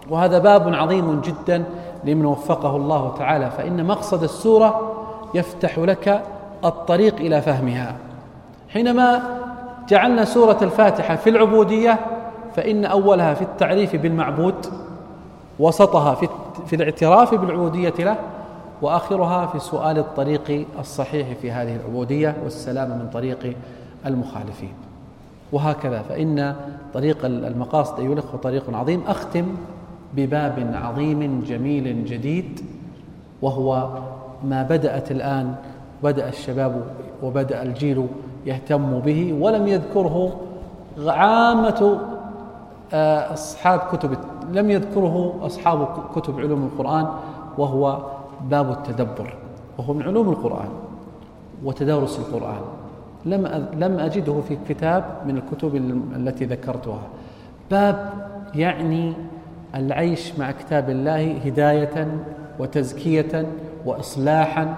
وهذا 0.09 0.39
باب 0.39 0.73
عظيم 0.73 1.21
جدا 1.21 1.63
لمن 2.03 2.25
وفقه 2.25 2.75
الله 2.75 3.13
تعالى. 3.17 3.49
فإن 3.49 3.85
مقصد 3.85 4.23
السورة 4.23 4.91
يفتح 5.33 5.79
لك 5.79 6.23
الطريق 6.65 7.15
إلى 7.15 7.41
فهمها. 7.41 7.95
حينما 8.69 9.21
جعلنا 9.89 10.25
سورة 10.25 10.57
الفاتحة 10.61 11.15
في 11.15 11.29
العبودية 11.29 11.99
فإن 12.55 12.85
أولها 12.85 13.33
في 13.33 13.41
التعريف 13.41 13.95
بالمعبود 13.95 14.65
وسطها 15.59 16.15
في 16.15 16.27
في 16.65 16.75
الاعتراف 16.75 17.35
بالعبودية 17.35 17.93
له 17.99 18.15
وآخرها 18.81 19.45
في 19.45 19.59
سؤال 19.59 19.97
الطريق 19.97 20.65
الصحيح 20.79 21.27
في 21.41 21.51
هذه 21.51 21.75
العبودية 21.75 22.35
والسلام 22.43 22.89
من 22.89 23.09
طريق 23.13 23.55
المخالفين. 24.05 24.73
وهكذا 25.51 26.01
فإن 26.01 26.55
طريق 26.93 27.25
المقاصد 27.25 27.99
أيها 27.99 28.13
الأخوة 28.13 28.39
طريق 28.39 28.63
عظيم. 28.75 29.03
أختم 29.07 29.45
بباب 30.13 30.71
عظيم 30.73 31.43
جميل 31.47 32.05
جديد 32.05 32.59
وهو 33.41 33.89
ما 34.43 34.63
بدأت 34.63 35.11
الآن 35.11 35.55
بدأ 36.05 36.29
الشباب 36.29 36.83
وبدأ 37.23 37.63
الجيل 37.63 38.07
يهتم 38.45 38.99
به 38.99 39.37
ولم 39.41 39.67
يذكره 39.67 40.39
عامة 41.07 41.99
آه، 42.93 43.33
أصحاب 43.33 43.79
كتب 43.79 44.17
لم 44.53 44.69
يذكره 44.69 45.39
أصحاب 45.41 45.87
كتب 46.15 46.39
علوم 46.39 46.63
القرآن 46.63 47.07
وهو 47.57 48.01
باب 48.49 48.71
التدبر 48.71 49.35
وهو 49.77 49.93
من 49.93 50.03
علوم 50.03 50.29
القرآن 50.29 50.69
وتدارس 51.63 52.19
القرآن. 52.19 52.61
لم 53.25 53.67
لم 53.73 53.99
أجده 53.99 54.41
في 54.47 54.57
كتاب 54.69 55.05
من 55.27 55.37
الكتب 55.37 55.75
التي 56.15 56.45
ذكرتها. 56.45 57.01
باب 57.71 58.09
يعني 58.55 59.13
العيش 59.75 60.39
مع 60.39 60.51
كتاب 60.51 60.89
الله 60.89 61.37
هداية 61.45 62.07
وتزكية 62.59 63.45
وإصلاحا 63.85 64.75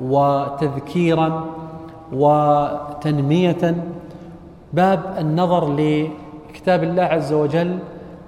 وتذكيرا 0.00 1.44
وتنمية. 2.12 3.76
باب 4.72 5.00
النظر 5.18 5.72
لكتاب 5.74 6.82
الله 6.82 7.02
عز 7.02 7.32
وجل 7.32 7.78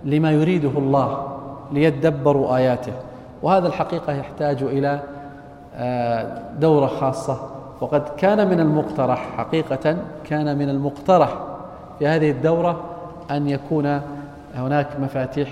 لما 0.05 0.31
يريده 0.31 0.79
الله 0.79 1.27
ليدبروا 1.73 2.57
آياته. 2.57 2.93
وهذا 3.43 3.67
الحقيقة 3.67 4.13
يحتاج 4.13 4.63
إلى 4.63 5.01
آه، 5.75 6.43
دورة 6.61 6.87
خاصة. 6.87 7.41
وقد 7.81 8.03
كان 8.17 8.49
من 8.49 8.61
المقترح 8.61 9.31
حقيقة 9.37 9.97
كان 10.25 10.59
من 10.59 10.69
المقترح 10.69 11.39
في 11.99 12.07
هذه 12.07 12.31
الدورة 12.31 12.81
أن 13.31 13.49
يكون 13.49 14.01
هناك 14.55 15.01
مفاتيح 15.01 15.49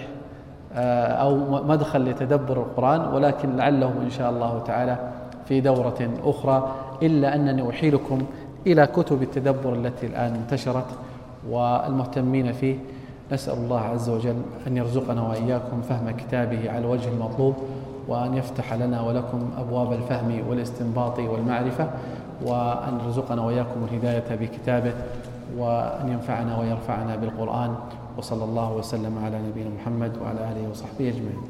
آه، 0.77 1.07
أو 1.07 1.37
مدخل 1.65 2.05
لتدبر 2.05 2.57
القرآن. 2.57 3.15
ولكن 3.15 3.57
لعله 3.57 3.93
إن 4.03 4.11
شاء 4.11 4.31
الله 4.31 4.63
تعالى 4.67 4.99
في 5.49 5.61
دورة 5.61 6.11
أخرى 6.25 6.75
إلا 7.03 7.35
أنني 7.35 7.71
أحيلكم 7.71 8.19
إلى 8.67 8.87
كتب 8.87 9.23
التدبر 9.23 9.75
التي 9.75 10.07
الآن 10.07 10.35
انتشرت 10.35 10.87
والمهتمين 11.51 12.53
فيه. 12.53 12.77
نسأل 13.33 13.59
الله 13.59 13.81
عز 13.81 14.09
وجل 14.09 14.37
أن 14.67 14.77
يرزقنا 14.77 15.23
وإياكم 15.29 15.83
فهم 15.83 16.11
كتابه 16.11 16.71
على 16.71 16.79
الوجه 16.79 17.09
المطلوب 17.09 17.55
وأن 18.09 18.35
يفتح 18.35 18.73
لنا 18.73 19.01
ولكم 19.03 19.51
أبواب 19.59 19.93
الفهم 19.93 20.41
والاستنباط 20.49 21.19
والمعرفة 21.19 21.91
وأن 22.47 22.99
يرزقنا 23.05 23.43
وإياكم 23.43 23.87
الهداية 23.91 24.37
بكتابه 24.37 24.93
وأن 25.59 26.09
ينفعنا 26.09 26.59
ويرفعنا 26.59 27.17
بالقرآن 27.17 27.75
وصلى 28.19 28.45
الله 28.45 28.73
وسلم 28.73 29.19
على 29.25 29.39
نبينا 29.49 29.71
محمد 29.81 30.13
وعلى 30.23 30.39
آله 30.39 30.71
وصحبه 30.71 31.09
أجمعين. 31.09 31.43